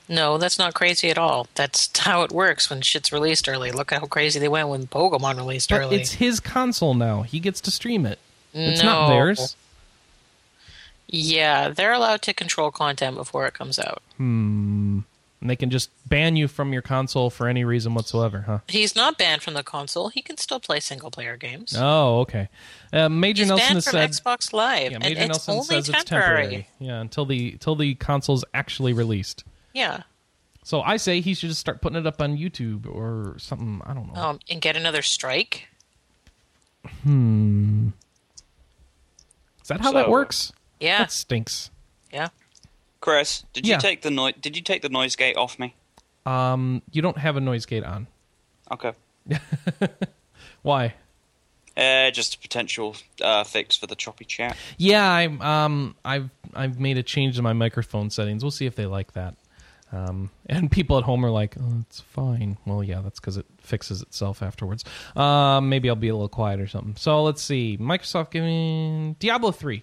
[0.09, 1.49] No, that's not crazy at all.
[1.55, 3.73] That's how it works when shit's released early.
[3.73, 5.97] Look at how crazy they went when Pokemon released But early.
[6.01, 7.23] it's his console now.
[7.23, 8.19] He gets to stream it.
[8.53, 9.57] It's not theirs.
[11.09, 14.03] Yeah, they're allowed to control content before it comes out.
[15.45, 18.59] And they can just ban you from your console for any reason whatsoever, huh?
[18.67, 20.09] He's not banned from the console.
[20.09, 21.77] He can still play single player games.
[21.79, 22.49] Oh, okay.
[22.95, 24.11] Uh, Major He's Nelson banned has from said.
[24.13, 26.43] Xbox Live, Yeah, and Major it's Nelson says it's temporary.
[26.45, 26.69] temporary.
[26.79, 29.45] Yeah, until the until the console's actually released.
[29.75, 30.05] Yeah,
[30.63, 33.83] So I say he should just start putting it up on YouTube or something.
[33.85, 34.19] I don't know.
[34.19, 35.69] um, and get another strike.
[37.03, 37.89] Hmm.
[39.61, 40.53] Is that how that works?
[40.81, 41.71] Yeah, That stinks.
[42.11, 42.29] yeah.
[43.05, 43.79] Chris, did you Yeah.
[43.81, 44.33] take the noise?
[44.41, 45.75] Did you take the noise gate off me?
[46.25, 48.07] Um, you don't have a noise gate on.
[48.73, 48.93] Okay.
[50.63, 50.95] Why?
[51.77, 54.57] Uh, just a potential uh, fix for the choppy chat.
[54.79, 55.39] Yeah, I'm.
[55.43, 58.43] Um, I've I've made a change to my microphone settings.
[58.43, 59.35] We'll see if they like that.
[59.93, 63.45] Um, and people at home are like, "Oh, it's fine." Well, yeah, that's because it
[63.61, 64.83] fixes itself afterwards.
[65.15, 66.97] Um, maybe I'll be a little quiet or something.
[66.97, 67.77] So let's see.
[67.77, 69.83] Microsoft giving Diablo three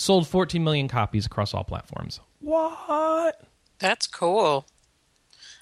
[0.00, 2.20] sold 14 million copies across all platforms.
[2.40, 3.44] What?
[3.78, 4.64] That's cool.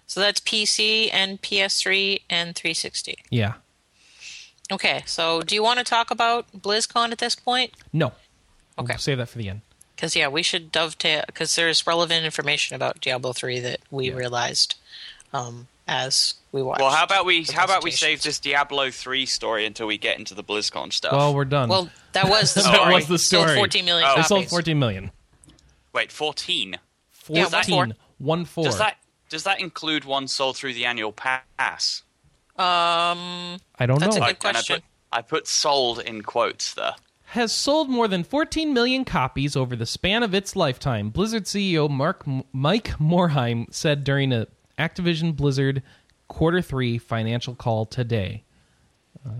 [0.07, 3.17] So that's PC and PS3 and 360.
[3.31, 3.55] Yeah.
[4.71, 7.73] Okay, so do you want to talk about BlizzCon at this point?
[7.93, 8.07] No.
[8.09, 8.17] Okay.
[8.79, 8.97] We'll Okay.
[8.99, 9.63] save that for the end.
[9.97, 14.77] Because yeah, we should dovetail because there's relevant information about Diablo 3 that we realized
[15.33, 16.81] um, as we watched.
[16.81, 20.19] Well, how about we how about we save this Diablo three story until we get
[20.19, 21.13] into the BlizzCon stuff?
[21.13, 21.69] Well, we're done.
[21.69, 22.77] Well, that was the story.
[22.79, 23.57] That was the Sold story.
[23.59, 24.17] 14 million Oh.
[24.17, 25.11] they sold 14 million.
[25.93, 26.77] Wait, fourteen.
[27.29, 27.75] Yeah, one 14.
[27.75, 27.89] four.
[28.19, 28.65] One four.
[28.65, 28.99] Does that
[29.31, 32.03] does that include one sold through the annual pass?
[32.57, 34.07] Um, I don't know.
[34.07, 34.25] That's know.
[34.25, 34.77] a good I question.
[34.77, 36.95] put, I put sold in quotes there.
[37.27, 41.11] has sold more than 14 million copies over the span of its lifetime.
[41.11, 44.47] Blizzard CEO Mark Mike Morhaime said during a
[44.79, 45.83] Activision Blizzard
[46.29, 48.45] quarter 3 financial call today.
[49.27, 49.31] Uh,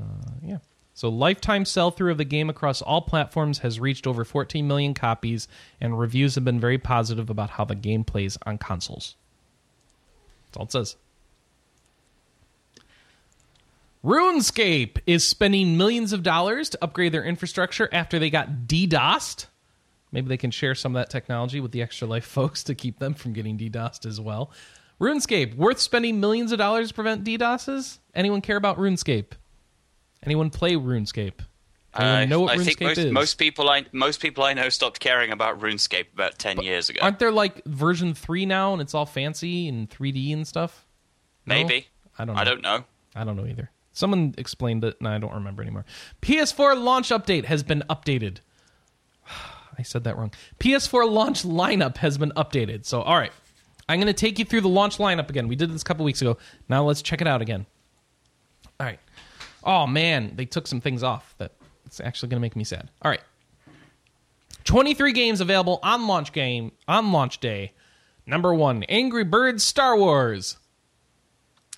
[0.43, 0.59] yeah.
[0.95, 5.47] So lifetime sell-through of the game across all platforms has reached over 14 million copies
[5.81, 9.15] and reviews have been very positive about how the game plays on consoles.
[10.47, 10.97] That's all it says.
[14.05, 19.47] RuneScape is spending millions of dollars to upgrade their infrastructure after they got DDoSed.
[20.11, 22.99] Maybe they can share some of that technology with the Extra Life folks to keep
[22.99, 24.51] them from getting DDoSed as well.
[25.01, 27.99] RuneScape, worth spending millions of dollars to prevent DDoSes?
[28.15, 29.33] Anyone care about RuneScape?
[30.25, 31.41] Anyone play RuneScape?
[31.95, 33.13] Anyone Uh, know what I RuneScape think most, is?
[33.13, 37.01] most people I most people I know stopped caring about RuneScape about ten years ago.
[37.03, 40.87] Aren't there like version 3 now and it's all fancy and 3D and stuff?
[41.47, 41.55] No?
[41.55, 41.87] Maybe
[42.19, 42.41] I don't know.
[42.41, 42.85] I don't know.
[43.15, 43.71] I don't know either.
[43.93, 45.85] Someone explained it, and I don't remember anymore.
[46.23, 48.39] PS4 launch update has been updated.
[49.79, 50.33] I said that wrong.
[50.61, 52.85] PS4 launch lineup has been updated.
[52.85, 53.33] So, all right,
[53.89, 55.49] I'm going to take you through the launch lineup again.
[55.49, 56.37] We did this a couple weeks ago.
[56.69, 57.67] Now let's check it out again.
[58.79, 59.01] All right.
[59.65, 61.53] Oh man, they took some things off that
[61.87, 62.91] it's actually going to make me sad.
[63.03, 63.23] All right.
[64.65, 67.73] 23 games available on launch game on launch day.
[68.27, 70.59] Number 1, Angry Birds Star Wars.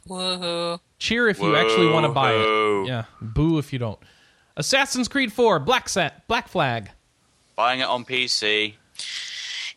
[0.09, 0.81] woohoo!
[0.99, 2.83] Cheer if you actually want to buy Whoa.
[2.83, 2.89] it.
[2.89, 3.99] Yeah, boo if you don't.
[4.57, 6.91] Assassin's Creed 4 Black Set Black Flag.
[7.55, 8.75] Buying it on PC.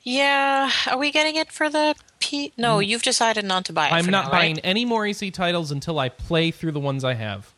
[0.02, 2.54] Yeah, are we getting it for the P?
[2.58, 3.92] No, you've decided not to buy it.
[3.92, 3.94] Mm.
[3.94, 4.62] I'm for not now, buying Right?
[4.66, 7.52] any more EC titles until I play through the ones I have.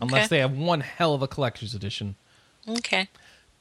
[0.00, 0.36] Unless Okay.
[0.36, 2.14] they have one hell of a collector's edition.
[2.68, 3.04] Okay.
[3.04, 3.08] Do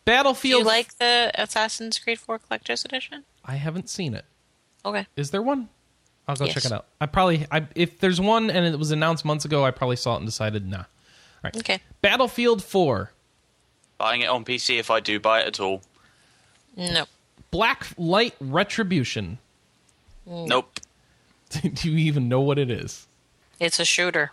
[0.05, 3.23] Battlefield you like the Assassin's Creed 4 Collector's Edition?
[3.43, 4.25] I haven't seen it.
[4.85, 5.05] Okay.
[5.15, 5.69] Is there one?
[6.27, 6.53] I'll go Yes.
[6.55, 6.85] check it out.
[7.01, 10.13] I probably I, if there's one and it was announced months ago, I probably saw
[10.15, 10.77] it and decided nah.
[10.79, 10.85] All
[11.43, 11.57] right.
[11.57, 11.79] Okay.
[12.01, 13.11] Battlefield 4
[13.97, 15.81] Buying it on PC if I do buy it at all.
[16.75, 17.05] No.
[17.49, 19.39] Black Light Retribution.
[20.27, 20.79] Nope.
[21.61, 23.07] Do you even know what it is?
[23.59, 24.31] It's a shooter.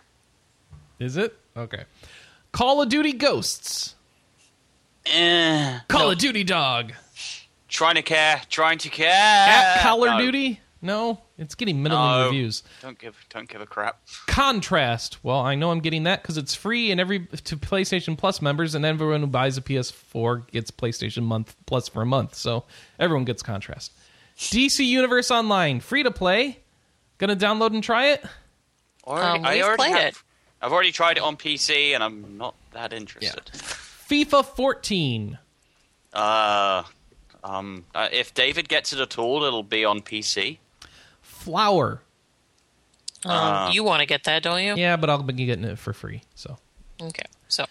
[0.99, 1.35] Is it?
[1.55, 1.83] Okay.
[2.51, 3.95] Call of Duty Ghosts.
[5.05, 5.79] Eh.
[5.87, 6.93] Call of Duty Dog.
[7.67, 8.41] Trying to care.
[8.49, 9.09] Trying to care.
[9.11, 10.19] At Call of No.
[10.19, 10.59] Duty?
[10.81, 12.25] No, it's getting middling No.
[12.25, 12.61] reviews.
[12.81, 13.15] Don't give.
[13.29, 13.99] Don't give a crap.
[14.27, 15.23] Contrast.
[15.23, 18.75] Well, I know I'm getting that because it's free and every to PlayStation Plus members,
[18.75, 22.35] and everyone who buys a PS4 gets PlayStation Month Plus for a month.
[22.35, 22.65] So
[22.99, 23.93] everyone gets Contrast.
[24.37, 26.59] DC Universe Online, free to play.
[27.17, 28.23] Gonna download and try it.
[29.05, 30.23] Already, Um, I we've already played have, it.
[30.61, 33.45] I've already tried it on PC, and I'm not that interested.
[33.53, 35.37] FIFA 14.
[36.13, 36.83] Uh,
[37.43, 40.57] um, uh, if David gets it at all, it'll be on PC.
[41.21, 42.01] Flower.
[43.23, 44.75] Um, Uh, you want to get that, don't you?
[44.75, 46.21] Yeah, but I'll be getting it for free.
[46.35, 46.57] So
[47.01, 47.25] Okay.
[47.47, 47.65] So,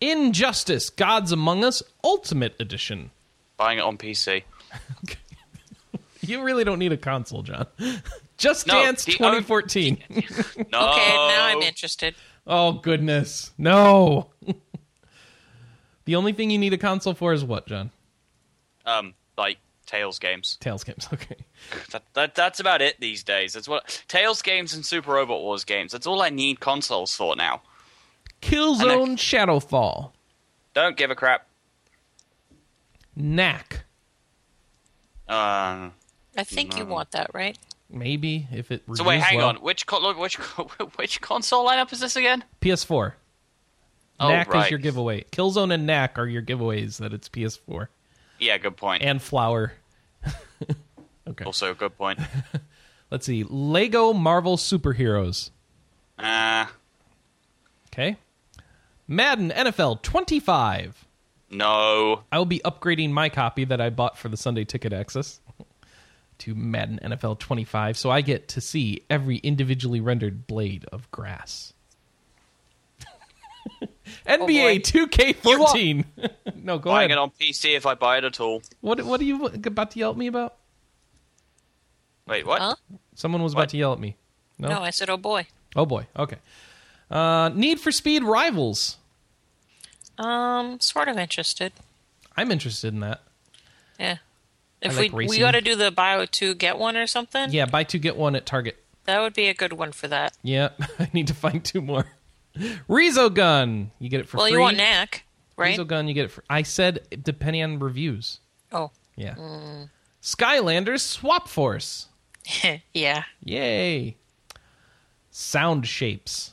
[0.00, 3.10] Injustice: Gods Among Us Ultimate Edition.
[3.56, 4.44] Buying it on PC.
[6.28, 7.66] you really don't need a console, John.
[8.38, 9.98] Just No, Dance the- 2014.
[10.08, 10.16] No.
[10.20, 12.14] Okay, now I'm interested.
[12.46, 14.30] oh goodness, no.
[16.04, 17.90] the only thing you need a console for is what, John?
[18.86, 20.56] Um, like Tales games.
[20.60, 21.08] Tales games.
[21.12, 21.36] Okay.
[21.90, 23.52] That, that that's about it these days.
[23.54, 25.92] That's what Tales games and Super Robot Wars games.
[25.92, 27.62] That's all I need consoles for now.
[28.40, 30.14] Killzone Shadow Fall.
[30.74, 31.46] Don't give a crap.
[33.16, 33.84] Knack.
[35.28, 35.90] Uh,
[36.38, 37.58] I think you want that, right?
[37.90, 38.82] Maybe if it.
[38.94, 39.48] so wait, hang well.
[39.48, 39.56] on.
[39.56, 40.36] Which co- look, which
[40.96, 42.44] which console lineup is this again?
[42.60, 43.12] PS4.
[44.20, 45.24] Oh, Knack is your giveaway.
[45.32, 47.86] Killzone and Knack are your giveaways that it's PS4
[48.40, 49.02] Yeah, good point.
[49.02, 49.74] and Flower.
[51.28, 51.44] okay.
[51.44, 52.18] also, good point.
[53.10, 53.44] Let's see.
[53.44, 55.50] Lego Marvel Superheroes.
[56.18, 56.66] Uh,
[57.92, 58.16] Okay.
[59.06, 61.06] Madden NFL 25.
[61.50, 62.22] no.
[62.30, 65.40] I will be upgrading my copy that I bought for the Sunday ticket access
[66.38, 71.72] to Madden NFL 25 so I get to see every individually rendered blade of grass.
[74.26, 76.04] NBA 2K14.
[76.62, 77.18] no, go Buying ahead.
[77.18, 78.62] it on PC if I buy it at all.
[78.80, 80.54] What what are you about to yell at me about?
[82.26, 82.60] Wait, what?
[82.60, 82.74] Huh?
[83.14, 84.16] Someone was about to yell at me.
[84.58, 84.68] No.
[84.68, 85.46] No, I said, oh boy.
[85.76, 86.06] Oh boy.
[86.16, 86.36] Okay.
[87.10, 88.96] Uh, Need for Speed Rivals.
[90.18, 91.72] Um, sort of interested.
[92.36, 93.22] I'm interested in that.
[93.98, 94.18] Yeah.
[94.80, 97.66] If like we we got to do the buy two get one or something, Yeah,
[97.66, 98.82] buy two get one at Target.
[99.04, 100.36] that would be a good one for that.
[100.42, 102.06] Yeah, I need to find two more.
[102.88, 104.52] Resogun, you get it for well, free.
[104.54, 105.24] you want knack,
[105.56, 105.78] right?
[105.78, 106.44] Resogun, you get it for.
[106.48, 108.40] I said depending on reviews.
[108.72, 109.34] Oh, Yeah.
[109.34, 109.90] Mm.
[110.22, 112.08] Skylanders Swap Force.
[112.94, 113.24] yeah.
[113.44, 114.16] Yay.
[115.30, 116.52] Sound shapes.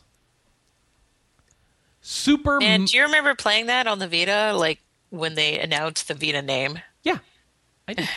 [2.01, 2.61] Super.
[2.61, 6.41] And do you remember playing that on the Vita, like when they announced the Vita
[6.41, 6.79] name?
[7.87, 8.09] Yeah, I did.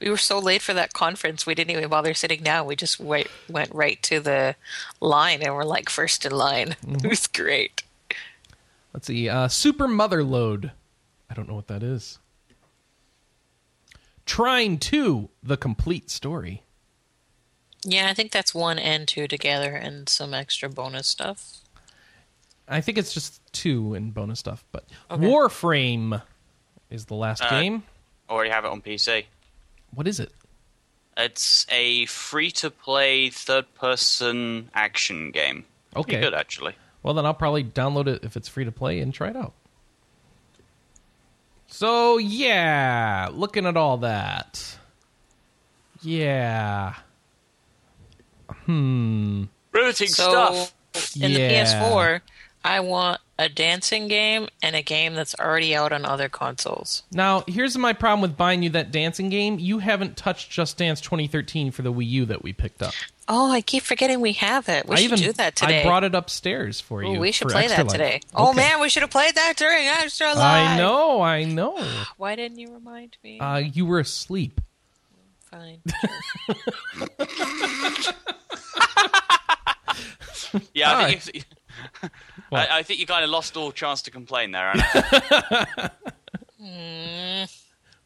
[0.00, 2.66] We were so late for that conference, we didn't even bother sitting down.
[2.66, 4.54] We just went, went right to the
[5.00, 6.76] line and we're like first in line.
[6.86, 6.94] Mm-hmm.
[7.06, 7.82] It was great.
[8.92, 9.28] Let's see.
[9.28, 10.70] Uh, Super Motherload.
[11.28, 12.20] I don't know what that is.
[14.26, 16.62] Trine 2 the complete story.
[17.82, 21.58] Yeah, I think that's one and two together and some extra bonus stuff.
[22.66, 25.22] I think it's just two and bonus stuff, but Okay.
[25.26, 26.22] Warframe
[26.88, 27.82] is the last Uh, game.
[28.28, 29.24] Already have it on PC.
[29.94, 30.32] What is it?
[31.16, 35.64] It's a free-to-play third-person action game.
[35.94, 36.12] Okay.
[36.12, 36.74] Pretty good, actually.
[37.02, 39.52] Well, then I'll probably download it if it's free to play and try it out.
[41.68, 44.78] So, yeah, looking at all that.
[46.02, 46.94] Yeah.
[48.48, 49.44] Hmm.
[49.72, 50.74] Riveting So stuff.
[51.20, 52.20] in the PS4,
[52.64, 57.02] I want a dancing game and a game that's already out on other consoles.
[57.12, 59.58] Now, here's my problem with buying you that dancing game.
[59.58, 62.94] You haven't touched Just Dance 2013 for the Wii U that we picked up.
[63.26, 64.86] Oh, I keep forgetting we have it.
[64.86, 65.80] We I should even do that today.
[65.80, 67.20] I brought it upstairs for Ooh, you.
[67.20, 67.88] we should play that Life.
[67.88, 68.20] today.
[68.34, 70.38] Oh man, we should have played that during Extra Life.
[70.38, 71.82] I know, I know.
[72.18, 73.40] Why didn't you remind me?
[73.40, 74.60] Uh, you were asleep.
[75.50, 75.80] Fine.
[80.72, 81.14] Yeah,
[82.54, 84.72] I think, you, I, I think you kind of lost all chance to complain there,
[84.72, 85.90] Anna.
[86.64, 87.44] Hmm.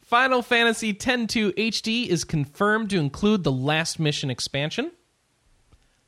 [0.03, 4.91] Final Fantasy X-2 HD is confirmed to include the last mission expansion.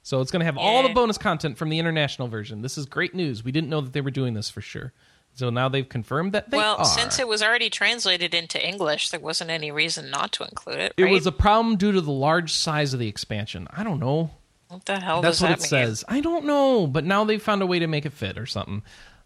[0.02, 2.62] So it's going to have all the bonus content from the international version.
[2.62, 3.44] This is great news.
[3.44, 4.92] We didn't know that they were doing this for sure.
[5.34, 6.84] So now they've confirmed that they well, are.
[6.84, 10.94] since it was already translated into English, there wasn't any reason not to include it.
[10.96, 11.12] It right?
[11.12, 13.68] was a problem due to the large size of the expansion.
[13.70, 14.30] I don't know.
[14.70, 15.86] What the hell That's does what that it mean?
[15.86, 16.04] says.
[16.08, 18.82] I don't know, but now they found a way to make it fit or something.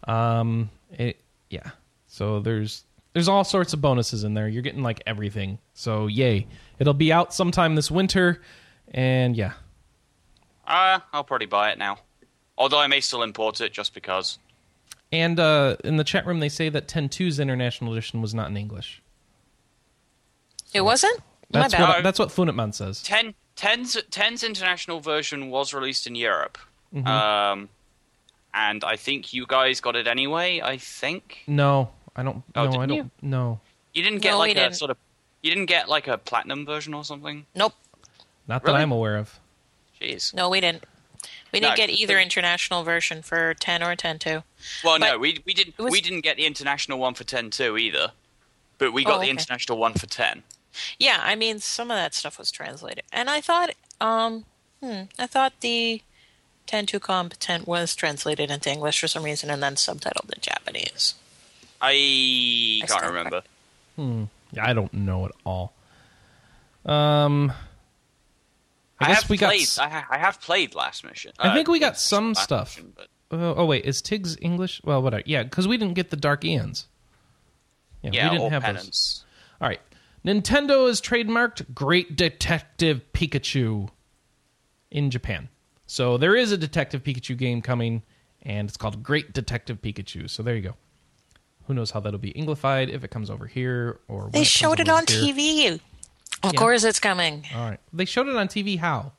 [0.07, 1.17] Um, it,
[1.49, 1.71] yeah.
[2.07, 2.83] So there's
[3.13, 4.47] there's all sorts of bonuses in there.
[4.47, 5.59] You're getting like everything.
[5.73, 6.47] So yay!
[6.79, 8.41] It'll be out sometime this winter,
[8.93, 9.53] and yeah.
[10.67, 11.99] uh, I'll probably buy it now.
[12.57, 14.39] Although I may still import it just because.
[15.11, 18.57] And uh, in the chat room, they say that 10.2's international edition was not in
[18.57, 19.01] English.
[20.73, 21.19] It wasn't.
[21.51, 21.87] That's My bad.
[21.87, 23.01] what that's what Funitman says.
[23.03, 26.57] 10, 10's, 10's international version was released in Europe.
[26.93, 27.07] Mm-hmm.
[27.07, 27.69] Um,
[28.53, 31.43] and I think you guys got it anyway, I think.
[31.47, 32.43] No, I don't.
[32.55, 32.97] Oh, no, I didn't don't.
[32.97, 33.11] you?
[33.21, 33.59] No,
[33.93, 34.75] You didn't get No, like a didn't.
[34.75, 34.97] sort of.
[35.41, 37.45] You didn't get like a platinum version or something?
[37.53, 37.73] Nope.
[38.47, 39.39] not that I'm aware of.
[40.01, 40.33] Jeez.
[40.33, 40.83] No, we didn't.
[41.51, 44.43] We didn't No, get either but- international version for 10 or 10.2.
[44.83, 47.77] Well, no, we we didn't was- we didn't get the international one for 10 too
[47.77, 48.11] either.
[48.77, 50.43] But we got Oh, the international one for 10.
[50.99, 53.03] Yeah, I mean, some of that stuff was translated.
[53.11, 53.71] And I thought,
[54.01, 54.45] um,
[54.81, 56.01] hmm, I thought the
[56.67, 61.15] 10.2 competent was translated into English for some reason and then subtitled in Japanese.
[61.81, 61.91] I
[62.83, 63.41] I can't stand remember.
[64.51, 65.73] Yeah, I don't know at all.
[66.85, 67.51] Um,
[68.99, 69.47] I, I, guess have we got.
[69.49, 69.61] played.
[69.63, 71.31] s- I, ha- I have played Last Mission.
[71.39, 72.79] I think Uh, we got Last some Mission, stuff.
[72.95, 74.81] but- Uh, oh wait, is Tig's English?
[74.83, 75.23] Well, whatever.
[75.25, 76.87] Yeah, because we didn't get the Dark Aeons.
[78.03, 78.75] Yeah, yeah, we didn't or have those.
[78.75, 79.23] Penance.
[79.59, 79.81] All right.
[80.25, 83.89] Nintendo has trademarked Great Detective Pikachu
[84.89, 85.49] in Japan.
[85.85, 88.01] So there is a Detective Pikachu game coming,
[88.41, 90.27] and it's called Great Detective Pikachu.
[90.29, 90.75] So there you go.
[91.67, 94.79] Who knows how that'll be Englified if it comes over here or They comes showed
[94.79, 95.33] it on here.
[95.33, 95.79] TV.
[96.43, 96.59] Of Yeah.
[96.59, 97.45] course, it's coming.
[97.53, 97.79] All right.
[97.93, 98.77] They showed it on TV.
[98.77, 99.13] How?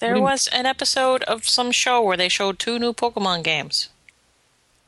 [0.00, 3.88] There was an episode of some show where they showed two new Pokemon games.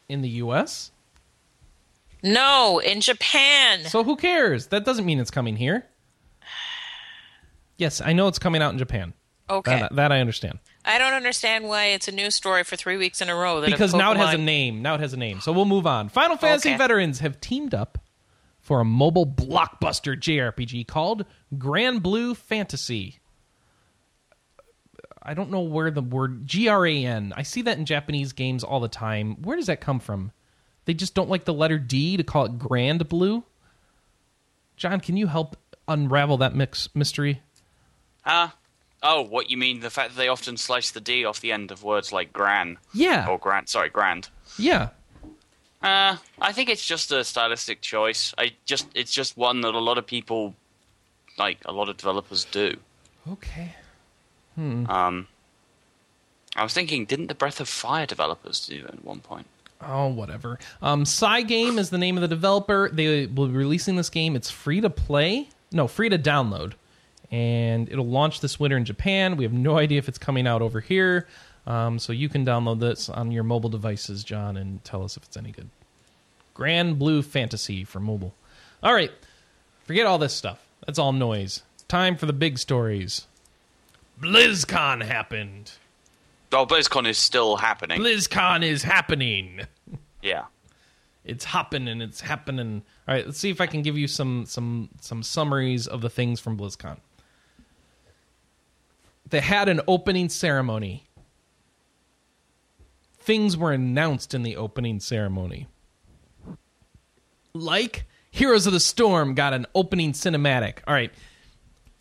[0.08, 0.90] In the U.S.
[2.26, 3.84] No, in Japan.
[3.84, 4.66] So who cares?
[4.68, 5.86] That doesn't mean it's coming here.
[7.78, 9.12] Yes, I know it's coming out in Japan.
[9.48, 9.78] Okay.
[9.80, 10.58] That, that I understand.
[10.84, 13.60] I don't understand why it's a news story for three weeks in a row.
[13.60, 14.82] That a because now it has a name.
[14.82, 15.40] Now it has a name.
[15.40, 16.08] So we'll move on.
[16.08, 16.78] Final Fantasy Okay.
[16.78, 17.98] veterans have teamed up
[18.60, 21.24] for a mobile blockbuster JRPG called
[21.56, 23.20] Grand Blue Fantasy.
[25.22, 27.32] I don't know where the word G R A N.
[27.36, 29.42] I see that in Japanese games all the time.
[29.42, 30.32] Where does that come from?
[30.86, 33.44] They just don't like the letter D to call it Grand Blue.
[34.76, 35.56] John, can you help
[35.88, 37.42] unravel that mix mystery?
[38.24, 38.54] Ah.
[39.02, 39.80] oh, what you mean?
[39.80, 42.78] The fact that they often slice the D off the end of words like gran
[42.92, 43.68] Yeah, or grant.
[43.68, 44.28] Sorry, grand.
[44.58, 44.88] yeah.
[45.82, 48.34] Uh, I think it's just a stylistic choice.
[48.38, 50.54] I just it's just one that a lot of people,
[51.38, 52.76] like a lot of developers, do.
[53.30, 53.74] Okay.
[54.58, 55.28] Um,
[56.56, 59.46] I was thinking, didn't the Breath of Fire developers do it at one point?
[59.80, 60.58] Oh, whatever.
[60.80, 61.04] Um,
[61.46, 62.88] Game is the name of the developer.
[62.92, 64.36] They will be releasing this game.
[64.36, 65.48] It's free to play.
[65.72, 66.72] No, free to download.
[67.30, 69.36] And it'll launch this winter in Japan.
[69.36, 71.26] We have no idea if it's coming out over here.
[71.66, 75.24] Um, so you can download this on your mobile devices, John, and tell us if
[75.24, 75.68] it's any good.
[76.54, 78.34] Grand Blue Fantasy for mobile.
[78.82, 79.10] All right.
[79.84, 80.64] Forget all this stuff.
[80.86, 81.62] That's all noise.
[81.88, 83.26] Time for the big stories.
[84.20, 85.72] BlizzCon happened.
[86.52, 88.00] Oh, BlizzCon is still happening.
[88.00, 89.62] BlizzCon is happening.
[90.22, 90.44] yeah.
[91.24, 92.00] it's happening.
[92.00, 92.82] it's happening.
[93.08, 96.10] All right, let's see if I can give you some some some summaries of the
[96.10, 96.98] things from BlizzCon.
[99.28, 101.04] They had an opening ceremony.
[103.18, 105.66] Things were announced in the opening ceremony.
[107.54, 110.78] Like Heroes of the Storm got an opening cinematic.
[110.86, 111.10] All right.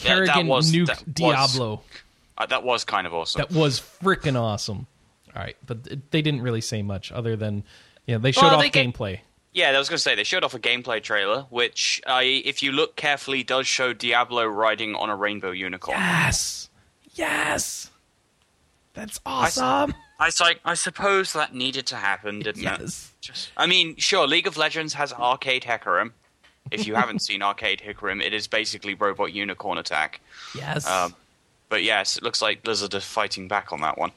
[0.01, 1.81] Yeah, Kerrigan was- nuked that was- Diablo.
[2.37, 3.39] Uh, that was kind of awesome.
[3.39, 4.87] That was freaking awesome.
[5.35, 7.63] All right, but it- they didn't really say much other than
[8.05, 9.19] yeah, they showed Well, off they get- gameplay.
[9.53, 12.61] Yeah, I was going to say they showed off a gameplay trailer, which, I, if
[12.61, 15.97] you look carefully, does show Diablo riding on a rainbow unicorn.
[15.97, 16.69] Yes.
[17.13, 17.89] Yes.
[18.93, 19.93] That's I s- awesome.
[20.19, 22.81] I suppose that needed to happen, didn't it?
[22.81, 23.11] Yes.
[23.57, 26.11] I mean, sure, League of Legends has Arcade Hecarim.
[26.71, 30.19] If you haven't seen Arcade Hecarim, it is basically Robot Unicorn Attack.
[30.53, 30.85] Yes.
[30.85, 31.15] Um,
[31.69, 34.11] but yes, it looks like Blizzard are fighting back on that one.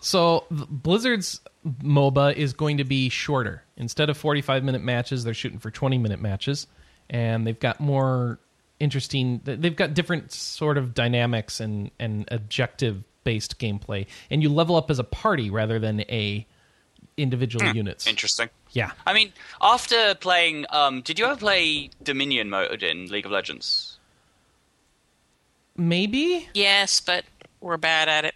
[0.00, 1.40] so Blizzard's
[1.82, 3.62] MOBA is going to be shorter.
[3.76, 6.66] Instead of 45 minute matches, they're shooting for 20 minute matches,
[7.10, 8.38] and they've got more
[8.80, 9.40] interesting.
[9.44, 14.90] They've got different sort of dynamics and and objective based gameplay, and you level up
[14.90, 16.46] as a party rather than a
[17.16, 18.06] individual units.
[18.06, 18.50] Interesting.
[18.72, 18.90] Yeah.
[19.06, 23.93] I mean, after playing, um, did you ever play Dominion mode in League of Legends?
[25.76, 26.48] Maybe.
[26.54, 27.24] Yes, but
[27.60, 28.34] we're bad at it.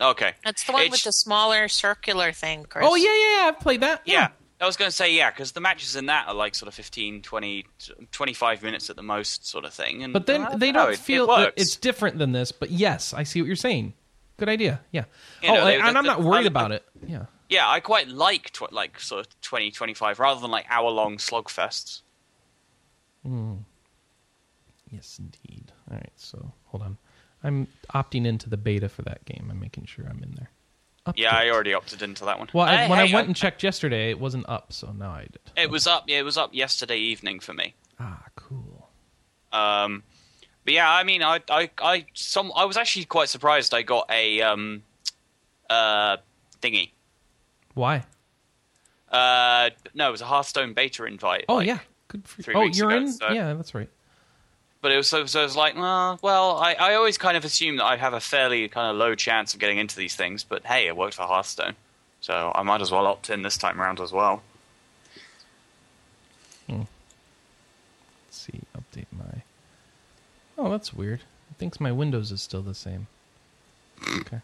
[0.00, 2.84] Okay, That's the one with the smaller circular thing, Chris.
[2.88, 3.48] Oh yeah, yeah, yeah.
[3.48, 4.02] I've played that.
[4.04, 4.28] Yeah.
[4.60, 6.74] I was going to say, yeah, because the matches in that are like sort of
[6.74, 7.66] 15, 20,
[8.10, 10.02] 25 minutes at the most, sort of thing.
[10.02, 12.50] And But then I they don't it- feel it that it's different than this.
[12.50, 13.92] But yes, I see what you're saying.
[14.36, 14.80] Good idea.
[14.90, 15.04] Yeah.
[15.42, 16.84] You oh, know, they- and the- I'm not worried I- about it.
[17.06, 17.26] Yeah.
[17.50, 21.18] Yeah, I quite like tw- like sort of 20, 25, rather than like hour long
[21.18, 22.00] slugfests.
[23.22, 23.56] Hmm.
[24.90, 25.63] Yes, indeed.
[25.90, 26.12] All right.
[26.16, 26.96] So hold on.
[27.42, 29.48] I'm opting into the beta for that game.
[29.50, 30.50] I'm making sure I'm in there.
[31.06, 31.18] Update.
[31.18, 32.48] Yeah, I already opted into that one.
[32.54, 35.10] Well, I, Hey, when I hey, went and checked yesterday, it wasn't up, so now
[35.10, 35.38] I did.
[35.56, 36.04] it was up.
[36.06, 37.74] Yeah, it was up yesterday evening for me.
[38.00, 38.88] Ah, cool.
[39.52, 40.02] Um,
[40.64, 43.74] but yeah, I mean, I, I, I, some, I was actually quite surprised.
[43.74, 44.82] I got a um,
[45.68, 46.16] uh,
[46.62, 46.92] thingy.
[47.74, 48.04] Why?
[49.10, 51.44] Uh, no, it was a Hearthstone beta invite.
[51.48, 51.78] Oh like, yeah.
[52.08, 53.12] Good for three Oh, weeks you're ago, in.
[53.12, 53.90] so- Yeah, that's right.
[54.84, 57.44] But it was so, so it was like, uh, well, I, I always kind of
[57.46, 60.44] assume that I'd have a fairly kind of low chance of getting into these things.
[60.44, 61.74] But hey, it worked for Hearthstone,
[62.20, 64.42] so I might as well opt in this time around as well.
[66.68, 66.86] Let's
[68.28, 68.60] see.
[68.76, 69.40] Update my.
[70.58, 71.20] Oh, that's weird.
[71.20, 73.06] It thinks my Windows is still the same.
[74.18, 74.40] Okay.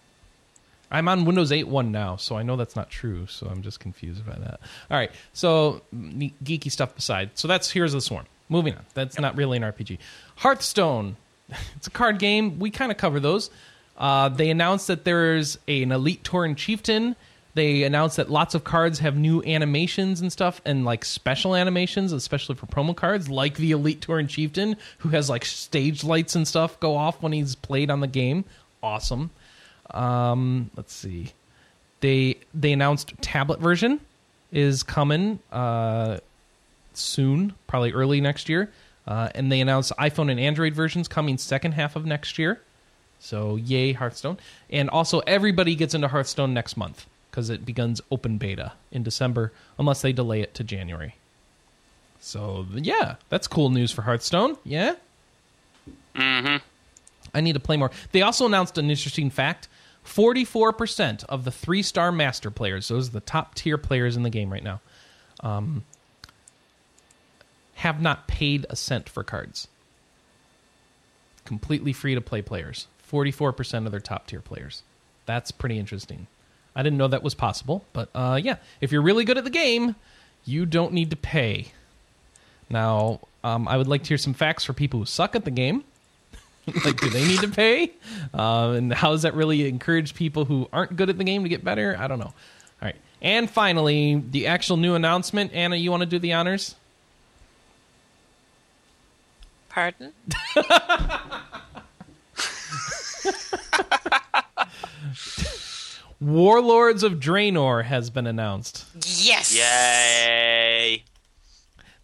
[0.90, 3.26] I'm on Windows 8.1 now, so I know that's not true.
[3.26, 4.58] So I'm just confused by that.
[4.90, 5.10] All right.
[5.34, 8.24] So geeky stuff aside, so that's here's the swarm.
[8.50, 8.84] Moving on.
[8.92, 9.98] That's not really an RPG.
[10.36, 11.16] Hearthstone.
[11.76, 12.60] It's a card game.
[12.60, 13.50] We kind of cover those.
[13.96, 17.16] Uh, they announced that there's an Elite Tauren Chieftain.
[17.54, 22.12] They announced that lots of cards have new animations and stuff, and like special animations,
[22.12, 26.46] especially for promo cards, like the Elite Tauren Chieftain, who has like stage lights and
[26.46, 28.44] stuff go off when he's played on the game.
[28.82, 29.30] Awesome.
[29.90, 31.32] Um, let's see.
[32.00, 34.00] They they announced tablet version
[34.52, 36.18] is coming uh,
[36.94, 38.70] soon, probably early next year.
[39.06, 42.60] Uh, and they announced iPhone and Android versions coming second half of next year.
[43.18, 44.38] So yay Hearthstone,
[44.70, 49.52] and also everybody gets into Hearthstone next month because it begins open beta in December,
[49.78, 51.14] unless they delay it to January.
[52.20, 54.56] So yeah, that's cool news for Hearthstone.
[54.64, 54.94] Yeah.
[56.14, 56.56] Mm-hmm.
[57.34, 57.90] I need to play more.
[58.12, 59.68] They also announced an interesting fact.
[60.04, 64.30] 44% of the three star master players, those are the top tier players in the
[64.30, 64.80] game right now,
[65.40, 65.84] um,
[67.80, 69.66] have not paid a cent for cards.
[71.46, 72.86] Completely free to play players.
[73.10, 74.82] 44% of their top tier players.
[75.24, 76.26] That's pretty interesting.
[76.76, 79.50] I didn't know that was possible, but uh, yeah, if you're really good at the
[79.50, 79.96] game,
[80.44, 81.72] you don't need to pay.
[82.68, 85.50] Now, um, I would like to hear some facts for people who suck at the
[85.50, 85.82] game.
[86.84, 87.92] like, do they need to pay?
[88.34, 91.48] Uh, and how does that really encourage people who aren't good at the game to
[91.48, 91.96] get better?
[91.98, 92.26] I don't know.
[92.26, 92.34] All
[92.82, 92.96] right.
[93.22, 95.54] And finally, the actual new announcement.
[95.54, 96.74] Anna, you want to do the honors?
[99.70, 100.12] Pardon?
[106.20, 108.84] Warlords of Draenor has been announced.
[109.06, 109.56] Yes.
[109.56, 111.02] Yay!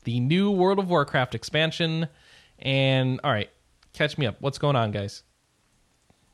[0.04, 2.08] The new World of Warcraft expansion.
[2.58, 3.50] And, all right,
[3.92, 4.36] catch me up.
[4.40, 5.22] What's going on, guys?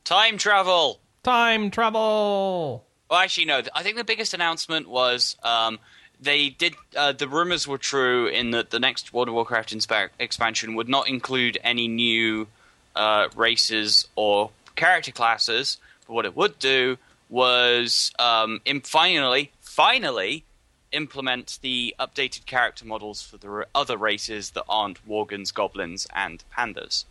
[0.05, 1.01] Time travel.
[1.25, 2.87] Time travel!
[3.11, 3.63] Well, actually, no.
[3.75, 5.79] I think the biggest announcement was um,
[6.23, 6.75] they did.
[6.97, 9.75] Uh, the rumors were true in that the next World of Warcraft
[10.19, 12.47] expansion would not include any new
[12.95, 15.79] uh, races or character classes.
[16.07, 16.97] But what it would do
[17.29, 20.45] was um, finally, finally
[20.93, 27.05] implement the updated character models for the other races that aren't Worgens, Goblins, and Pandas.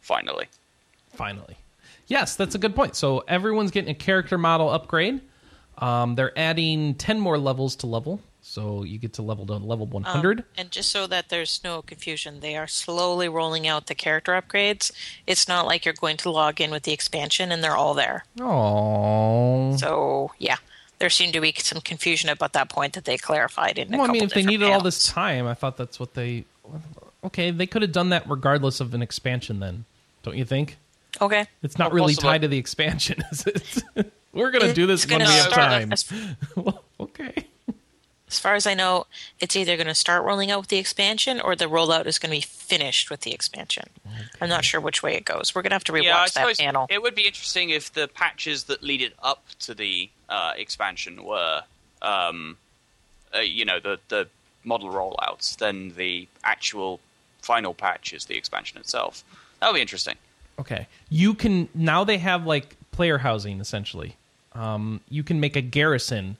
[0.00, 0.48] Finally.
[1.14, 1.56] Finally.
[2.08, 2.96] Yes, that's a good point.
[2.96, 5.20] So everyone's getting a character model upgrade.
[5.78, 8.20] Um, they're adding 10 more levels to level.
[8.40, 10.38] So you get to level to level 100.
[10.40, 14.32] Um, and just so that there's no confusion, they are slowly rolling out the character
[14.32, 14.90] upgrades.
[15.26, 18.24] It's not like you're going to log in with the expansion and they're all there.
[18.40, 19.76] Oh.
[19.76, 20.56] So yeah,
[20.98, 23.90] there seemed to be some confusion about that point that they clarified in.
[23.90, 26.44] Well, I mean, if they needed all this time, I thought that's what they.
[27.24, 29.84] Okay, they could have done that regardless of an expansion, then,
[30.22, 30.78] don't you think?
[31.20, 31.46] Okay.
[31.62, 34.12] It's not Well, really tied to the expansion, is it?
[34.32, 35.92] We're going to do this It's when we gonna have time.
[35.92, 36.10] As,
[36.56, 37.46] Well, okay.
[38.28, 39.06] as far as I know,
[39.40, 42.30] it's either going to start rolling out with the expansion or the rollout is going
[42.30, 43.88] to be finished with the expansion.
[44.40, 45.54] I'm not sure which way it goes.
[45.54, 46.86] We're going to have to rewatch yeah, that panel.
[46.90, 51.24] it would be interesting if the patches that lead it up to the uh, expansion
[51.24, 51.62] were,
[52.02, 52.58] um,
[53.34, 54.28] uh, you know, the the
[54.64, 57.00] model rollouts, then the actual
[57.40, 59.24] final patch is the expansion itself.
[59.60, 60.16] That would be interesting.
[60.58, 60.86] Okay.
[61.08, 64.16] You can now they have like player housing essentially.
[64.52, 66.36] Um, you can make a garrison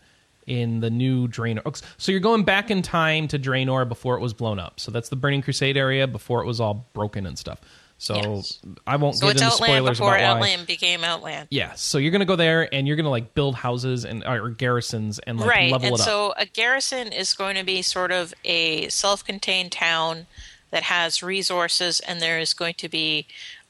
[0.47, 1.83] in the new Draenor.
[1.99, 4.81] So you're going back in time to Draenor before it was blown up.
[4.81, 7.61] So that's the Burning Crusade area before it was all broken and stuff.
[7.99, 8.61] So Yes.
[8.87, 10.47] I won't so get it's into Outland spoilers before about why.
[10.51, 11.49] Outland became Outland.
[11.51, 15.19] Yeah, so you're gonna go there and you're gonna like build houses and or garrisons
[15.19, 15.73] and like right.
[15.73, 16.07] level And it up.
[16.07, 20.27] so a garrison is going to be sort of a self contained town
[20.71, 23.27] that has resources, and there is going to be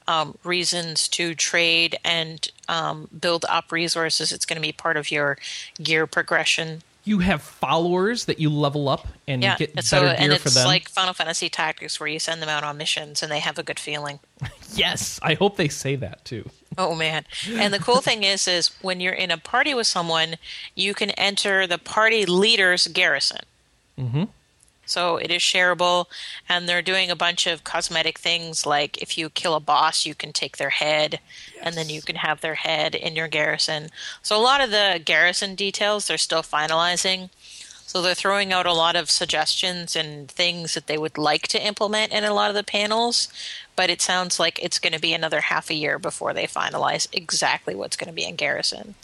[0.09, 4.31] um, reasons to trade and um, build up resources.
[4.31, 5.37] It's going to be part of your
[5.81, 6.81] gear progression.
[7.05, 9.55] you have followers that you level up and Yeah.
[9.57, 10.67] get better so, gear and for it's them.
[10.67, 13.63] like Final Fantasy Tactics, where you send them out on missions and they have a
[13.63, 14.19] good feeling.
[14.75, 16.49] yes, I hope they say that too.
[16.77, 17.25] Oh man!
[17.49, 20.35] And the cool thing is, is when you're in a party with someone,
[20.75, 23.41] you can enter the party leader's garrison.
[23.97, 24.23] Mm-hmm.
[24.89, 26.07] So it is shareable,
[26.49, 30.15] and they're doing a bunch of cosmetic things like if you kill a boss, you
[30.15, 31.19] can take their head,
[31.61, 33.89] and then you can have their head in your garrison.
[34.23, 37.29] So a lot of the garrison details they're still finalizing.
[37.85, 41.63] So they're throwing out a lot of suggestions and things that they would like to
[41.63, 43.29] implement in a lot of the panels,
[43.75, 47.07] but it sounds like it's going to be another half a year before they finalize
[47.13, 48.95] exactly what's going to be in garrison.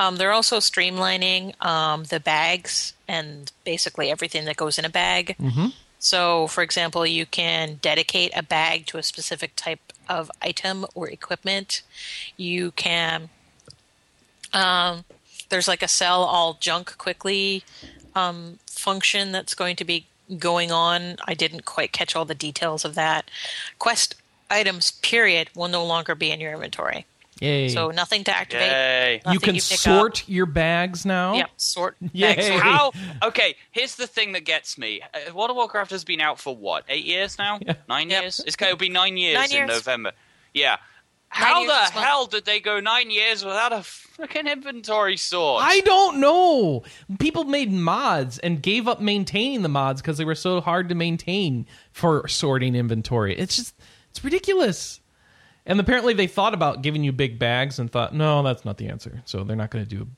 [0.00, 5.36] Um, they're also streamlining um, the bags and basically everything that goes in a bag.
[5.98, 11.10] So, for example, you can dedicate a bag to a specific type of item or
[11.10, 11.82] equipment.
[12.38, 13.28] You can.
[14.54, 15.04] Um,
[15.50, 17.62] there's like a sell all junk quickly
[18.14, 20.06] um, function that's going to be
[20.38, 21.16] going on.
[21.26, 23.30] I didn't quite catch all the details of that.
[23.78, 24.14] Quest
[24.48, 27.04] items, period, will no longer be in your inventory.
[27.40, 27.68] Yay.
[27.70, 28.68] So nothing to activate.
[28.70, 29.20] Yay.
[29.24, 31.30] nothing you can pick sort your bags now.
[31.30, 31.36] Up.
[31.38, 31.96] Yep, sort.
[32.12, 32.36] Yay.
[32.36, 32.60] bag.
[32.60, 32.92] How?
[33.22, 35.00] Okay, here's the thing that gets me.
[35.02, 36.84] Uh, World of Warcraft has been out for what?
[36.88, 37.58] Eight years now?
[37.60, 37.74] Yeah.
[37.88, 38.22] Nine Yep.
[38.22, 38.40] years?
[38.46, 39.68] It's going to be nine years Nine in years.
[39.68, 40.12] November.
[40.54, 40.76] Yeah.
[41.32, 45.62] How the hell did they go nine years without a freaking inventory sort?
[45.64, 46.82] I don't know.
[47.20, 50.96] People made mods and gave up maintaining the mods because they were so hard to
[50.96, 53.38] maintain for sorting inventory.
[53.38, 53.74] It's just
[54.10, 54.99] it's ridiculous.
[55.66, 58.88] And apparently they thought about giving you big bags and thought, no, that's not the
[58.88, 59.22] answer.
[59.24, 60.08] So they're not going to do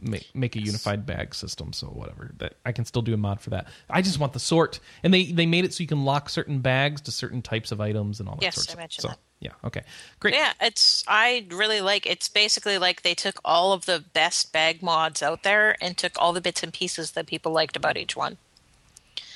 [0.00, 1.72] make, make a unified bag system.
[1.72, 3.68] So whatever, that I can still do a mod for that.
[3.90, 6.60] I just want the sort, and they they made it so you can lock certain
[6.60, 9.08] bags to certain types of items and all that Yes, sorts I of mentioned so,
[9.08, 9.18] that.
[9.40, 9.52] Yeah.
[9.64, 9.82] Okay.
[10.18, 10.34] Great.
[10.34, 14.82] Yeah, it's I really like it's basically like they took all of the best bag
[14.82, 18.16] mods out there and took all the bits and pieces that people liked about each
[18.16, 18.38] one.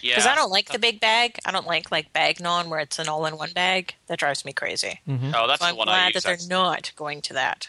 [0.02, 0.10] Yeah.
[0.16, 1.38] Because I don't like the big bag.
[1.46, 3.94] I don't like like Bagnon where it's an all-in-one bag.
[4.08, 5.00] That drives me crazy.
[5.08, 6.22] Oh, that's So the I'm one I glad use.
[6.24, 7.68] that they're not going to that.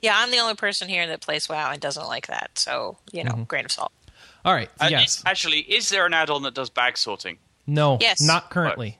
[0.00, 2.50] Yeah, I'm the only person here that plays WoW and doesn't like that.
[2.58, 3.38] So you Mm-hmm.
[3.40, 3.92] know, grain of salt.
[4.44, 4.70] All right.
[4.80, 5.22] Uh, yes.
[5.26, 7.38] Actually, is there an add-on that does bag sorting?
[7.66, 7.98] no.
[8.00, 8.20] Yes.
[8.20, 8.98] Not currently.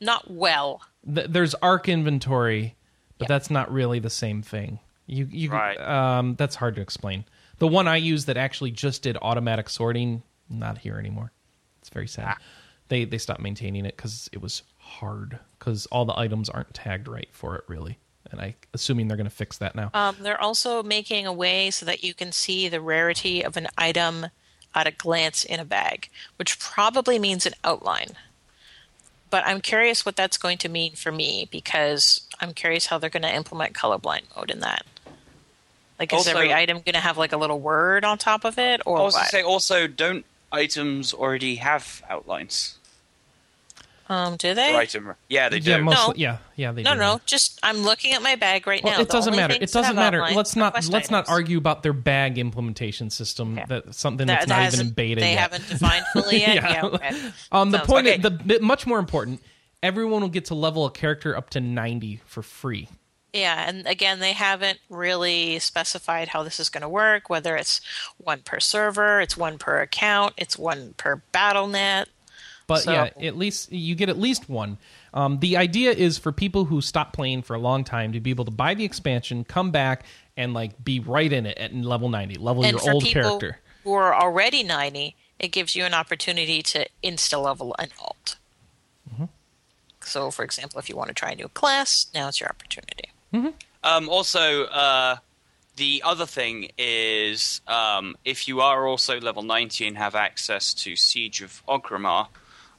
[0.00, 0.80] Not well.
[1.14, 2.72] th- there's ArkInventory,
[3.18, 3.28] but Yep.
[3.28, 4.78] that's not really the same thing.
[5.06, 5.78] You you Right.
[5.80, 7.24] um that's hard to explain.
[7.58, 10.22] The one I use that actually just did automatic sorting,
[10.52, 11.32] not here anymore.
[11.80, 12.36] It's very sad.
[12.88, 17.08] They they stopped maintaining it cuz it was hard cuz all the items aren't tagged
[17.08, 17.98] right for it really.
[18.30, 19.90] And I assuming they're going to fix that now.
[19.92, 23.68] Um, they're also making a way so that you can see the rarity of an
[23.76, 24.28] item
[24.74, 28.12] at a glance in a bag, which probably means an outline.
[29.28, 33.10] But I'm curious what that's going to mean for me because I'm curious how they're
[33.10, 34.84] going to implement colorblind mode in that.
[35.98, 38.58] Like, is Also- every item going to have like a little word on top of
[38.58, 39.28] it, or I was to what?
[39.30, 42.78] say, also, don't items already have outlines?
[44.08, 44.72] um, do they?
[44.72, 45.70] For item, yeah, they do.
[45.70, 46.12] yeah, most, No.
[46.16, 46.98] yeah, yeah, they No, do.
[47.00, 47.20] no.
[47.24, 49.00] Just I'm looking at my bag right Well, now.
[49.00, 49.54] it The doesn't matter.
[49.58, 50.20] It doesn't matter.
[50.34, 53.54] Let's not let's not argue about their bag implementation system.
[53.56, 53.64] Okay.
[53.68, 55.38] That something That- that's that not even in beta They yet.
[55.38, 56.54] haven't defined fully yet.
[56.62, 56.82] yeah.
[56.84, 57.16] okay.
[57.52, 58.18] Um, the Sounds point, okay.
[58.18, 59.40] the much more important,
[59.82, 62.88] everyone will get to level a character up to ninety for free.
[63.32, 67.30] Yeah, and again, they haven't really specified how this is going to work.
[67.30, 67.80] Whether it's
[68.18, 72.06] one per server, it's one per account, it's one per BattleNet.
[72.66, 74.76] But So- yeah, at least you get at least one.
[75.14, 78.30] Um, the idea is for people who stop playing for a long time to be
[78.30, 80.04] able to buy the expansion, come back,
[80.36, 83.22] and like be right in it at level ninety, level and your for old people
[83.22, 83.58] character.
[83.84, 88.36] who are already ninety, it gives you an opportunity to insta level an alt.
[89.12, 89.24] Mm-hmm.
[90.00, 93.11] So, for example, if you want to try a new class, now it's your opportunity.
[93.84, 95.16] Um, also, uh,
[95.76, 100.96] the other thing is um, if you are also level 90 and have access to
[100.96, 102.28] Siege of Orgrimmar,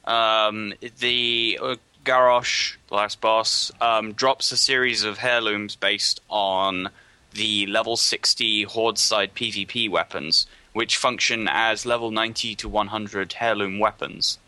[0.04, 6.90] um, the uh, Garrosh, the last boss, um, drops a series of heirlooms based on
[7.32, 13.78] the level 60 Horde side PvP weapons, which function as level 90 to 100 heirloom
[13.78, 14.38] weapons.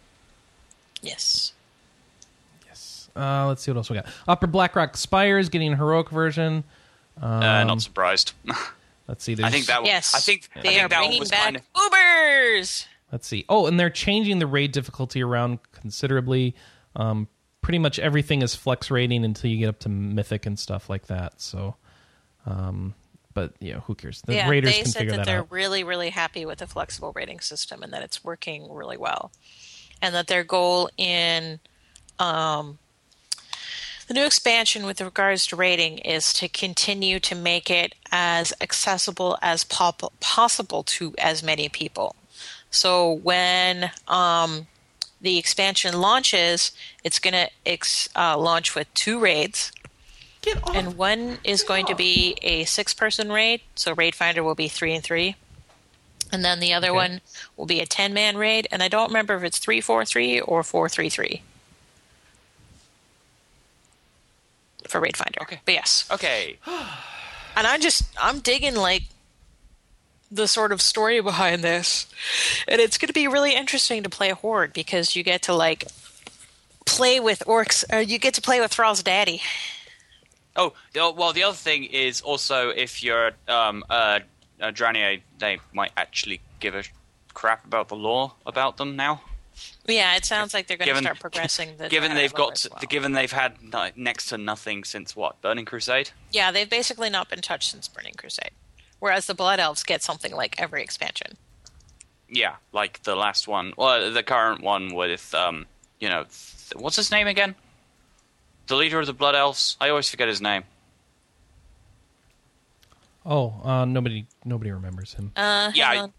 [1.02, 1.52] Yes.
[3.16, 3.22] Yes.
[3.22, 4.06] Uh, let's see what else we got.
[4.28, 6.64] Upper Blackrock Spires getting a heroic version.
[7.22, 8.32] uh, Um, not surprised.
[9.08, 9.36] Let's see.
[9.40, 10.14] I think that one- Yes.
[10.16, 12.86] I think I they think are that bringing back kind of Ubers.
[13.12, 13.44] Let's see.
[13.48, 16.56] Oh, and they're changing the raid difficulty around considerably.
[16.96, 17.28] Um,
[17.60, 21.06] pretty much everything is flex raiding until you get up to mythic and stuff like
[21.06, 21.40] that.
[21.40, 21.76] So,
[22.46, 22.94] um,
[23.32, 24.22] but yeah, who cares?
[24.22, 25.50] The yeah, raiders they can said figure that, that, they're out.
[25.52, 29.30] really, really happy with the flexible rating system and that it's working really well.
[30.02, 31.60] And that their goal in
[32.18, 32.78] um,
[34.08, 39.36] the new expansion with regards to rating is to continue to make it as accessible
[39.42, 42.14] as pop- possible to as many people.
[42.70, 44.66] So when um,
[45.20, 46.72] the expansion launches,
[47.02, 49.72] it's going to ex- uh, launch with two raids.
[50.72, 54.68] And one is going to be a six person raid, so Raid Finder will be
[54.68, 55.34] three and three.
[56.30, 56.96] And then the other Okay.
[56.96, 57.20] one
[57.56, 61.42] will be a 10 man raid, and I don't remember if it's 343 or 433
[64.90, 65.40] for Raid Finder.
[65.42, 65.60] Okay.
[65.64, 66.08] But yes.
[66.10, 66.58] okay.
[67.58, 69.04] And I'm just, I'm digging like
[70.30, 72.06] the sort of story behind this.
[72.68, 75.54] And it's going to be really interesting to play a Horde because you get to
[75.54, 75.86] like
[76.84, 79.40] play with orcs, or you get to play with Thrall's daddy.
[80.54, 84.20] Oh, well, the other thing is also if you're um, uh,
[84.60, 86.84] a Draenei, they might actually give a
[87.34, 89.20] crap about the law about them now.
[89.86, 91.88] Yeah, it sounds like they're going to start progressing the.
[91.90, 92.80] given they've got, as well.
[92.88, 96.10] given they've had no, next to nothing since what Burning Crusade.
[96.32, 98.50] Yeah, they've basically not been touched since Burning Crusade,
[98.98, 101.36] whereas the Blood Elves get something like every expansion.
[102.28, 105.66] Yeah, like the last one, well, the current one with, um,
[106.00, 107.54] you know, th- what's his name again?
[108.66, 109.76] The leader of the Blood Elves.
[109.80, 110.64] I always forget his name.
[113.24, 115.32] Oh, uh, nobody nobody remembers him.
[115.36, 116.12] Uh, Yeah, hang I- on.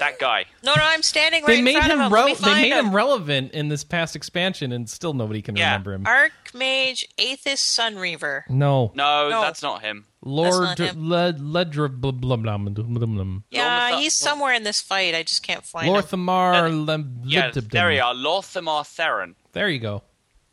[0.00, 0.44] That guy.
[0.62, 2.12] no, no, I'm standing right they in made front him, of him.
[2.12, 2.86] rel- Let me they find made him.
[2.86, 2.94] him.
[2.94, 5.66] relevant in this past expansion, and still nobody can Yeah.
[5.72, 6.04] remember him.
[6.04, 8.42] Archmage Aethas Sunreaver.
[8.48, 9.40] no, No, No.
[9.42, 10.06] that's not him.
[10.24, 10.96] Lord not.
[10.96, 13.38] Led Ledra blah blah blah blah blah blah.
[13.50, 15.14] Yeah, he's somewhere in this fight.
[15.16, 15.94] I just can't find him.
[15.94, 17.20] Lor'themar.
[17.24, 18.14] Yeah, there we are.
[18.14, 19.34] Lor'themar Theron.
[19.52, 20.02] There you go.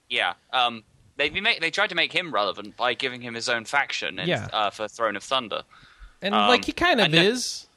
[0.10, 0.34] Yeah.
[0.52, 0.84] Um,
[1.18, 4.28] they make, they tried to make him relevant by giving him his own faction in,
[4.28, 4.48] Yeah.
[4.52, 5.62] uh, for Throne of Thunder.
[6.22, 7.68] And Um, like he kind of and then- is.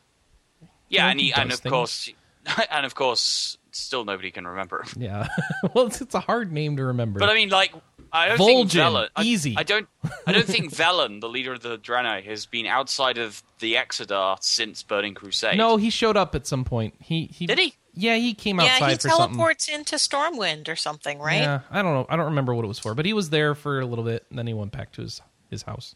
[0.93, 1.71] Yeah, Yeah, and he he, and of things.
[1.73, 2.11] course,
[2.71, 5.03] and of course, still nobody can remember him.
[5.03, 5.29] Yeah.
[5.75, 7.19] well, it's, it's a hard name to remember.
[7.19, 7.73] But I mean, like,
[8.13, 9.09] I don't Vol'jin, think Velen.
[9.17, 9.55] I, easy.
[9.57, 9.89] I don't.
[10.27, 14.37] I don't think Velen, the leader of the Draenei, has been outside of the Exodar
[14.43, 15.57] since Burning Crusade.
[15.57, 16.95] no, he showed up at some point.
[17.01, 17.75] He, he Did he?
[17.95, 19.37] Yeah, he came yeah, outside he for something.
[19.37, 21.41] teleports into Stormwind or something, right?
[21.41, 22.07] Yeah, I don't know.
[22.09, 24.25] I don't remember what it was for, but he was there for a little bit,
[24.31, 25.21] and then he went back to his
[25.51, 25.95] his house.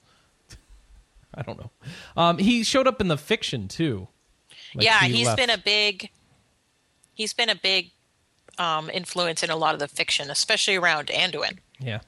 [1.35, 1.71] I don't know.
[2.17, 4.09] Um, he showed up in the fiction too.
[4.77, 5.39] Like, yeah, he he's left.
[5.39, 6.11] been a big
[7.15, 7.91] he's been a big
[8.59, 12.01] um, influence in a lot of the fiction, especially around Anduin, yeah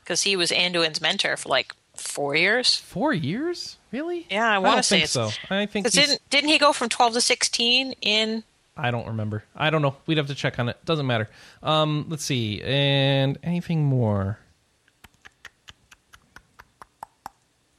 [0.00, 2.76] because he was Anduin's mentor for like four years.
[2.76, 3.76] four years.
[3.90, 4.26] Really?
[4.30, 5.30] Yeah, I I wanna say so.
[5.50, 8.44] I think didn't didn't he go from twelve to sixteen in?
[8.76, 9.44] I don't remember.
[9.54, 9.94] I don't know.
[10.06, 10.84] We'd have to check on it.
[10.84, 11.30] Doesn't matter.
[11.62, 12.60] Um, let's see.
[12.62, 14.40] And anything more?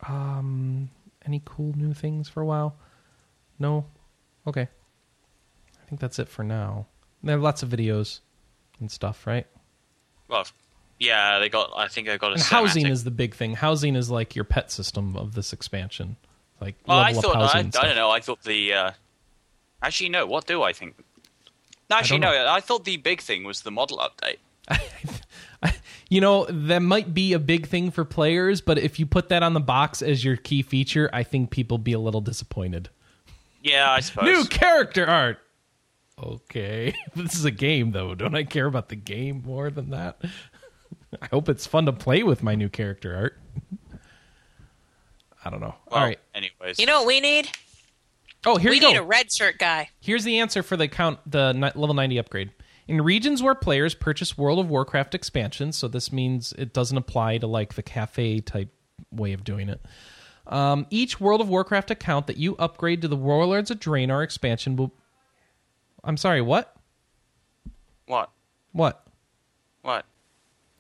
[0.08, 0.90] Um,
[1.26, 2.78] any cool new things for a while?
[3.60, 3.86] No.
[4.48, 4.68] Okay.
[5.82, 6.88] I think that's it for now.
[7.24, 8.20] There are lots of videos
[8.80, 9.48] and stuff, right?
[10.28, 10.46] Well,
[11.00, 11.72] yeah, they got.
[11.76, 12.92] I think they got a And housing cinematic.
[12.92, 13.56] is the big thing.
[13.56, 16.18] Housing is like your pet system of this expansion.
[16.62, 17.36] Like Well, I thought.
[17.36, 17.60] I.
[17.60, 18.10] I don't know.
[18.12, 18.74] I thought the.
[18.74, 18.92] Uh,
[19.82, 20.26] actually, no.
[20.26, 20.96] What do I think?
[21.90, 22.48] No, actually, don't no.
[22.52, 24.38] I thought the big thing was the model update.
[26.10, 29.42] You know, that might be a big thing for players, but if you put that
[29.42, 32.90] on the box as your key feature, I think people be a little disappointed.
[33.66, 34.26] Yeah, I suppose.
[34.26, 35.40] New character art.
[36.24, 36.94] Okay.
[37.16, 38.14] This is a game though.
[38.16, 40.22] Don't I care about the game more than that?
[41.22, 43.40] I hope it's fun to play with my new character art.
[45.46, 45.76] I don't know.
[45.90, 46.20] Well, All right.
[46.34, 47.50] Anyways, You know what we need?
[48.46, 48.90] Oh, here we you go.
[48.92, 49.90] need a red shirt guy.
[50.00, 52.52] Here's the answer for the count the ni- level 90 upgrade.
[52.88, 57.40] In regions where players purchase World of Warcraft expansions, so this means it doesn't apply
[57.40, 58.72] to like the cafe type
[59.12, 59.82] way of doing it.
[60.48, 64.76] Um, each World of Warcraft account that you upgrade to the Warlords of Draenor expansion
[64.76, 64.92] will.
[66.04, 66.76] I'm sorry, what?
[68.06, 68.32] what?
[68.72, 69.06] What?
[69.82, 70.06] What?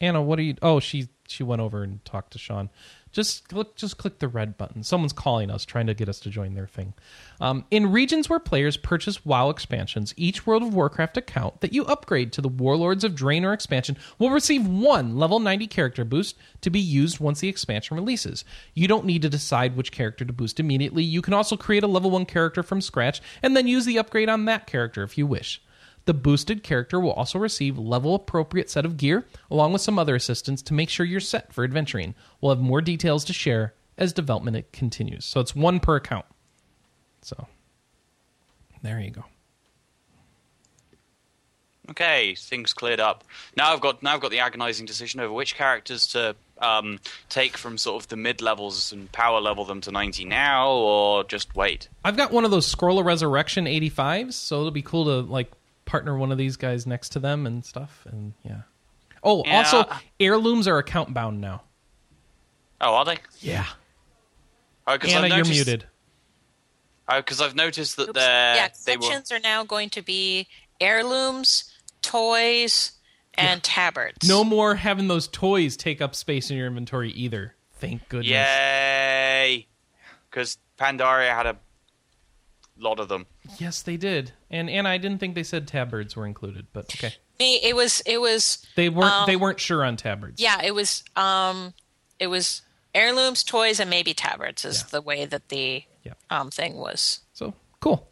[0.01, 0.55] Anna, what are you?
[0.61, 2.69] Oh, she she went over and talked to Sean.
[3.15, 4.83] Just click, just click the red button.
[4.83, 6.93] Someone's calling us, trying to get us to join their thing.
[7.39, 11.85] Um, in regions where players purchase WoW expansions, each World of Warcraft account that you
[11.85, 16.69] upgrade to the Warlords of Draenor expansion will receive one level 90 character boost to
[16.69, 18.43] be used once the expansion releases.
[18.73, 21.03] You don't need to decide which character to boost immediately.
[21.03, 24.27] You can also create a level 1 character from scratch and then use the upgrade
[24.27, 25.61] on that character if you wish.
[26.05, 30.15] The boosted character will also receive level appropriate set of gear, along with some other
[30.15, 32.13] assistance to make sure you're set for adventuring.
[32.39, 35.25] We'll have more details to share as development continues.
[35.25, 36.25] So it's one per account.
[37.21, 37.47] So
[38.83, 39.25] there you go.
[41.89, 43.23] Okay, things cleared up.
[43.55, 46.99] Now I've got now I've got the agonizing decision over which characters to um,
[47.29, 51.23] take from sort of the mid levels and power level them to ninety now, or
[51.23, 51.87] just wait.
[52.03, 55.51] I've got one of those Scroll of Resurrection 85s, so it'll be cool to like
[55.85, 58.05] partner one of these guys next to them and stuff.
[58.09, 58.61] And yeah.
[59.23, 59.57] Oh, Yeah.
[59.57, 59.85] also
[60.19, 61.63] heirlooms are account bound now.
[62.81, 63.17] Oh, are they?
[63.39, 63.65] Yeah.
[64.87, 65.85] Oh, because Anna, I've you're noticed, muted.
[67.07, 68.13] Oh, because I've noticed that Oops.
[68.19, 69.07] they're yeah, they were.
[69.31, 70.47] are now going to be
[70.79, 71.71] heirlooms,
[72.01, 72.91] toys,
[73.35, 74.27] and tabards.
[74.27, 77.55] No more having those toys take up space in your inventory either.
[77.73, 78.31] Thank goodness.
[78.31, 79.67] Yay!
[80.29, 81.57] Because Pandaria had a
[82.77, 83.25] lot of them.
[83.57, 84.33] Yes, they did.
[84.49, 87.13] And and I didn't think they said tabards were included, but okay.
[87.39, 89.13] Me, it was it was They weren't.
[89.13, 90.41] Um, they weren't sure on tabards.
[90.41, 91.73] yeah, it was um
[92.19, 92.61] it was
[92.93, 94.87] heirlooms, toys, and maybe tabards is Yeah.
[94.91, 96.13] the way that the Yeah.
[96.29, 97.21] um thing was.
[97.33, 98.07] So cool.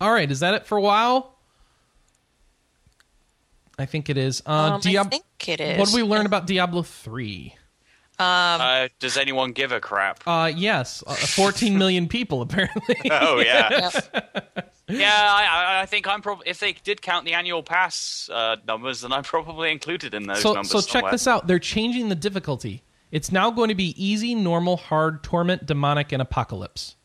[0.00, 1.30] All right, is that it for WoW?
[3.80, 4.42] I think it is.
[4.44, 5.78] Uh, Um, I think it is.
[5.78, 7.54] What did we learn about Diablo three?
[8.18, 10.22] Uh, does anyone give a crap?
[10.26, 12.96] Uh, yes, uh, 14 million people apparently.
[13.10, 13.90] oh yeah,
[14.88, 15.28] yeah.
[15.30, 19.02] I, I- I think I'm probably if they did count the annual pass uh, numbers,
[19.02, 20.70] then I'm probably included in those so numbers.
[20.70, 21.46] so check this out.
[21.46, 22.82] They're changing the difficulty.
[23.10, 26.96] It's now going to be easy, normal, hard, torment, demonic, and apocalypse.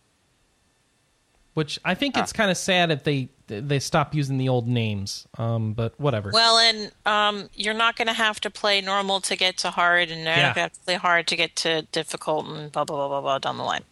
[1.53, 5.27] Which I think it's kind of sad if they they stop using the old names.
[5.37, 6.31] Um, but whatever.
[6.33, 10.09] Well, and um, you're not going to have to play normal to get to hard,
[10.09, 10.47] and you're Yeah.
[10.47, 13.07] not going to have to play hard to get to difficult, and blah blah blah
[13.07, 13.83] blah blah down the line.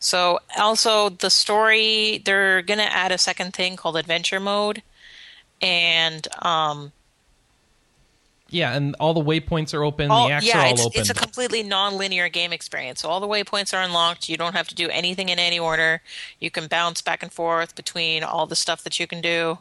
[0.00, 4.82] So, also the story, they're going to add a second thing called adventure mode,
[5.60, 6.92] and um,
[8.50, 10.10] yeah, and all the waypoints are open.
[10.10, 11.00] all, the acts yeah, are all it's, open.
[11.00, 13.00] it's a completely non-linear game experience.
[13.02, 14.28] So all the waypoints are unlocked.
[14.28, 16.00] You don't have to do anything in any order.
[16.40, 19.58] You can bounce back and forth between all the stuff that you can do.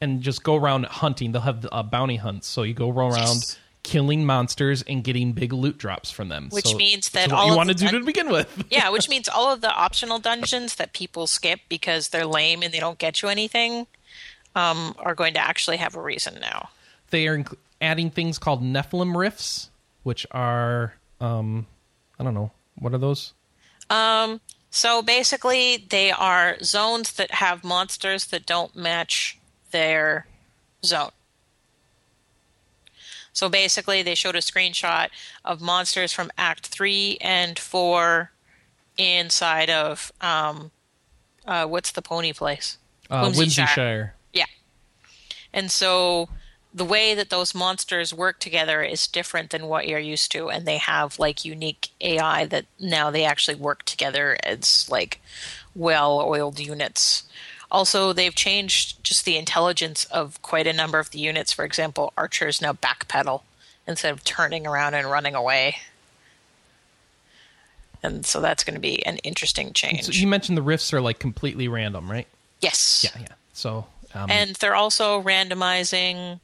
[0.00, 1.32] and just go around hunting.
[1.32, 3.58] They'll have uh, bounty hunts, so you go around Yes.
[3.82, 6.48] killing monsters and getting big loot drops from them.
[6.50, 8.64] Which So means that what all you want to do dun- to begin with.
[8.70, 12.72] Yeah, which means all of the optional dungeons that people skip because they're lame and
[12.72, 13.86] they don't get you anything
[14.54, 16.68] um, are going to actually have a reason now.
[17.10, 19.70] They are inc- adding things called Nephilim rifts,
[20.02, 21.66] which are um,
[22.18, 23.32] I don't know what are those.
[23.90, 24.40] Um.
[24.70, 29.38] So basically, they are zones that have monsters that don't match
[29.70, 30.26] their
[30.84, 31.12] zone.
[33.32, 35.10] So basically, they showed a screenshot
[35.44, 38.32] of monsters from Act 3 and 4
[38.96, 40.70] inside of, um,
[41.46, 42.78] uh, what's the pony place?
[43.10, 43.66] Uh, Whimsyshire.
[43.66, 44.10] Whimsyshire.
[44.32, 44.44] Yeah.
[45.52, 46.28] And so
[46.74, 50.66] the way that those monsters work together is different than what you're used to and
[50.66, 55.20] they have like unique AI that now they actually work together as like
[55.74, 57.22] well-oiled units.
[57.70, 61.52] Also, they've changed just the intelligence of quite a number of the units.
[61.52, 63.42] For example, archers now backpedal
[63.86, 65.76] instead of turning around and running away.
[68.02, 70.04] And so that's going to be an interesting change.
[70.04, 72.26] So you mentioned the rifts are like completely random, right?
[72.60, 73.04] yes.
[73.04, 73.34] Yeah, yeah.
[73.52, 76.40] So um, And they're also randomizing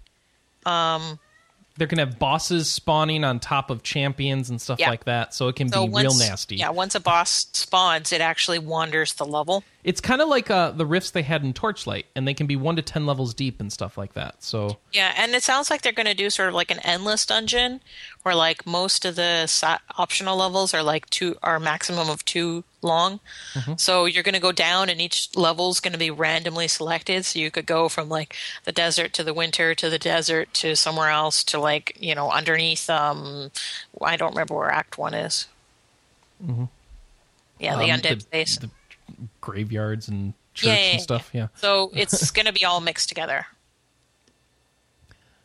[0.64, 4.90] they're gonna have bosses spawning on top of champions and stuff Yeah.
[4.90, 6.56] like that, so it can So be once, real nasty.
[6.56, 9.64] Yeah, once a boss spawns, it actually wanders the level.
[9.82, 12.56] It's kind of like uh, the rifts they had in Torchlight, and they can be
[12.56, 14.42] one to ten levels deep and stuff like that.
[14.42, 17.24] So Yeah, and it sounds like they're going to do sort of like an endless
[17.24, 17.80] dungeon,
[18.24, 19.48] where like most of the
[19.96, 23.20] optional levels are like two, are maximum of two long.
[23.76, 27.24] So you're going to go down, and each level is going to be randomly selected.
[27.24, 28.34] So you could go from like
[28.64, 32.30] the desert to the winter to the desert to somewhere else to like you know
[32.30, 32.88] underneath.
[32.90, 33.50] Um,
[34.00, 35.46] I don't remember where Act One is.
[36.44, 36.64] Mm-hmm.
[37.58, 38.56] Yeah, the um, undead space.
[38.56, 38.70] the
[39.40, 41.30] graveyards and church Yeah, yeah, and stuff.
[41.34, 43.46] Yeah, So it's going to be all mixed together.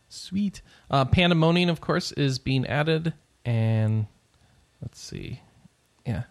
[0.10, 0.62] sweet.
[0.90, 3.14] Uh, Pandemonium, of course, is being added,
[3.44, 4.06] and
[4.82, 5.42] let's see,
[6.06, 6.24] yeah.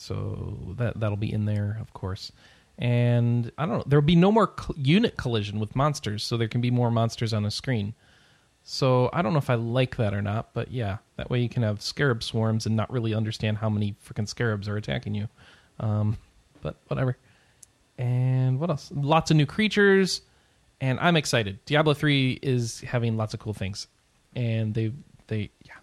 [0.00, 2.32] So that that'll be in there, of course.
[2.78, 3.84] And I don't know.
[3.86, 7.42] There'll be no more unit collision with monsters, so there can be more monsters on
[7.42, 7.92] the screen.
[8.62, 11.50] So I don't know if I like that or not, but yeah, that way you
[11.50, 15.28] can have scarab swarms and not really understand how many freaking scarabs are attacking you.
[15.78, 16.16] Um,
[16.62, 17.18] but whatever.
[17.98, 18.90] And what else?
[18.94, 20.22] Lots of new creatures,
[20.80, 21.62] and I'm excited.
[21.66, 23.86] Diablo three is having lots of cool things,
[24.34, 24.92] and they
[25.26, 25.74] they yeah.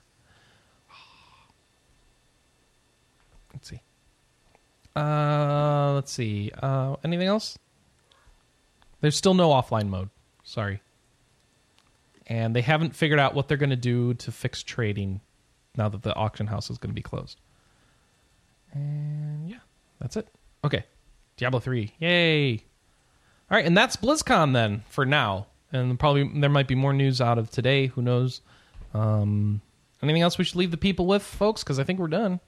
[3.54, 3.82] Let's see.
[4.98, 6.52] Uh, let's see.
[6.62, 7.58] Uh, anything else?
[9.02, 10.10] There's still no offline mode.
[10.44, 10.82] Sorry.
[12.26, 15.22] And they haven't figured out what they're going to do to fix trading
[15.78, 17.40] now that the auction house is going to be closed.
[18.74, 19.60] And yeah,
[20.00, 20.28] that's it.
[20.64, 20.84] Okay.
[21.38, 21.94] Diablo 3.
[22.00, 22.54] Yay.
[23.50, 25.48] All right, and that's BlizzCon then for now.
[25.72, 27.88] And probably there might be more news out of today.
[27.88, 28.42] Who knows?
[28.94, 29.62] Um,
[30.02, 31.64] anything else we should leave the people with, folks?
[31.64, 32.40] Because I think we're done.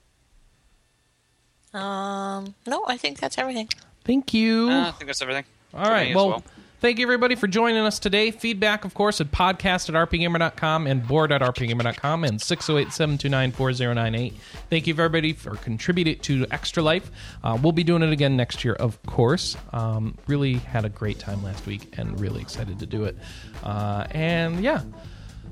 [1.73, 3.69] Um, no, I think that's everything.
[4.03, 4.69] Thank you.
[4.69, 5.45] Uh, I think that's everything.
[5.73, 5.85] All right.
[5.85, 6.03] for right.
[6.05, 6.43] me as Well,
[6.79, 8.31] thank you everybody for joining us today.
[8.31, 14.33] Feedback, of course, at podcast at rpgamer.com and board at rpgamer.com and 608 729 4098.
[14.69, 17.11] Thank you, everybody, for contributing to Extra Life.
[17.43, 19.55] Uh, we'll be doing it again next year, of course.
[19.71, 23.15] Um, really had a great time last week and really excited to do it.
[23.63, 24.81] Uh, and yeah.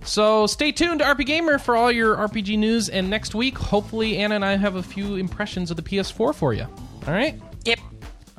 [0.07, 2.87] So stay tuned to RP Gamer for all your RPG news.
[2.89, 6.53] And next week, hopefully, Anna and I have a few impressions of the PS4 for
[6.53, 6.63] you.
[6.63, 7.39] All right?
[7.65, 7.79] Yep.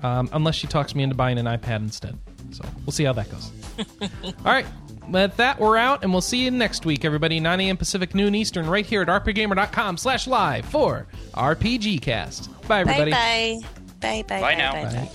[0.03, 2.19] um, unless she talks me into buying an iPad instead.
[2.51, 3.53] So we'll see how that goes.
[4.25, 4.67] All right.
[5.09, 7.41] With that, we're out, and we'll see you next week, everybody.
[7.41, 7.77] 9 a.m.
[7.79, 12.51] Pacific, noon Eastern, right here at rpgamer.com slash live for RPG Cast.
[12.69, 13.11] Bye, everybody.
[13.11, 13.59] Bye
[14.01, 14.23] bye.
[14.23, 14.41] Bye bye.
[14.41, 14.73] Bye now.
[14.73, 14.85] Bye.
[14.85, 15.11] Bye.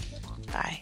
[0.47, 0.51] bye.
[0.51, 0.81] bye.